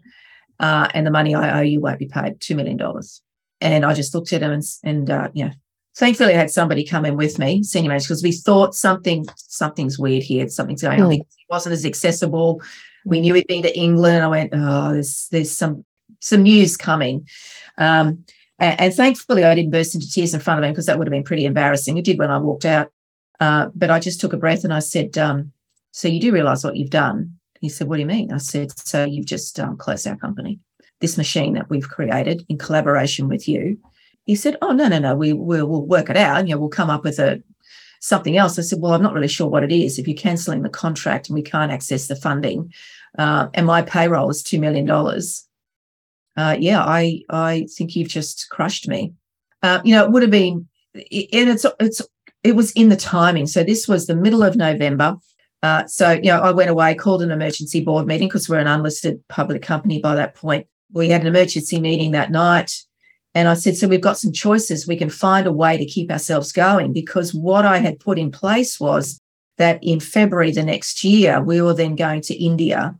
uh, 0.60 0.89
and 0.93 1.08
the 1.08 1.12
money 1.12 1.34
I 1.34 1.60
owe 1.60 1.63
you 1.63 1.79
won't 1.79 1.99
be 1.99 2.08
paid. 2.08 2.41
Two 2.41 2.55
million 2.55 2.77
dollars." 2.77 3.21
And 3.62 3.86
I 3.86 3.93
just 3.93 4.13
looked 4.13 4.34
at 4.34 4.41
him 4.41 4.51
and, 4.51 4.63
and 4.84 5.10
uh, 5.10 5.29
yeah, 5.34 5.51
thankfully 5.95 6.34
I 6.34 6.38
had 6.38 6.51
somebody 6.51 6.86
come 6.86 7.05
in 7.05 7.17
with 7.17 7.39
me, 7.39 7.63
senior 7.63 7.89
manager, 7.89 8.08
because 8.08 8.23
we 8.23 8.31
thought 8.31 8.75
something 8.75 9.25
something's 9.38 9.99
weird 9.99 10.23
here. 10.23 10.47
Something's 10.49 10.81
going 10.81 11.01
on. 11.01 11.12
Mm. 11.12 11.19
It 11.19 11.27
wasn't 11.49 11.73
as 11.73 11.86
accessible. 11.86 12.62
We 13.05 13.21
knew 13.21 13.34
he'd 13.34 13.47
been 13.47 13.63
to 13.63 13.77
England. 13.77 14.23
I 14.23 14.27
went, 14.27 14.51
oh, 14.53 14.93
there's 14.93 15.27
there's 15.31 15.51
some 15.51 15.86
some 16.19 16.43
news 16.43 16.77
coming. 16.77 17.27
Um, 17.77 18.25
and, 18.58 18.79
and, 18.79 18.93
thankfully, 18.93 19.43
I 19.43 19.53
didn't 19.53 19.71
burst 19.71 19.95
into 19.95 20.10
tears 20.10 20.34
in 20.34 20.39
front 20.39 20.60
of 20.60 20.65
him 20.65 20.71
because 20.71 20.86
that 20.86 20.97
would 20.97 21.08
have 21.08 21.12
been 21.12 21.23
pretty 21.23 21.45
embarrassing. 21.45 21.97
It 21.97 22.05
did 22.05 22.17
when 22.17 22.31
I 22.31 22.38
walked 22.38 22.65
out. 22.65 22.91
Uh, 23.41 23.67
but 23.75 23.91
I 23.91 23.99
just 23.99 24.21
took 24.21 24.31
a 24.31 24.38
breath 24.38 24.63
and 24.63 24.73
I 24.73 24.79
said, 24.79 25.17
um, 25.17 25.51
So 25.91 26.08
you 26.08 26.21
do 26.21 26.31
realize 26.31 26.63
what 26.63 26.77
you've 26.77 26.89
done? 26.89 27.38
He 27.60 27.67
said, 27.67 27.88
What 27.88 27.97
do 27.97 28.01
you 28.01 28.08
mean? 28.08 28.31
I 28.31 28.38
said, 28.38 28.77
So 28.79 29.03
you've 29.03 29.25
just 29.25 29.60
um, 29.60 29.75
closed 29.77 30.08
our 30.08 30.15
company 30.15 30.60
this 31.01 31.17
machine 31.17 31.53
that 31.53 31.70
we've 31.70 31.89
created 31.89 32.45
in 32.47 32.57
collaboration 32.57 33.28
with 33.28 33.47
you. 33.47 33.78
He 34.26 34.36
said, 34.36 34.57
Oh, 34.61 34.71
no, 34.71 34.88
no, 34.88 34.99
no, 34.99 35.15
we, 35.15 35.34
we'll, 35.34 35.67
we'll 35.67 35.86
work 35.86 36.09
it 36.09 36.17
out. 36.17 36.47
You 36.47 36.55
know, 36.55 36.59
we'll 36.59 36.69
come 36.69 36.89
up 36.89 37.03
with 37.03 37.19
a 37.19 37.41
something 37.99 38.38
else. 38.38 38.59
I 38.59 38.61
said, 38.61 38.80
Well, 38.82 38.93
I'm 38.93 39.01
not 39.01 39.13
really 39.13 39.28
sure 39.28 39.47
what 39.47 39.63
it 39.63 39.71
is. 39.71 39.97
If 39.97 40.07
you're 40.07 40.17
cancelling 40.17 40.61
the 40.61 40.69
contract 40.69 41.30
and 41.30 41.36
we 41.36 41.41
can't 41.41 41.71
access 41.71 42.07
the 42.07 42.15
funding, 42.15 42.73
uh, 43.17 43.47
and 43.53 43.65
my 43.65 43.82
payroll 43.82 44.30
is 44.30 44.43
$2 44.43 44.59
million, 44.59 44.89
uh, 46.38 46.57
yeah, 46.59 46.84
I, 46.84 47.21
I 47.30 47.67
think 47.78 47.95
you've 47.95 48.09
just 48.09 48.49
crushed 48.49 48.88
me. 48.88 49.13
Uh, 49.63 49.82
you 49.84 49.95
know, 49.95 50.03
it 50.03 50.11
would 50.11 50.21
have 50.21 50.32
been, 50.32 50.67
and 50.93 51.49
it's, 51.49 51.65
it's, 51.80 52.01
it 52.43 52.55
was 52.55 52.71
in 52.73 52.89
the 52.89 52.97
timing. 52.97 53.47
So 53.47 53.63
this 53.63 53.88
was 53.88 54.05
the 54.05 54.15
middle 54.15 54.43
of 54.43 54.55
November. 54.55 55.17
Uh, 55.63 55.88
so, 55.88 56.11
you 56.11 56.26
know, 56.26 56.41
I 56.41 56.51
went 56.51 56.69
away, 56.69 56.93
called 56.93 57.23
an 57.23 57.32
emergency 57.32 57.82
board 57.82 58.05
meeting 58.05 58.28
because 58.28 58.49
we're 58.49 58.59
an 58.59 58.67
unlisted 58.67 59.26
public 59.30 59.61
company 59.61 59.99
by 59.99 60.13
that 60.15 60.36
point 60.36 60.67
we 60.95 61.09
had 61.09 61.21
an 61.21 61.28
emergency 61.28 61.80
meeting 61.80 62.11
that 62.11 62.32
night. 62.32 62.71
And 63.36 63.49
I 63.49 63.53
said, 63.53 63.75
So 63.75 63.88
we've 63.88 64.01
got 64.01 64.17
some 64.17 64.31
choices. 64.31 64.88
We 64.88 64.95
can 64.95 65.09
find 65.09 65.45
a 65.45 65.51
way 65.51 65.77
to 65.77 65.86
keep 65.86 66.09
ourselves 66.09 66.51
going 66.53 66.93
because 66.93 67.33
what 67.33 67.65
I 67.65 67.77
had 67.77 67.99
put 67.99 68.17
in 68.17 68.31
place 68.31 68.79
was 68.79 69.19
that 69.57 69.77
in 69.83 69.99
February 69.99 70.51
the 70.51 70.63
next 70.63 71.03
year, 71.03 71.41
we 71.41 71.61
were 71.61 71.73
then 71.73 71.95
going 71.95 72.21
to 72.21 72.43
India 72.43 72.95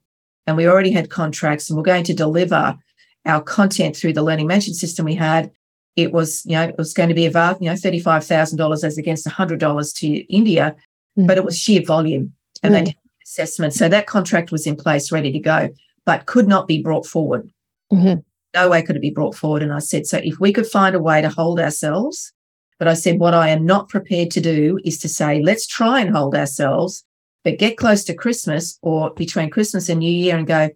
and 0.45 0.57
we 0.57 0.67
already 0.67 0.91
had 0.91 1.09
contracts 1.09 1.69
and 1.69 1.77
we're 1.77 1.83
going 1.83 2.03
to 2.03 2.13
deliver 2.13 2.77
our 3.25 3.41
content 3.41 3.95
through 3.95 4.13
the 4.13 4.21
learning 4.21 4.47
management 4.47 4.75
system 4.77 5.05
we 5.05 5.15
had. 5.15 5.51
It 5.95 6.11
was, 6.11 6.45
you 6.45 6.51
know, 6.51 6.63
it 6.63 6.77
was 6.77 6.93
going 6.93 7.09
to 7.09 7.15
be 7.15 7.25
about, 7.25 7.61
you 7.61 7.69
know, 7.69 7.75
$35,000 7.75 8.83
as 8.83 8.97
against 8.97 9.25
$100 9.25 9.95
to 9.95 10.07
India, 10.33 10.75
mm. 11.17 11.25
but 11.25 11.38
it 11.38 11.45
was 11.45 11.57
sheer 11.57 11.81
volume 11.81 12.33
and 12.61 12.73
mm. 12.73 12.79
they 12.79 12.86
did 12.86 12.95
assessment. 13.23 13.73
So 13.73 13.88
that 13.88 14.05
contract 14.05 14.51
was 14.51 14.67
in 14.67 14.75
place, 14.75 15.11
ready 15.11 15.31
to 15.31 15.39
go, 15.39 15.69
but 16.05 16.25
could 16.25 16.47
not 16.47 16.67
be 16.67 16.81
brought 16.81 17.05
forward. 17.05 17.49
Mm-hmm. 17.91 18.19
No 18.56 18.70
way 18.70 18.82
could 18.82 18.95
it 18.95 19.01
be 19.01 19.12
brought 19.12 19.36
forward. 19.36 19.62
And 19.62 19.74
I 19.74 19.80
said, 19.80 20.08
so 20.08 20.20
if 20.24 20.39
we 20.39 20.53
could 20.53 20.66
find 20.66 20.95
a 20.95 20.99
way 20.99 21.22
to 21.22 21.30
hold 21.30 21.60
ourselves, 21.60 22.34
but 22.80 22.88
I 22.88 22.93
said, 22.93 23.20
what 23.20 23.34
I 23.34 23.49
am 23.49 23.66
not 23.66 23.89
prepared 23.89 24.32
to 24.32 24.41
do 24.41 24.80
is 24.84 24.97
to 24.99 25.10
say, 25.10 25.41
let's 25.41 25.68
try 25.68 25.99
and 25.99 26.16
hold 26.16 26.36
ourselves, 26.36 27.03
but 27.43 27.60
get 27.60 27.78
close 27.78 28.03
to 28.06 28.14
Christmas 28.14 28.78
or 28.82 29.14
between 29.14 29.49
Christmas 29.49 29.89
and 29.89 29.99
New 29.99 30.12
Year 30.12 30.38
and 30.38 30.47
go, 30.47 30.70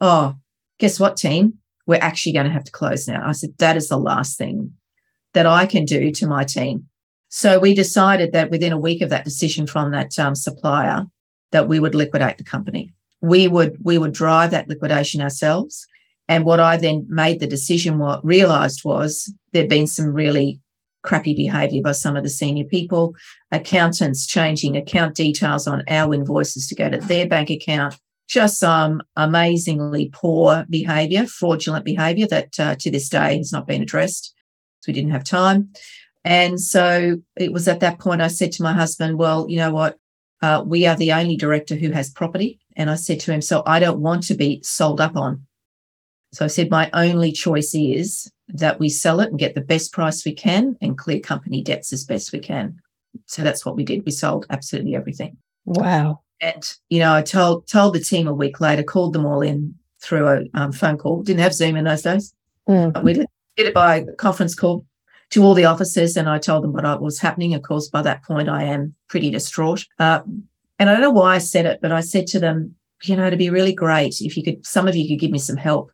oh, 0.00 0.34
guess 0.78 0.98
what, 0.98 1.16
team? 1.16 1.54
We're 1.86 2.02
actually 2.02 2.32
going 2.32 2.46
to 2.46 2.52
have 2.52 2.64
to 2.64 2.72
close 2.72 3.06
now. 3.06 3.26
I 3.26 3.32
said, 3.32 3.50
that 3.58 3.76
is 3.76 3.88
the 3.88 3.98
last 3.98 4.36
thing 4.36 4.72
that 5.34 5.46
I 5.46 5.66
can 5.66 5.84
do 5.84 6.10
to 6.10 6.26
my 6.26 6.44
team. 6.44 6.88
So 7.28 7.58
we 7.58 7.74
decided 7.74 8.32
that 8.32 8.50
within 8.50 8.72
a 8.72 8.78
week 8.78 9.02
of 9.02 9.10
that 9.10 9.24
decision 9.24 9.66
from 9.66 9.90
that 9.92 10.18
um, 10.18 10.34
supplier, 10.34 11.06
that 11.52 11.68
we 11.68 11.80
would 11.80 11.94
liquidate 11.94 12.38
the 12.38 12.44
company. 12.44 12.92
We 13.20 13.48
would 13.48 13.76
we 13.82 13.98
would 13.98 14.12
drive 14.12 14.50
that 14.50 14.68
liquidation 14.68 15.20
ourselves. 15.20 15.86
And 16.28 16.44
what 16.44 16.60
I 16.60 16.76
then 16.76 17.06
made 17.08 17.40
the 17.40 17.46
decision, 17.46 17.98
what 17.98 18.24
realized 18.24 18.84
was 18.84 19.32
there'd 19.52 19.68
been 19.68 19.86
some 19.86 20.12
really 20.12 20.60
crappy 21.02 21.34
behavior 21.34 21.80
by 21.82 21.92
some 21.92 22.16
of 22.16 22.24
the 22.24 22.28
senior 22.28 22.64
people, 22.64 23.14
accountants 23.52 24.26
changing 24.26 24.76
account 24.76 25.14
details 25.14 25.66
on 25.66 25.84
our 25.88 26.12
invoices 26.12 26.66
to 26.66 26.74
go 26.74 26.90
to 26.90 26.98
their 26.98 27.28
bank 27.28 27.48
account, 27.48 27.96
just 28.28 28.58
some 28.58 29.00
amazingly 29.14 30.10
poor 30.12 30.66
behavior, 30.68 31.26
fraudulent 31.26 31.84
behavior 31.84 32.26
that 32.26 32.58
uh, 32.58 32.74
to 32.74 32.90
this 32.90 33.08
day 33.08 33.38
has 33.38 33.52
not 33.52 33.68
been 33.68 33.82
addressed. 33.82 34.34
So 34.80 34.90
we 34.90 34.94
didn't 34.94 35.12
have 35.12 35.24
time. 35.24 35.70
And 36.24 36.60
so 36.60 37.18
it 37.36 37.52
was 37.52 37.68
at 37.68 37.80
that 37.80 38.00
point 38.00 38.20
I 38.20 38.26
said 38.26 38.50
to 38.52 38.64
my 38.64 38.72
husband, 38.72 39.16
well, 39.16 39.46
you 39.48 39.58
know 39.58 39.70
what? 39.70 39.96
Uh, 40.42 40.62
we 40.66 40.86
are 40.86 40.96
the 40.96 41.12
only 41.12 41.36
director 41.36 41.76
who 41.76 41.92
has 41.92 42.10
property. 42.10 42.58
And 42.76 42.90
I 42.90 42.96
said 42.96 43.20
to 43.20 43.32
him, 43.32 43.40
so 43.40 43.62
I 43.64 43.78
don't 43.78 44.00
want 44.00 44.24
to 44.24 44.34
be 44.34 44.60
sold 44.62 45.00
up 45.00 45.16
on. 45.16 45.45
So 46.32 46.44
I 46.44 46.48
said, 46.48 46.70
my 46.70 46.90
only 46.92 47.32
choice 47.32 47.74
is 47.74 48.30
that 48.48 48.78
we 48.78 48.88
sell 48.88 49.20
it 49.20 49.30
and 49.30 49.38
get 49.38 49.54
the 49.54 49.60
best 49.60 49.92
price 49.92 50.24
we 50.24 50.34
can 50.34 50.76
and 50.80 50.98
clear 50.98 51.20
company 51.20 51.62
debts 51.62 51.92
as 51.92 52.04
best 52.04 52.32
we 52.32 52.38
can. 52.38 52.78
So 53.26 53.42
that's 53.42 53.64
what 53.64 53.76
we 53.76 53.84
did. 53.84 54.04
We 54.04 54.12
sold 54.12 54.46
absolutely 54.50 54.94
everything. 54.94 55.36
Wow. 55.64 56.20
And 56.40 56.62
you 56.90 56.98
know, 56.98 57.14
I 57.14 57.22
told 57.22 57.66
told 57.66 57.94
the 57.94 58.00
team 58.00 58.28
a 58.28 58.34
week 58.34 58.60
later, 58.60 58.82
called 58.82 59.14
them 59.14 59.24
all 59.24 59.40
in 59.40 59.74
through 60.02 60.28
a 60.28 60.44
um, 60.54 60.72
phone 60.72 60.98
call. 60.98 61.22
Didn't 61.22 61.40
have 61.40 61.54
Zoom 61.54 61.76
in 61.76 61.84
those 61.84 62.02
days. 62.02 62.34
Mm. 62.68 63.02
We 63.02 63.14
did, 63.14 63.26
did 63.56 63.66
it 63.68 63.74
by 63.74 64.04
conference 64.18 64.54
call 64.54 64.84
to 65.30 65.42
all 65.42 65.54
the 65.54 65.64
officers, 65.64 66.16
and 66.16 66.28
I 66.28 66.38
told 66.38 66.62
them 66.62 66.72
what 66.72 67.00
was 67.00 67.18
happening. 67.18 67.54
Of 67.54 67.62
course, 67.62 67.88
by 67.88 68.02
that 68.02 68.22
point, 68.22 68.48
I 68.48 68.64
am 68.64 68.94
pretty 69.08 69.30
distraught. 69.30 69.86
Uh, 69.98 70.20
and 70.78 70.90
I 70.90 70.92
don't 70.92 71.00
know 71.00 71.10
why 71.10 71.36
I 71.36 71.38
said 71.38 71.66
it, 71.66 71.80
but 71.80 71.90
I 71.90 72.00
said 72.00 72.26
to 72.28 72.38
them, 72.38 72.74
you 73.02 73.16
know, 73.16 73.26
it'd 73.26 73.38
be 73.38 73.50
really 73.50 73.74
great 73.74 74.20
if 74.20 74.36
you 74.36 74.42
could, 74.42 74.64
some 74.66 74.88
of 74.88 74.94
you 74.94 75.08
could 75.08 75.20
give 75.20 75.30
me 75.30 75.38
some 75.38 75.56
help. 75.56 75.90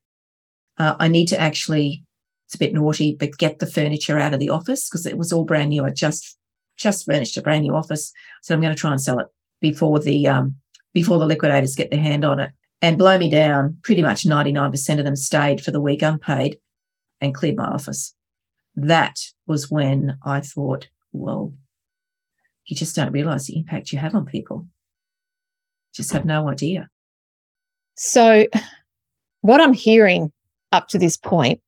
Uh, 0.78 0.96
I 0.98 1.08
need 1.08 1.26
to 1.26 1.40
actually 1.40 2.04
it's 2.52 2.56
a 2.56 2.58
bit 2.58 2.74
naughty, 2.74 3.16
but 3.18 3.38
get 3.38 3.60
the 3.60 3.66
furniture 3.66 4.18
out 4.18 4.34
of 4.34 4.40
the 4.40 4.50
office 4.50 4.86
because 4.86 5.06
it 5.06 5.16
was 5.16 5.32
all 5.32 5.46
brand 5.46 5.70
new. 5.70 5.84
I 5.84 5.90
just 5.90 6.36
just 6.76 7.06
furnished 7.06 7.38
a 7.38 7.42
brand 7.42 7.62
new 7.62 7.74
office, 7.74 8.12
so 8.42 8.54
I'm 8.54 8.60
going 8.60 8.74
to 8.74 8.78
try 8.78 8.90
and 8.90 9.00
sell 9.00 9.18
it 9.20 9.28
before 9.62 9.98
the 10.00 10.28
um, 10.28 10.56
before 10.92 11.18
the 11.18 11.24
liquidators 11.24 11.74
get 11.74 11.90
their 11.90 12.00
hand 12.00 12.26
on 12.26 12.40
it. 12.40 12.50
And 12.82 12.98
blow 12.98 13.16
me 13.16 13.30
down, 13.30 13.78
pretty 13.84 14.02
much 14.02 14.24
99% 14.24 14.98
of 14.98 15.04
them 15.04 15.16
stayed 15.16 15.62
for 15.62 15.70
the 15.70 15.80
week 15.80 16.02
unpaid 16.02 16.58
and 17.20 17.34
cleared 17.34 17.56
my 17.56 17.66
office. 17.66 18.12
That 18.74 19.18
was 19.46 19.70
when 19.70 20.18
I 20.24 20.40
thought, 20.40 20.88
well, 21.12 21.54
you 22.66 22.76
just 22.76 22.96
don't 22.96 23.12
realize 23.12 23.46
the 23.46 23.56
impact 23.56 23.92
you 23.92 23.98
have 24.00 24.14
on 24.14 24.26
people. 24.26 24.66
Just 25.94 26.12
have 26.12 26.24
no 26.24 26.50
idea. 26.50 26.90
So, 27.94 28.46
what 29.40 29.60
I'm 29.60 29.74
hearing 29.74 30.32
up 30.72 30.88
to 30.88 30.98
this 30.98 31.16
point 31.16 31.60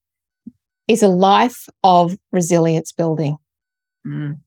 is 0.88 1.02
a 1.02 1.08
life 1.08 1.68
of 1.82 2.16
resilience 2.32 2.92
building. 2.92 3.36
Mm. 4.06 4.38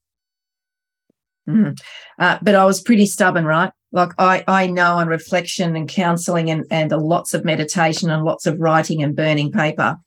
Mm. 1.47 1.79
Uh, 2.19 2.37
but 2.41 2.55
I 2.55 2.65
was 2.65 2.81
pretty 2.81 3.05
stubborn, 3.05 3.45
right? 3.45 3.71
Like 3.91 4.11
I, 4.17 4.43
I 4.47 4.67
know 4.67 4.95
on 4.95 5.07
reflection 5.07 5.75
and 5.75 5.87
counseling 5.87 6.49
and, 6.49 6.65
and 6.69 6.91
lots 6.91 7.33
of 7.33 7.45
meditation 7.45 8.09
and 8.09 8.25
lots 8.25 8.45
of 8.45 8.59
writing 8.59 9.01
and 9.01 9.15
burning 9.15 9.51
paper 9.51 9.97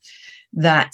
that 0.53 0.93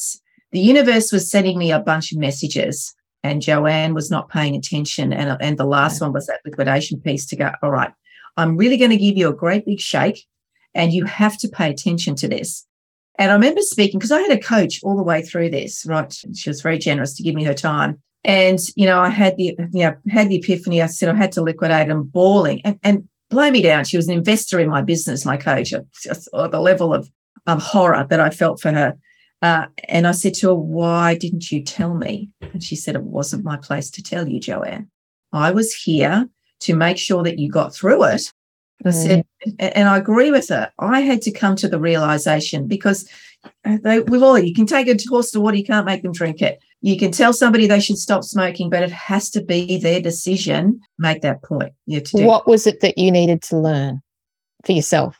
the 0.51 0.59
universe 0.59 1.11
was 1.11 1.29
sending 1.29 1.57
me 1.57 1.71
a 1.71 1.79
bunch 1.79 2.11
of 2.11 2.17
messages 2.17 2.95
and 3.23 3.41
Joanne 3.41 3.93
was 3.93 4.09
not 4.09 4.29
paying 4.29 4.55
attention. 4.55 5.11
And, 5.11 5.37
and 5.41 5.57
the 5.57 5.65
last 5.65 5.99
one 5.99 6.13
was 6.13 6.27
that 6.27 6.39
liquidation 6.45 7.01
piece 7.01 7.25
to 7.27 7.35
go, 7.35 7.51
all 7.61 7.71
right, 7.71 7.91
I'm 8.37 8.55
really 8.55 8.77
going 8.77 8.91
to 8.91 8.97
give 8.97 9.17
you 9.17 9.27
a 9.27 9.33
great 9.33 9.65
big 9.65 9.79
shake 9.79 10.25
and 10.73 10.93
you 10.93 11.05
have 11.05 11.37
to 11.39 11.49
pay 11.49 11.69
attention 11.69 12.15
to 12.15 12.27
this. 12.27 12.65
And 13.17 13.31
I 13.31 13.33
remember 13.33 13.61
speaking 13.61 13.99
because 13.99 14.11
I 14.11 14.21
had 14.21 14.31
a 14.31 14.39
coach 14.39 14.79
all 14.83 14.95
the 14.95 15.03
way 15.03 15.21
through 15.21 15.49
this, 15.49 15.85
right? 15.87 16.13
She 16.35 16.49
was 16.49 16.61
very 16.61 16.77
generous 16.77 17.15
to 17.15 17.23
give 17.23 17.35
me 17.35 17.43
her 17.45 17.53
time. 17.53 17.99
And, 18.23 18.59
you 18.75 18.85
know, 18.85 18.99
I 18.99 19.09
had 19.09 19.37
the, 19.37 19.55
you 19.71 19.83
know, 19.83 19.95
had 20.09 20.29
the 20.29 20.37
epiphany. 20.37 20.81
I 20.81 20.87
said 20.87 21.09
I 21.09 21.15
had 21.15 21.31
to 21.33 21.41
liquidate 21.41 21.89
and 21.89 22.11
bawling 22.11 22.61
and, 22.63 22.79
and 22.83 23.07
blow 23.29 23.49
me 23.49 23.61
down. 23.61 23.85
She 23.85 23.97
was 23.97 24.07
an 24.07 24.13
investor 24.13 24.59
in 24.59 24.69
my 24.69 24.81
business, 24.81 25.25
my 25.25 25.37
coach, 25.37 25.73
just 26.03 26.29
the 26.31 26.59
level 26.59 26.93
of 26.93 27.09
um, 27.47 27.59
horror 27.59 28.05
that 28.09 28.19
I 28.19 28.29
felt 28.29 28.59
for 28.59 28.71
her. 28.71 28.97
Uh, 29.41 29.67
and 29.87 30.07
I 30.07 30.11
said 30.11 30.33
to 30.35 30.47
her, 30.47 30.55
Why 30.55 31.15
didn't 31.15 31.51
you 31.51 31.63
tell 31.63 31.93
me? 31.93 32.29
And 32.41 32.63
she 32.63 32.75
said, 32.75 32.95
It 32.95 33.03
wasn't 33.03 33.43
my 33.43 33.57
place 33.57 33.89
to 33.91 34.03
tell 34.03 34.27
you, 34.27 34.39
Joanne. 34.39 34.89
I 35.31 35.51
was 35.51 35.73
here 35.73 36.27
to 36.61 36.75
make 36.75 36.97
sure 36.97 37.23
that 37.23 37.37
you 37.37 37.49
got 37.49 37.73
through 37.73 38.03
it 38.05 38.33
I 38.85 38.91
said, 38.91 39.25
and 39.59 39.89
I 39.89 39.97
agree 39.97 40.31
with 40.31 40.49
her. 40.49 40.71
I 40.79 41.01
had 41.01 41.21
to 41.23 41.31
come 41.31 41.55
to 41.57 41.67
the 41.67 41.79
realization 41.79 42.67
because 42.67 43.09
uh, 43.65 43.77
they, 43.83 44.01
we've 44.01 44.21
all, 44.21 44.37
you 44.37 44.53
can 44.53 44.65
take 44.65 44.87
a 44.87 44.97
horse 45.09 45.31
to 45.31 45.41
water, 45.41 45.57
you 45.57 45.65
can't 45.65 45.85
make 45.85 46.03
them 46.03 46.11
drink 46.11 46.41
it. 46.41 46.59
You 46.81 46.97
can 46.97 47.11
tell 47.11 47.33
somebody 47.33 47.65
they 47.65 47.79
should 47.79 47.97
stop 47.97 48.23
smoking, 48.23 48.69
but 48.69 48.83
it 48.83 48.91
has 48.91 49.29
to 49.31 49.43
be 49.43 49.77
their 49.79 49.99
decision. 49.99 50.79
Make 50.99 51.21
that 51.23 51.43
point. 51.43 51.73
You 51.87 52.01
to 52.01 52.23
what 52.23 52.47
was 52.47 52.67
it 52.67 52.81
that 52.81 52.97
you 52.97 53.11
needed 53.11 53.41
to 53.43 53.57
learn 53.57 54.01
for 54.63 54.73
yourself? 54.73 55.17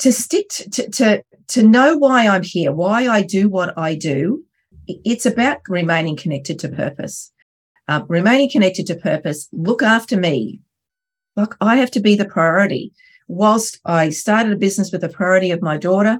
To 0.00 0.12
stick 0.12 0.48
to, 0.50 0.70
to, 0.70 0.90
to, 0.90 1.24
to 1.48 1.62
know 1.62 1.96
why 1.96 2.28
I'm 2.28 2.42
here, 2.42 2.72
why 2.72 3.08
I 3.08 3.22
do 3.22 3.48
what 3.48 3.76
I 3.78 3.94
do. 3.94 4.44
It's 4.86 5.24
about 5.24 5.60
remaining 5.68 6.16
connected 6.16 6.58
to 6.60 6.68
purpose. 6.68 7.32
Uh, 7.88 8.02
remaining 8.08 8.50
connected 8.50 8.86
to 8.86 8.94
purpose, 8.94 9.48
look 9.52 9.82
after 9.82 10.16
me, 10.16 10.60
I 11.60 11.76
have 11.76 11.90
to 11.92 12.00
be 12.00 12.14
the 12.14 12.24
priority. 12.24 12.92
Whilst 13.28 13.80
I 13.84 14.10
started 14.10 14.52
a 14.52 14.56
business 14.56 14.90
with 14.90 15.02
the 15.02 15.08
priority 15.08 15.50
of 15.50 15.62
my 15.62 15.76
daughter, 15.76 16.18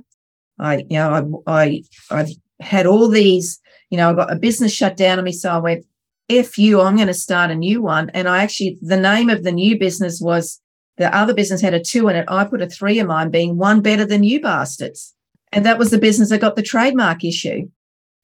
I, 0.58 0.78
you 0.88 0.98
know, 0.98 1.42
I, 1.46 1.62
I, 1.62 1.82
I've 2.10 2.30
had 2.60 2.86
all 2.86 3.08
these, 3.08 3.60
you 3.90 3.96
know, 3.96 4.10
I 4.10 4.14
got 4.14 4.32
a 4.32 4.36
business 4.36 4.72
shut 4.72 4.96
down 4.96 5.18
on 5.18 5.24
me. 5.24 5.32
So 5.32 5.50
I 5.50 5.58
went, 5.58 5.86
F 6.28 6.56
you, 6.58 6.80
I'm 6.80 6.94
going 6.94 7.08
to 7.08 7.14
start 7.14 7.50
a 7.50 7.56
new 7.56 7.82
one. 7.82 8.10
And 8.10 8.28
I 8.28 8.42
actually, 8.42 8.78
the 8.80 9.00
name 9.00 9.28
of 9.28 9.42
the 9.42 9.50
new 9.50 9.78
business 9.78 10.20
was 10.20 10.60
the 10.98 11.14
other 11.16 11.34
business 11.34 11.60
had 11.60 11.74
a 11.74 11.80
two 11.80 12.08
in 12.08 12.16
it. 12.16 12.26
I 12.28 12.44
put 12.44 12.62
a 12.62 12.68
three 12.68 12.98
in 12.98 13.08
mine, 13.08 13.30
being 13.30 13.56
one 13.56 13.80
better 13.80 14.04
than 14.04 14.22
you 14.22 14.40
bastards. 14.40 15.14
And 15.50 15.66
that 15.66 15.78
was 15.78 15.90
the 15.90 15.98
business 15.98 16.28
that 16.28 16.40
got 16.40 16.54
the 16.54 16.62
trademark 16.62 17.24
issue. 17.24 17.68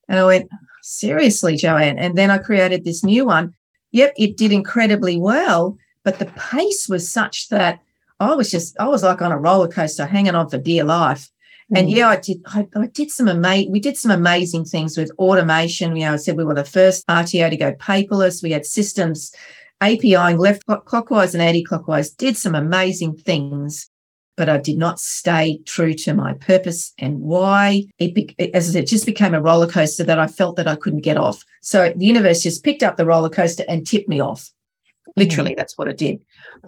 And 0.07 0.19
I 0.19 0.25
went, 0.25 0.49
seriously, 0.83 1.57
Joanne. 1.57 1.97
And 1.97 2.17
then 2.17 2.31
I 2.31 2.37
created 2.37 2.85
this 2.85 3.03
new 3.03 3.25
one. 3.25 3.53
Yep, 3.91 4.13
it 4.15 4.37
did 4.37 4.53
incredibly 4.53 5.19
well. 5.19 5.75
But 6.07 6.19
the 6.19 6.31
pace 6.37 6.87
was 6.87 7.11
such 7.11 7.49
that 7.49 7.81
I 8.21 8.33
was 8.33 8.49
just, 8.49 8.79
I 8.79 8.87
was 8.87 9.03
like 9.03 9.21
on 9.21 9.33
a 9.33 9.37
roller 9.37 9.67
coaster 9.67 10.05
hanging 10.05 10.35
on 10.35 10.47
for 10.47 10.57
dear 10.57 10.85
life. 10.85 11.29
Mm. 11.69 11.79
And 11.79 11.89
yeah, 11.89 12.07
I 12.07 12.15
did. 12.15 12.37
I, 12.45 12.65
I 12.77 12.85
did 12.85 13.11
some 13.11 13.27
amazing. 13.27 13.73
We 13.73 13.81
did 13.81 13.97
some 13.97 14.11
amazing 14.11 14.63
things 14.63 14.97
with 14.97 15.11
automation. 15.19 15.97
You 15.97 16.05
know, 16.05 16.13
I 16.13 16.15
said 16.15 16.37
we 16.37 16.45
were 16.45 16.53
the 16.53 16.63
first 16.63 17.05
RTO 17.07 17.49
to 17.49 17.57
go 17.57 17.73
paperless. 17.73 18.41
We 18.41 18.51
had 18.51 18.65
systems, 18.65 19.35
APIing 19.81 20.37
left 20.37 20.65
clockwise 20.85 21.33
and 21.33 21.43
anti-clockwise. 21.43 22.11
Did 22.11 22.37
some 22.37 22.55
amazing 22.55 23.17
things, 23.17 23.89
but 24.37 24.47
I 24.47 24.59
did 24.59 24.77
not 24.77 25.01
stay 25.01 25.59
true 25.65 25.93
to 25.93 26.13
my 26.13 26.35
purpose 26.35 26.93
and 26.97 27.19
why. 27.19 27.83
It, 27.99 28.15
be, 28.15 28.33
as 28.53 28.69
I 28.69 28.71
said, 28.71 28.83
it 28.83 28.87
just 28.87 29.05
became 29.05 29.33
a 29.33 29.41
roller 29.41 29.67
coaster 29.67 30.05
that 30.05 30.19
I 30.19 30.27
felt 30.27 30.55
that 30.55 30.69
I 30.69 30.77
couldn't 30.77 31.01
get 31.01 31.17
off. 31.17 31.43
So 31.61 31.91
the 31.93 32.05
universe 32.05 32.43
just 32.43 32.63
picked 32.63 32.81
up 32.81 32.95
the 32.95 33.05
roller 33.05 33.29
coaster 33.29 33.65
and 33.67 33.85
tipped 33.85 34.07
me 34.07 34.21
off. 34.21 34.53
Literally, 35.17 35.51
mm. 35.51 35.57
that's 35.57 35.77
what 35.77 35.89
it 35.89 35.97
did. 35.97 36.19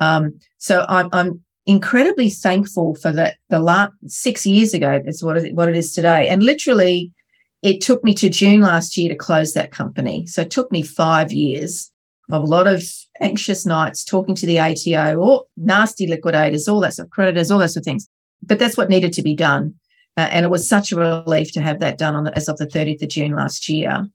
Um, 0.01 0.37
so 0.57 0.85
I'm, 0.89 1.07
I'm 1.13 1.41
incredibly 1.65 2.29
thankful 2.29 2.95
for 2.95 3.11
that. 3.13 3.37
The 3.49 3.59
last 3.59 3.93
six 4.07 4.45
years 4.45 4.73
ago, 4.73 5.01
that's 5.05 5.23
what 5.23 5.37
it, 5.37 5.55
what 5.55 5.69
it 5.69 5.77
is 5.77 5.93
today. 5.93 6.27
And 6.27 6.43
literally, 6.43 7.13
it 7.61 7.79
took 7.81 8.03
me 8.03 8.13
to 8.15 8.29
June 8.29 8.61
last 8.61 8.97
year 8.97 9.09
to 9.09 9.15
close 9.15 9.53
that 9.53 9.71
company. 9.71 10.25
So 10.25 10.41
it 10.41 10.51
took 10.51 10.71
me 10.71 10.81
five 10.81 11.31
years 11.31 11.91
of 12.31 12.43
a 12.43 12.45
lot 12.45 12.67
of 12.67 12.83
anxious 13.21 13.65
nights 13.65 14.03
talking 14.03 14.35
to 14.35 14.45
the 14.45 14.59
ATO 14.59 15.15
or 15.15 15.45
nasty 15.57 16.07
liquidators, 16.07 16.67
all 16.67 16.79
that 16.81 16.93
stuff, 16.93 17.09
creditors, 17.09 17.51
all 17.51 17.59
those 17.59 17.73
sort 17.73 17.81
of 17.81 17.85
things. 17.85 18.07
But 18.41 18.59
that's 18.59 18.77
what 18.77 18.89
needed 18.89 19.13
to 19.13 19.21
be 19.21 19.35
done. 19.35 19.73
Uh, 20.15 20.27
and 20.31 20.45
it 20.45 20.49
was 20.49 20.67
such 20.67 20.91
a 20.91 20.95
relief 20.95 21.51
to 21.53 21.61
have 21.61 21.79
that 21.79 21.97
done 21.97 22.15
on 22.15 22.25
the, 22.25 22.35
as 22.35 22.47
of 22.47 22.57
the 22.57 22.67
30th 22.67 23.01
of 23.01 23.09
June 23.09 23.35
last 23.35 23.69
year. 23.69 24.07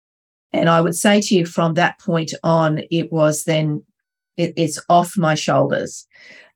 And 0.53 0.69
I 0.69 0.81
would 0.81 0.95
say 0.95 1.21
to 1.21 1.35
you 1.35 1.47
from 1.47 1.75
that 1.75 1.99
point 1.99 2.33
on, 2.43 2.83
it 2.91 3.13
was 3.13 3.45
then, 3.45 3.83
it, 4.37 4.53
it's 4.57 4.81
off 4.89 5.17
my 5.17 5.35
shoulders. 5.35 6.07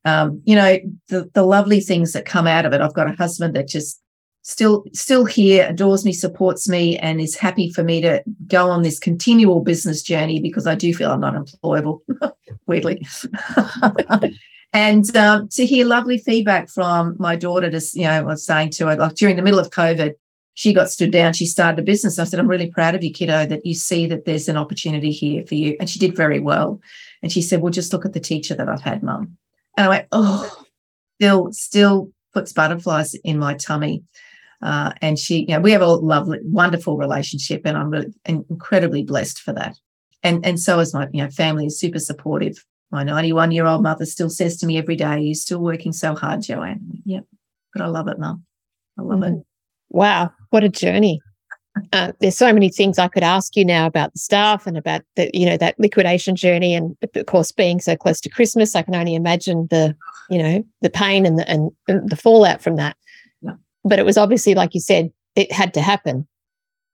Um, 0.05 0.41
you 0.45 0.55
know, 0.55 0.77
the, 1.09 1.29
the 1.33 1.43
lovely 1.43 1.81
things 1.81 2.13
that 2.13 2.25
come 2.25 2.47
out 2.47 2.65
of 2.65 2.73
it. 2.73 2.81
I've 2.81 2.93
got 2.93 3.09
a 3.09 3.15
husband 3.15 3.55
that 3.55 3.67
just 3.67 4.01
still 4.43 4.83
still 4.93 5.25
here 5.25 5.67
adores 5.69 6.05
me 6.05 6.13
supports 6.13 6.67
me 6.67 6.97
and 6.97 7.19
is 7.19 7.35
happy 7.35 7.71
for 7.71 7.83
me 7.83 8.01
to 8.01 8.23
go 8.47 8.69
on 8.69 8.81
this 8.81 8.97
continual 8.97 9.59
business 9.59 10.01
journey 10.01 10.39
because 10.39 10.65
i 10.65 10.73
do 10.73 10.93
feel 10.93 11.11
i'm 11.11 11.19
not 11.19 11.35
employable 11.35 11.99
weirdly 12.65 13.05
and 14.73 15.15
um, 15.15 15.47
to 15.49 15.65
hear 15.65 15.85
lovely 15.85 16.17
feedback 16.17 16.69
from 16.69 17.15
my 17.19 17.35
daughter 17.35 17.69
to 17.69 17.81
you 17.93 18.03
know 18.03 18.11
i 18.11 18.21
was 18.21 18.45
saying 18.45 18.69
to 18.69 18.87
her 18.87 18.95
like 18.95 19.13
during 19.15 19.35
the 19.35 19.41
middle 19.41 19.59
of 19.59 19.69
covid 19.71 20.13
she 20.53 20.73
got 20.73 20.89
stood 20.89 21.11
down 21.11 21.33
she 21.33 21.45
started 21.45 21.79
a 21.79 21.83
business 21.83 22.17
i 22.17 22.23
said 22.23 22.39
i'm 22.39 22.47
really 22.47 22.71
proud 22.71 22.95
of 22.95 23.03
you 23.03 23.11
kiddo 23.11 23.45
that 23.45 23.65
you 23.65 23.73
see 23.73 24.07
that 24.07 24.25
there's 24.25 24.47
an 24.47 24.57
opportunity 24.57 25.11
here 25.11 25.45
for 25.45 25.55
you 25.55 25.75
and 25.79 25.89
she 25.89 25.99
did 25.99 26.15
very 26.15 26.39
well 26.39 26.79
and 27.21 27.31
she 27.31 27.41
said 27.41 27.61
well 27.61 27.71
just 27.71 27.93
look 27.93 28.05
at 28.05 28.13
the 28.13 28.19
teacher 28.19 28.55
that 28.55 28.69
i've 28.69 28.81
had 28.81 29.03
mum 29.03 29.37
and 29.77 29.85
i 29.85 29.89
went 29.89 30.07
oh 30.11 30.65
still 31.15 31.51
still 31.51 32.11
puts 32.33 32.53
butterflies 32.53 33.15
in 33.23 33.39
my 33.39 33.53
tummy 33.55 34.03
uh, 34.61 34.91
and 35.01 35.17
she, 35.17 35.41
you 35.41 35.47
know, 35.47 35.59
we 35.59 35.71
have 35.71 35.81
a 35.81 35.87
lovely, 35.87 36.39
wonderful 36.43 36.97
relationship, 36.97 37.61
and 37.65 37.77
I'm 37.77 37.89
really 37.89 38.13
incredibly 38.25 39.03
blessed 39.03 39.39
for 39.39 39.53
that. 39.53 39.77
And 40.21 40.45
and 40.45 40.59
so 40.59 40.79
is 40.79 40.93
my, 40.93 41.07
you 41.13 41.23
know, 41.23 41.29
family 41.29 41.67
is 41.67 41.79
super 41.79 41.99
supportive. 41.99 42.65
My 42.91 43.03
91 43.03 43.51
year 43.51 43.65
old 43.65 43.83
mother 43.83 44.05
still 44.05 44.29
says 44.29 44.57
to 44.57 44.65
me 44.65 44.77
every 44.77 44.97
day, 44.97 45.21
"You're 45.21 45.35
still 45.35 45.59
working 45.59 45.93
so 45.93 46.13
hard, 46.13 46.41
Joanne." 46.41 47.01
Yep, 47.05 47.23
but 47.73 47.81
I 47.81 47.87
love 47.87 48.09
it, 48.09 48.19
Mum. 48.19 48.43
I 48.97 49.03
love 49.03 49.19
mm. 49.19 49.39
it. 49.39 49.45
Wow, 49.89 50.31
what 50.49 50.65
a 50.65 50.69
journey! 50.69 51.21
Uh, 51.93 52.11
there's 52.19 52.37
so 52.37 52.53
many 52.53 52.69
things 52.69 52.97
I 52.97 53.07
could 53.07 53.23
ask 53.23 53.55
you 53.55 53.65
now 53.65 53.85
about 53.85 54.13
the 54.13 54.19
staff 54.19 54.65
and 54.67 54.77
about 54.77 55.01
the, 55.15 55.29
you 55.33 55.45
know, 55.45 55.57
that 55.57 55.79
liquidation 55.79 56.35
journey, 56.35 56.73
and 56.73 56.95
of 57.15 57.25
course, 57.25 57.51
being 57.51 57.79
so 57.79 57.95
close 57.95 58.21
to 58.21 58.29
Christmas, 58.29 58.75
I 58.75 58.81
can 58.81 58.95
only 58.95 59.15
imagine 59.15 59.67
the, 59.69 59.95
you 60.29 60.41
know, 60.41 60.63
the 60.81 60.89
pain 60.89 61.25
and 61.25 61.37
the 61.37 61.49
and, 61.49 61.71
the 61.87 62.15
fallout 62.15 62.61
from 62.61 62.75
that 62.77 62.95
but 63.83 63.99
it 63.99 64.05
was 64.05 64.17
obviously, 64.17 64.55
like 64.55 64.73
you 64.73 64.79
said, 64.79 65.11
it 65.35 65.51
had 65.51 65.73
to 65.73 65.81
happen. 65.81 66.27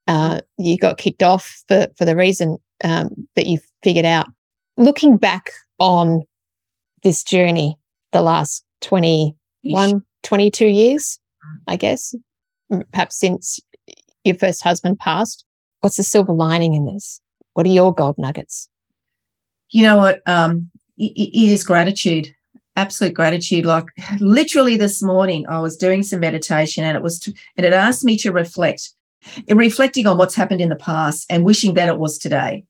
Uh, 0.07 0.41
you 0.57 0.77
got 0.77 0.97
kicked 0.97 1.23
off 1.23 1.63
for, 1.67 1.87
for 1.97 2.05
the 2.05 2.15
reason 2.15 2.57
um, 2.83 3.27
that 3.35 3.47
you 3.47 3.59
figured 3.83 4.05
out. 4.05 4.27
Looking 4.77 5.17
back 5.17 5.51
on 5.79 6.23
this 7.03 7.23
journey, 7.23 7.77
the 8.11 8.21
last 8.21 8.63
21, 8.81 10.03
22 10.23 10.67
years, 10.67 11.19
I 11.67 11.75
guess, 11.75 12.13
perhaps 12.91 13.17
since 13.17 13.59
your 14.25 14.35
first 14.35 14.63
husband 14.63 14.99
passed, 14.99 15.45
what's 15.81 15.97
the 15.97 16.03
silver 16.03 16.33
lining 16.33 16.73
in 16.73 16.85
this? 16.85 17.21
What 17.53 17.65
are 17.65 17.69
your 17.69 17.93
gold 17.93 18.17
nuggets? 18.17 18.69
You 19.69 19.83
know 19.83 19.97
what? 19.97 20.21
Um, 20.27 20.69
it, 20.97 21.11
it 21.17 21.51
is 21.51 21.63
gratitude 21.63 22.33
absolute 22.75 23.13
gratitude. 23.13 23.65
Like 23.65 23.85
literally 24.19 24.77
this 24.77 25.01
morning, 25.01 25.45
I 25.47 25.59
was 25.59 25.77
doing 25.77 26.03
some 26.03 26.19
meditation 26.19 26.83
and 26.83 26.95
it 26.95 27.03
was, 27.03 27.19
to, 27.19 27.33
and 27.57 27.65
it 27.65 27.73
asked 27.73 28.03
me 28.03 28.17
to 28.17 28.31
reflect, 28.31 28.93
reflecting 29.49 30.07
on 30.07 30.17
what's 30.17 30.35
happened 30.35 30.61
in 30.61 30.69
the 30.69 30.75
past 30.75 31.25
and 31.29 31.45
wishing 31.45 31.73
that 31.75 31.89
it 31.89 31.97
was 31.97 32.17
today. 32.17 32.63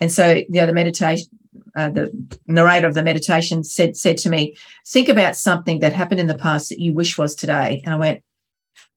And 0.00 0.12
so, 0.12 0.34
you 0.34 0.46
know, 0.48 0.66
the 0.66 0.72
meditation, 0.72 1.28
uh, 1.76 1.90
the 1.90 2.10
narrator 2.46 2.86
of 2.86 2.94
the 2.94 3.02
meditation 3.02 3.64
said 3.64 3.96
said 3.96 4.16
to 4.18 4.30
me, 4.30 4.56
"Think 4.86 5.08
about 5.08 5.36
something 5.36 5.80
that 5.80 5.92
happened 5.92 6.20
in 6.20 6.28
the 6.28 6.38
past 6.38 6.68
that 6.68 6.78
you 6.78 6.92
wish 6.92 7.18
was 7.18 7.34
today." 7.34 7.82
And 7.84 7.92
I 7.92 7.96
went, 7.96 8.22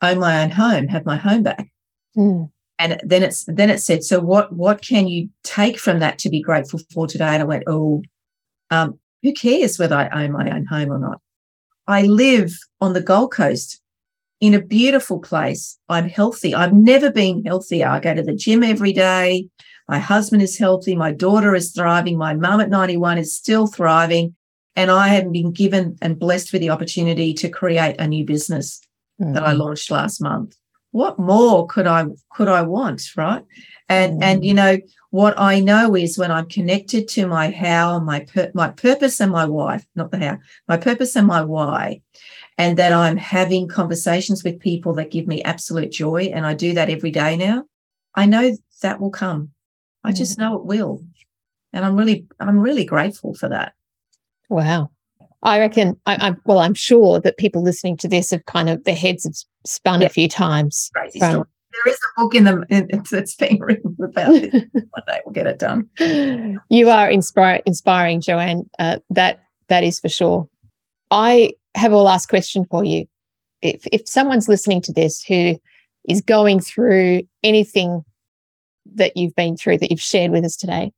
"Own 0.03 0.19
my 0.19 0.43
own 0.43 0.51
home, 0.51 0.87
have 0.89 1.03
my 1.03 1.17
home 1.17 1.41
back." 1.41 1.71
Mm. 2.17 2.49
And 2.79 2.99
then 3.03 3.23
it's 3.23 3.45
then 3.47 3.69
it 3.69 3.79
said, 3.79 4.03
"So 4.03 4.19
what 4.19 4.53
what 4.53 4.81
can 4.81 5.07
you 5.07 5.29
take 5.43 5.77
from 5.77 5.99
that 5.99 6.17
to 6.19 6.29
be 6.29 6.41
grateful 6.41 6.79
for 6.91 7.07
today?" 7.07 7.27
And 7.27 7.43
I 7.43 7.45
went, 7.45 7.63
"Oh, 7.67 8.01
um, 8.71 8.99
who 9.21 9.33
cares 9.33 9.77
whether 9.77 9.95
I 9.95 10.23
own 10.23 10.31
my 10.31 10.49
own 10.49 10.65
home 10.65 10.91
or 10.91 10.99
not? 10.99 11.21
I 11.87 12.03
live 12.03 12.53
on 12.79 12.93
the 12.93 13.01
Gold 13.01 13.33
Coast 13.33 13.81
in 14.39 14.53
a 14.55 14.61
beautiful 14.61 15.19
place. 15.19 15.77
I'm 15.87 16.09
healthy. 16.09 16.55
I've 16.55 16.73
never 16.73 17.11
been 17.11 17.45
healthier. 17.45 17.87
I 17.87 17.99
go 17.99 18.15
to 18.15 18.23
the 18.23 18.35
gym 18.35 18.63
every 18.63 18.91
day. 18.91 19.47
My 19.87 19.99
husband 19.99 20.41
is 20.41 20.57
healthy. 20.57 20.95
My 20.95 21.11
daughter 21.11 21.53
is 21.53 21.71
thriving. 21.71 22.17
My 22.17 22.33
mum 22.33 22.59
at 22.59 22.69
91 22.69 23.19
is 23.19 23.35
still 23.35 23.67
thriving. 23.67 24.35
And 24.75 24.89
I 24.89 25.09
have 25.09 25.31
been 25.31 25.51
given 25.51 25.97
and 26.01 26.17
blessed 26.17 26.53
with 26.53 26.61
the 26.61 26.69
opportunity 26.69 27.33
to 27.35 27.49
create 27.49 27.97
a 27.99 28.07
new 28.07 28.25
business 28.25 28.81
mm. 29.21 29.33
that 29.33 29.43
I 29.43 29.51
mm-hmm. 29.51 29.61
launched 29.61 29.91
last 29.91 30.21
month. 30.21 30.55
What 30.91 31.17
more 31.19 31.67
could 31.67 31.87
I 31.87 32.05
could 32.31 32.47
I 32.47 32.61
want, 32.63 33.15
right? 33.15 33.43
And 33.87 34.21
mm. 34.21 34.23
and 34.23 34.45
you 34.45 34.53
know, 34.53 34.77
what 35.09 35.33
I 35.37 35.59
know 35.59 35.95
is 35.95 36.17
when 36.17 36.31
I'm 36.31 36.47
connected 36.47 37.07
to 37.09 37.27
my 37.27 37.51
how, 37.51 37.99
my 37.99 38.21
pur- 38.21 38.51
my 38.53 38.69
purpose 38.69 39.19
and 39.19 39.31
my 39.31 39.45
why, 39.45 39.81
not 39.95 40.11
the 40.11 40.19
how, 40.19 40.37
my 40.67 40.77
purpose 40.77 41.15
and 41.15 41.27
my 41.27 41.41
why, 41.43 42.01
and 42.57 42.77
that 42.77 42.91
I'm 42.93 43.17
having 43.17 43.67
conversations 43.67 44.43
with 44.43 44.59
people 44.59 44.93
that 44.95 45.11
give 45.11 45.27
me 45.27 45.41
absolute 45.43 45.91
joy, 45.91 46.31
and 46.33 46.45
I 46.45 46.53
do 46.53 46.73
that 46.73 46.89
every 46.89 47.11
day 47.11 47.37
now. 47.37 47.65
I 48.15 48.25
know 48.25 48.57
that 48.81 48.99
will 48.99 49.11
come. 49.11 49.51
I 50.03 50.11
just 50.11 50.37
know 50.37 50.55
it 50.57 50.65
will, 50.65 51.03
and 51.71 51.85
I'm 51.85 51.95
really 51.95 52.25
I'm 52.39 52.59
really 52.59 52.85
grateful 52.85 53.33
for 53.33 53.49
that. 53.49 53.73
Wow. 54.49 54.91
I 55.43 55.59
reckon, 55.59 55.99
I, 56.05 56.29
I, 56.29 56.35
well, 56.45 56.59
I'm 56.59 56.73
sure 56.73 57.19
that 57.19 57.37
people 57.37 57.63
listening 57.63 57.97
to 57.97 58.07
this 58.07 58.31
have 58.31 58.45
kind 58.45 58.69
of 58.69 58.83
their 58.83 58.95
heads 58.95 59.23
have 59.23 59.33
spun 59.65 60.03
a 60.03 60.09
few 60.09 60.27
times 60.27 60.91
from, 61.17 61.45
there 61.71 61.93
is 61.93 61.99
a 62.17 62.21
book 62.21 62.35
in 62.35 62.43
the 62.43 63.03
that's 63.09 63.35
being 63.35 63.59
written 63.59 63.95
about 64.03 64.33
it. 64.33 64.53
One 64.73 65.03
day 65.07 65.21
we'll 65.25 65.33
get 65.33 65.47
it 65.47 65.59
done. 65.59 65.89
You 66.69 66.89
are 66.89 67.09
inspire, 67.09 67.61
inspiring, 67.65 68.21
Joanne. 68.21 68.69
Uh, 68.77 68.99
that 69.09 69.43
that 69.69 69.83
is 69.83 69.99
for 69.99 70.09
sure. 70.09 70.47
I 71.11 71.53
have 71.75 71.91
a 71.91 71.97
last 71.97 72.27
question 72.27 72.65
for 72.69 72.83
you. 72.83 73.05
If 73.61 73.87
if 73.91 74.07
someone's 74.07 74.49
listening 74.49 74.81
to 74.81 74.93
this 74.93 75.23
who 75.23 75.57
is 76.07 76.21
going 76.21 76.59
through 76.59 77.23
anything 77.43 78.03
that 78.93 79.15
you've 79.15 79.35
been 79.35 79.55
through 79.55 79.77
that 79.77 79.91
you've 79.91 80.01
shared 80.01 80.31
with 80.31 80.43
us 80.43 80.57
today, 80.57 80.91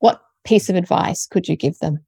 what 0.00 0.20
piece 0.44 0.68
of 0.68 0.76
advice 0.76 1.26
could 1.26 1.48
you 1.48 1.56
give 1.56 1.78
them? 1.78 2.04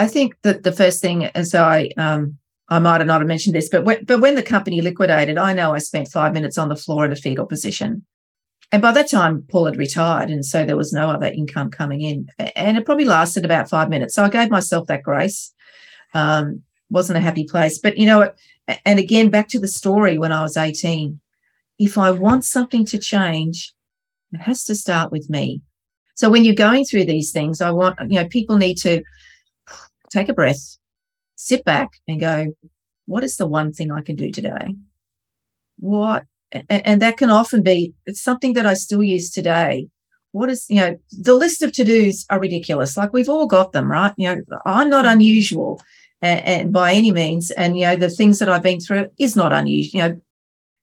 I 0.00 0.06
think 0.06 0.34
that 0.44 0.62
the 0.62 0.72
first 0.72 1.02
thing, 1.02 1.26
as 1.26 1.54
I 1.54 1.90
um, 1.98 2.38
I 2.70 2.78
might 2.78 3.00
have 3.00 3.06
not 3.06 3.20
have 3.20 3.28
mentioned 3.28 3.54
this, 3.54 3.68
but 3.68 3.84
when, 3.84 4.02
but 4.04 4.20
when 4.20 4.34
the 4.34 4.42
company 4.42 4.80
liquidated, 4.80 5.36
I 5.36 5.52
know 5.52 5.74
I 5.74 5.78
spent 5.78 6.08
five 6.08 6.32
minutes 6.32 6.56
on 6.56 6.70
the 6.70 6.76
floor 6.76 7.04
in 7.04 7.12
a 7.12 7.16
fetal 7.16 7.44
position. 7.44 8.06
And 8.72 8.80
by 8.80 8.92
that 8.92 9.10
time, 9.10 9.44
Paul 9.50 9.66
had 9.66 9.76
retired. 9.76 10.30
And 10.30 10.46
so 10.46 10.64
there 10.64 10.76
was 10.76 10.92
no 10.92 11.10
other 11.10 11.26
income 11.26 11.70
coming 11.70 12.00
in. 12.00 12.28
And 12.56 12.78
it 12.78 12.86
probably 12.86 13.04
lasted 13.04 13.44
about 13.44 13.68
five 13.68 13.90
minutes. 13.90 14.14
So 14.14 14.24
I 14.24 14.30
gave 14.30 14.50
myself 14.50 14.86
that 14.86 15.02
grace. 15.02 15.52
Um, 16.14 16.62
wasn't 16.88 17.18
a 17.18 17.20
happy 17.20 17.44
place. 17.44 17.78
But 17.78 17.98
you 17.98 18.06
know? 18.06 18.32
And 18.86 18.98
again, 18.98 19.28
back 19.28 19.48
to 19.48 19.60
the 19.60 19.68
story 19.68 20.16
when 20.16 20.32
I 20.32 20.42
was 20.42 20.56
18. 20.56 21.20
If 21.78 21.98
I 21.98 22.10
want 22.10 22.44
something 22.44 22.86
to 22.86 22.98
change, 22.98 23.74
it 24.32 24.40
has 24.40 24.64
to 24.64 24.74
start 24.74 25.12
with 25.12 25.28
me. 25.28 25.60
So 26.14 26.30
when 26.30 26.44
you're 26.44 26.54
going 26.54 26.84
through 26.84 27.04
these 27.04 27.32
things, 27.32 27.60
I 27.60 27.70
want, 27.70 27.98
you 28.08 28.20
know, 28.20 28.28
people 28.28 28.56
need 28.56 28.76
to 28.78 29.02
take 30.10 30.28
a 30.28 30.34
breath, 30.34 30.78
sit 31.36 31.64
back 31.64 31.90
and 32.06 32.20
go, 32.20 32.54
what 33.06 33.24
is 33.24 33.36
the 33.36 33.46
one 33.46 33.72
thing 33.72 33.90
I 33.90 34.02
can 34.02 34.16
do 34.16 34.30
today? 34.30 34.74
What, 35.78 36.24
and, 36.68 37.00
that 37.00 37.16
can 37.16 37.30
often 37.30 37.62
be, 37.62 37.94
it's 38.06 38.22
something 38.22 38.52
that 38.54 38.66
I 38.66 38.74
still 38.74 39.02
use 39.02 39.30
today. 39.30 39.88
What 40.32 40.50
is, 40.50 40.66
you 40.68 40.76
know, 40.76 40.96
the 41.10 41.34
list 41.34 41.62
of 41.62 41.72
to 41.72 41.84
dos 41.84 42.24
are 42.30 42.38
ridiculous. 42.38 42.96
Like 42.96 43.12
we've 43.12 43.28
all 43.28 43.46
got 43.46 43.72
them, 43.72 43.90
right? 43.90 44.12
You 44.16 44.36
know, 44.36 44.58
I'm 44.64 44.90
not 44.90 45.04
mm-hmm. 45.04 45.14
unusual 45.14 45.80
and, 46.22 46.40
and 46.44 46.72
by 46.72 46.92
any 46.92 47.10
means. 47.10 47.50
And, 47.50 47.76
you 47.76 47.86
know, 47.86 47.96
the 47.96 48.10
things 48.10 48.38
that 48.38 48.48
I've 48.48 48.62
been 48.62 48.80
through 48.80 49.08
is 49.18 49.34
not 49.34 49.52
unusual. 49.52 50.00
You 50.00 50.08
know, 50.08 50.20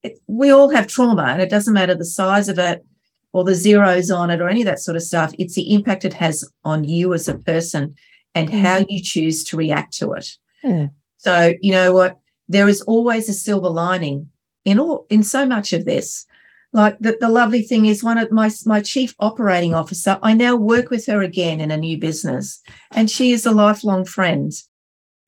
it, 0.03 0.19
we 0.27 0.49
all 0.49 0.69
have 0.69 0.87
trauma 0.87 1.23
and 1.23 1.41
it 1.41 1.49
doesn't 1.49 1.73
matter 1.73 1.95
the 1.95 2.05
size 2.05 2.49
of 2.49 2.59
it 2.59 2.85
or 3.31 3.43
the 3.43 3.55
zeros 3.55 4.09
on 4.09 4.29
it 4.29 4.41
or 4.41 4.49
any 4.49 4.61
of 4.61 4.65
that 4.65 4.79
sort 4.79 4.97
of 4.97 5.03
stuff. 5.03 5.33
It's 5.37 5.55
the 5.55 5.73
impact 5.73 6.05
it 6.05 6.13
has 6.15 6.43
on 6.63 6.83
you 6.83 7.13
as 7.13 7.27
a 7.27 7.37
person 7.37 7.95
and 8.35 8.49
how 8.49 8.79
mm. 8.79 8.85
you 8.89 9.01
choose 9.01 9.43
to 9.45 9.57
react 9.57 9.93
to 9.97 10.13
it. 10.13 10.37
Yeah. 10.63 10.87
So, 11.17 11.53
you 11.61 11.71
know 11.71 11.93
what? 11.93 12.19
There 12.47 12.67
is 12.67 12.81
always 12.81 13.27
a 13.27 13.33
silver 13.33 13.69
lining 13.69 14.29
in 14.67 14.79
all 14.79 15.05
in 15.09 15.23
so 15.23 15.45
much 15.45 15.73
of 15.73 15.85
this. 15.85 16.25
Like 16.73 16.99
the, 16.99 17.17
the 17.19 17.29
lovely 17.29 17.61
thing 17.61 17.85
is 17.85 18.03
one 18.03 18.17
of 18.17 18.31
my 18.31 18.51
my 18.65 18.81
chief 18.81 19.15
operating 19.19 19.73
officer, 19.73 20.19
I 20.21 20.33
now 20.33 20.55
work 20.55 20.89
with 20.89 21.05
her 21.07 21.21
again 21.21 21.61
in 21.61 21.71
a 21.71 21.77
new 21.77 21.97
business. 21.97 22.61
And 22.91 23.09
she 23.09 23.31
is 23.31 23.45
a 23.45 23.51
lifelong 23.51 24.05
friend. 24.05 24.51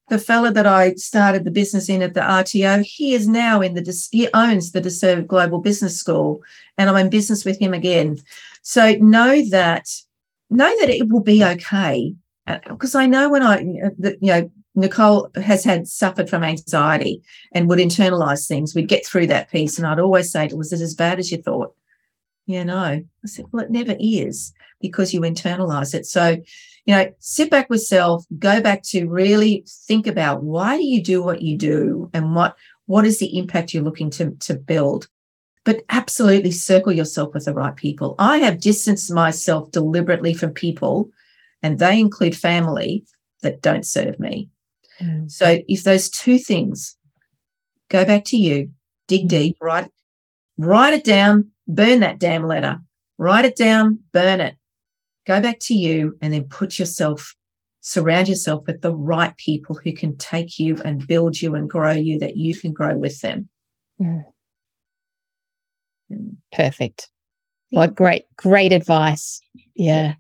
The 0.10 0.20
fella 0.20 0.52
that 0.52 0.66
I 0.66 0.96
started 0.96 1.46
the 1.46 1.52
business 1.52 1.88
in 1.88 2.02
at 2.02 2.16
the 2.16 2.22
RTO, 2.22 2.84
he 2.84 3.14
is 3.14 3.28
now 3.28 3.62
in 3.62 3.76
the 3.76 4.08
he 4.12 4.28
owns 4.34 4.72
the 4.72 4.82
DeServe 4.82 5.28
Global 5.28 5.60
Business 5.60 5.98
School, 5.98 6.42
and 6.78 6.90
I'm 6.90 6.98
in 6.98 7.10
business 7.10 7.46
with 7.46 7.60
him 7.60 7.74
again. 7.74 8.18
So 8.62 8.94
know 8.96 9.48
that 9.50 9.88
know 10.50 10.74
that 10.80 10.90
it 10.90 11.10
will 11.10 11.24
be 11.24 11.44
okay. 11.44 12.16
Because 12.68 12.96
I 12.96 13.06
know 13.06 13.30
when 13.30 13.44
I, 13.44 13.60
you 13.60 14.18
know, 14.22 14.52
Nicole 14.76 15.30
has 15.36 15.64
had 15.64 15.88
suffered 15.88 16.30
from 16.30 16.44
anxiety 16.44 17.22
and 17.52 17.68
would 17.68 17.80
internalize 17.80 18.48
things. 18.48 18.74
We'd 18.74 18.88
get 18.88 19.06
through 19.06 19.28
that 19.28 19.52
piece, 19.52 19.78
and 19.78 19.86
I'd 19.86 20.00
always 20.00 20.32
say, 20.32 20.48
"Was 20.54 20.72
it 20.72 20.82
as 20.82 20.96
bad 20.96 21.20
as 21.20 21.32
you 21.32 21.42
thought?" 21.42 21.74
Yeah, 22.46 22.64
no. 22.64 22.82
I 22.82 23.04
said, 23.26 23.46
"Well, 23.52 23.66
it 23.66 23.72
never 23.72 23.96
is 24.00 24.54
because 24.80 25.14
you 25.14 25.22
internalize 25.22 25.94
it." 25.94 26.06
So, 26.06 26.38
you 26.86 26.96
know, 26.96 27.12
sit 27.20 27.52
back 27.52 27.70
with 27.70 27.84
self, 27.84 28.26
go 28.38 28.62
back 28.62 28.84
to 28.84 29.08
really 29.08 29.66
think 29.68 30.08
about 30.08 30.44
why 30.44 30.78
do 30.78 30.84
you 30.84 31.04
do 31.04 31.22
what 31.22 31.42
you 31.42 31.58
do, 31.58 32.10
and 32.14 32.36
what 32.36 32.56
what 32.86 33.06
is 33.06 33.20
the 33.20 33.38
impact 33.38 33.74
you're 33.74 33.84
looking 33.84 34.10
to 34.12 34.32
to 34.40 34.56
build. 34.56 35.08
But 35.66 35.84
absolutely 35.90 36.52
circle 36.52 36.94
yourself 36.94 37.34
with 37.34 37.46
the 37.46 37.54
right 37.54 37.76
people. 37.76 38.16
I 38.18 38.38
have 38.38 38.62
distanced 38.62 39.12
myself 39.12 39.72
deliberately 39.72 40.34
from 40.34 40.52
people, 40.52 41.12
and 41.62 41.80
they 41.80 42.00
include 42.00 42.36
family 42.36 43.04
that 43.42 43.62
don't 43.62 43.86
serve 43.86 44.20
me 44.20 44.50
Mm. 45.02 45.30
So 45.32 45.60
if 45.68 45.84
those 45.84 46.10
two 46.10 46.38
things 46.38 46.98
go 47.90 48.06
back 48.06 48.26
to 48.26 48.38
you, 48.38 48.72
dig 49.08 49.26
mm. 49.26 49.30
deep, 49.30 49.58
write, 49.62 49.90
write 50.58 50.94
it 50.94 51.04
down, 51.04 51.52
burn 51.68 52.02
that 52.02 52.20
damn 52.20 52.46
letter, 52.46 52.80
write 53.18 53.46
it 53.46 53.56
down, 53.56 54.00
burn 54.12 54.42
it, 54.42 54.56
go 55.26 55.42
back 55.42 55.60
to 55.62 55.74
you, 55.74 56.18
and 56.22 56.34
then 56.34 56.44
put 56.46 56.80
yourself, 56.80 57.36
surround 57.82 58.28
yourself 58.28 58.66
with 58.68 58.82
the 58.82 58.94
right 58.94 59.36
people 59.38 59.80
who 59.84 59.94
can 59.94 60.18
take 60.18 60.60
you 60.60 60.78
and 60.84 61.08
build 61.08 61.42
you 61.42 61.56
and 61.56 61.70
grow 61.70 61.92
you 61.92 62.20
that 62.20 62.38
you 62.38 62.56
can 62.56 62.74
grow 62.74 62.98
with 62.98 63.20
them. 63.22 63.50
Mm. 64.02 64.24
mm. 66.12 66.36
Perfect. 66.52 67.10
What 67.72 67.94
great, 67.94 68.26
great 68.36 68.74
advice. 68.74 69.42
Yeah. 69.76 70.16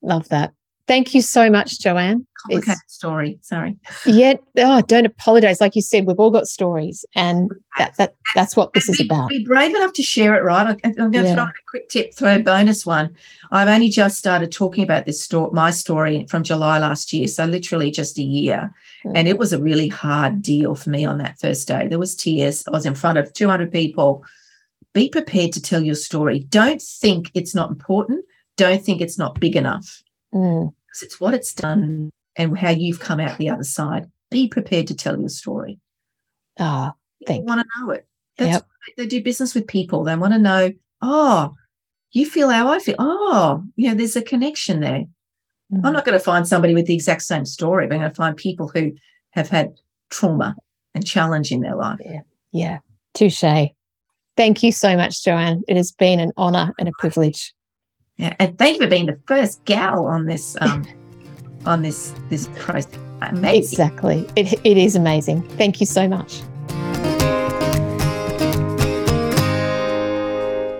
Love 0.00 0.26
that. 0.30 0.54
Thank 0.88 1.14
you 1.14 1.20
so 1.20 1.50
much, 1.50 1.80
Joanne. 1.80 2.26
Complicated 2.38 2.80
it's, 2.82 2.94
story. 2.94 3.38
Sorry. 3.42 3.76
Yeah. 4.06 4.34
Oh, 4.56 4.80
don't 4.80 5.04
apologize. 5.04 5.60
Like 5.60 5.76
you 5.76 5.82
said, 5.82 6.06
we've 6.06 6.18
all 6.18 6.30
got 6.30 6.46
stories, 6.46 7.04
and 7.14 7.50
that, 7.76 7.94
that 7.98 8.14
that's 8.34 8.56
what 8.56 8.72
this 8.72 8.88
is 8.88 8.98
about. 8.98 9.28
Be 9.28 9.44
brave 9.44 9.76
enough 9.76 9.92
to 9.92 10.02
share 10.02 10.34
it, 10.34 10.42
right? 10.42 10.80
I'm 10.82 10.94
going 10.94 11.12
to 11.12 11.22
yeah. 11.24 11.34
throw 11.34 11.44
a 11.44 11.52
quick 11.68 11.90
tip, 11.90 12.14
throw 12.14 12.36
a 12.36 12.38
bonus 12.38 12.86
one. 12.86 13.14
I've 13.50 13.68
only 13.68 13.90
just 13.90 14.16
started 14.16 14.50
talking 14.50 14.82
about 14.82 15.04
this 15.04 15.22
story, 15.22 15.50
my 15.52 15.70
story 15.70 16.26
from 16.30 16.42
July 16.42 16.78
last 16.78 17.12
year, 17.12 17.28
so 17.28 17.44
literally 17.44 17.90
just 17.90 18.18
a 18.18 18.22
year, 18.22 18.72
mm-hmm. 19.04 19.14
and 19.14 19.28
it 19.28 19.36
was 19.36 19.52
a 19.52 19.60
really 19.62 19.88
hard 19.88 20.40
deal 20.40 20.74
for 20.74 20.88
me 20.88 21.04
on 21.04 21.18
that 21.18 21.38
first 21.38 21.68
day. 21.68 21.86
There 21.86 21.98
was 21.98 22.16
tears. 22.16 22.64
I 22.66 22.70
was 22.70 22.86
in 22.86 22.94
front 22.94 23.18
of 23.18 23.30
200 23.34 23.70
people. 23.70 24.24
Be 24.94 25.10
prepared 25.10 25.52
to 25.52 25.60
tell 25.60 25.82
your 25.82 25.94
story. 25.94 26.40
Don't 26.40 26.80
think 26.80 27.30
it's 27.34 27.54
not 27.54 27.68
important. 27.68 28.24
Don't 28.56 28.82
think 28.82 29.02
it's 29.02 29.18
not 29.18 29.38
big 29.38 29.54
enough. 29.54 30.02
Mm 30.32 30.72
it's 31.02 31.20
what 31.20 31.34
it's 31.34 31.52
done 31.52 32.10
and 32.36 32.58
how 32.58 32.70
you've 32.70 33.00
come 33.00 33.20
out 33.20 33.38
the 33.38 33.50
other 33.50 33.64
side. 33.64 34.10
Be 34.30 34.48
prepared 34.48 34.86
to 34.88 34.94
tell 34.94 35.18
your 35.18 35.28
story. 35.28 35.78
Ah, 36.58 36.92
oh, 36.92 36.98
they 37.26 37.40
want 37.40 37.60
to 37.60 37.66
know 37.80 37.90
it. 37.92 38.06
That's 38.36 38.52
yep. 38.52 38.66
they 38.96 39.06
do 39.06 39.22
business 39.22 39.54
with 39.54 39.66
people. 39.66 40.04
They 40.04 40.16
want 40.16 40.32
to 40.34 40.38
know, 40.38 40.72
oh, 41.02 41.54
you 42.12 42.26
feel 42.26 42.50
how 42.50 42.68
I 42.68 42.78
feel. 42.78 42.96
Oh, 42.98 43.64
you 43.76 43.88
know, 43.88 43.94
there's 43.94 44.16
a 44.16 44.22
connection 44.22 44.80
there. 44.80 45.04
Mm-hmm. 45.72 45.84
I'm 45.84 45.92
not 45.92 46.04
going 46.04 46.18
to 46.18 46.24
find 46.24 46.46
somebody 46.46 46.74
with 46.74 46.86
the 46.86 46.94
exact 46.94 47.22
same 47.22 47.44
story, 47.44 47.86
but 47.86 47.94
I'm 47.94 48.00
going 48.00 48.10
to 48.10 48.16
find 48.16 48.36
people 48.36 48.68
who 48.68 48.92
have 49.30 49.48
had 49.48 49.74
trauma 50.10 50.56
and 50.94 51.06
challenge 51.06 51.52
in 51.52 51.60
their 51.60 51.76
life. 51.76 51.98
Yeah. 52.04 52.20
Yeah. 52.52 52.78
Touche. 53.14 53.70
Thank 54.36 54.62
you 54.62 54.72
so 54.72 54.96
much, 54.96 55.24
Joanne. 55.24 55.62
It 55.68 55.76
has 55.76 55.92
been 55.92 56.20
an 56.20 56.32
honor 56.36 56.72
and 56.78 56.88
a 56.88 56.92
privilege. 56.98 57.52
Yeah, 58.18 58.34
and 58.38 58.58
thank 58.58 58.76
you 58.76 58.82
for 58.82 58.90
being 58.90 59.06
the 59.06 59.18
first 59.26 59.64
gal 59.64 60.06
on 60.06 60.26
this 60.26 60.56
um, 60.60 60.84
on 61.66 61.82
this 61.82 62.14
this 62.28 62.48
process. 62.56 62.98
Amazing. 63.22 63.72
Exactly, 63.72 64.28
it 64.36 64.60
it 64.64 64.76
is 64.76 64.94
amazing. 64.96 65.42
Thank 65.50 65.80
you 65.80 65.86
so 65.86 66.08
much. 66.08 66.42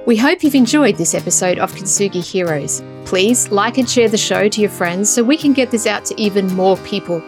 We 0.07 0.17
hope 0.17 0.43
you've 0.43 0.55
enjoyed 0.55 0.97
this 0.97 1.15
episode 1.15 1.59
of 1.59 1.71
Kintsugi 1.73 2.25
Heroes. 2.25 2.83
Please 3.05 3.51
like 3.51 3.77
and 3.77 3.89
share 3.89 4.09
the 4.09 4.17
show 4.17 4.49
to 4.49 4.61
your 4.61 4.71
friends 4.71 5.11
so 5.11 5.23
we 5.23 5.37
can 5.37 5.53
get 5.53 5.71
this 5.71 5.87
out 5.87 6.07
to 6.07 6.21
even 6.21 6.47
more 6.55 6.79
people. 6.79 7.23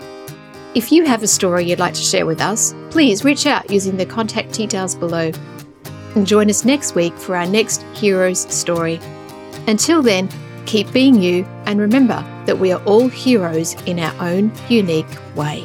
If 0.75 0.91
you 0.91 1.05
have 1.05 1.23
a 1.23 1.27
story 1.27 1.67
you'd 1.67 1.79
like 1.79 1.93
to 1.93 2.01
share 2.01 2.25
with 2.25 2.41
us, 2.41 2.75
please 2.89 3.23
reach 3.23 3.47
out 3.47 3.71
using 3.71 3.99
the 3.99 4.07
contact 4.07 4.55
details 4.55 4.95
below. 4.95 5.31
And 6.15 6.27
join 6.27 6.49
us 6.49 6.65
next 6.65 6.95
week 6.95 7.13
for 7.19 7.37
our 7.37 7.47
next 7.47 7.83
hero's 7.95 8.51
story. 8.53 8.99
Until 9.71 10.03
then, 10.03 10.29
keep 10.67 10.91
being 10.93 11.23
you 11.23 11.47
and 11.65 11.79
remember 11.79 12.25
that 12.47 12.59
we 12.59 12.73
are 12.73 12.83
all 12.87 13.07
heroes 13.07 13.81
in 13.87 14.01
our 14.01 14.13
own 14.21 14.51
unique 14.69 15.07
way. 15.37 15.65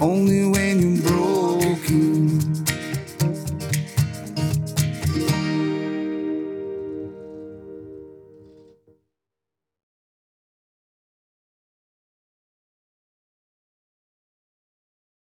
Only 0.00 0.39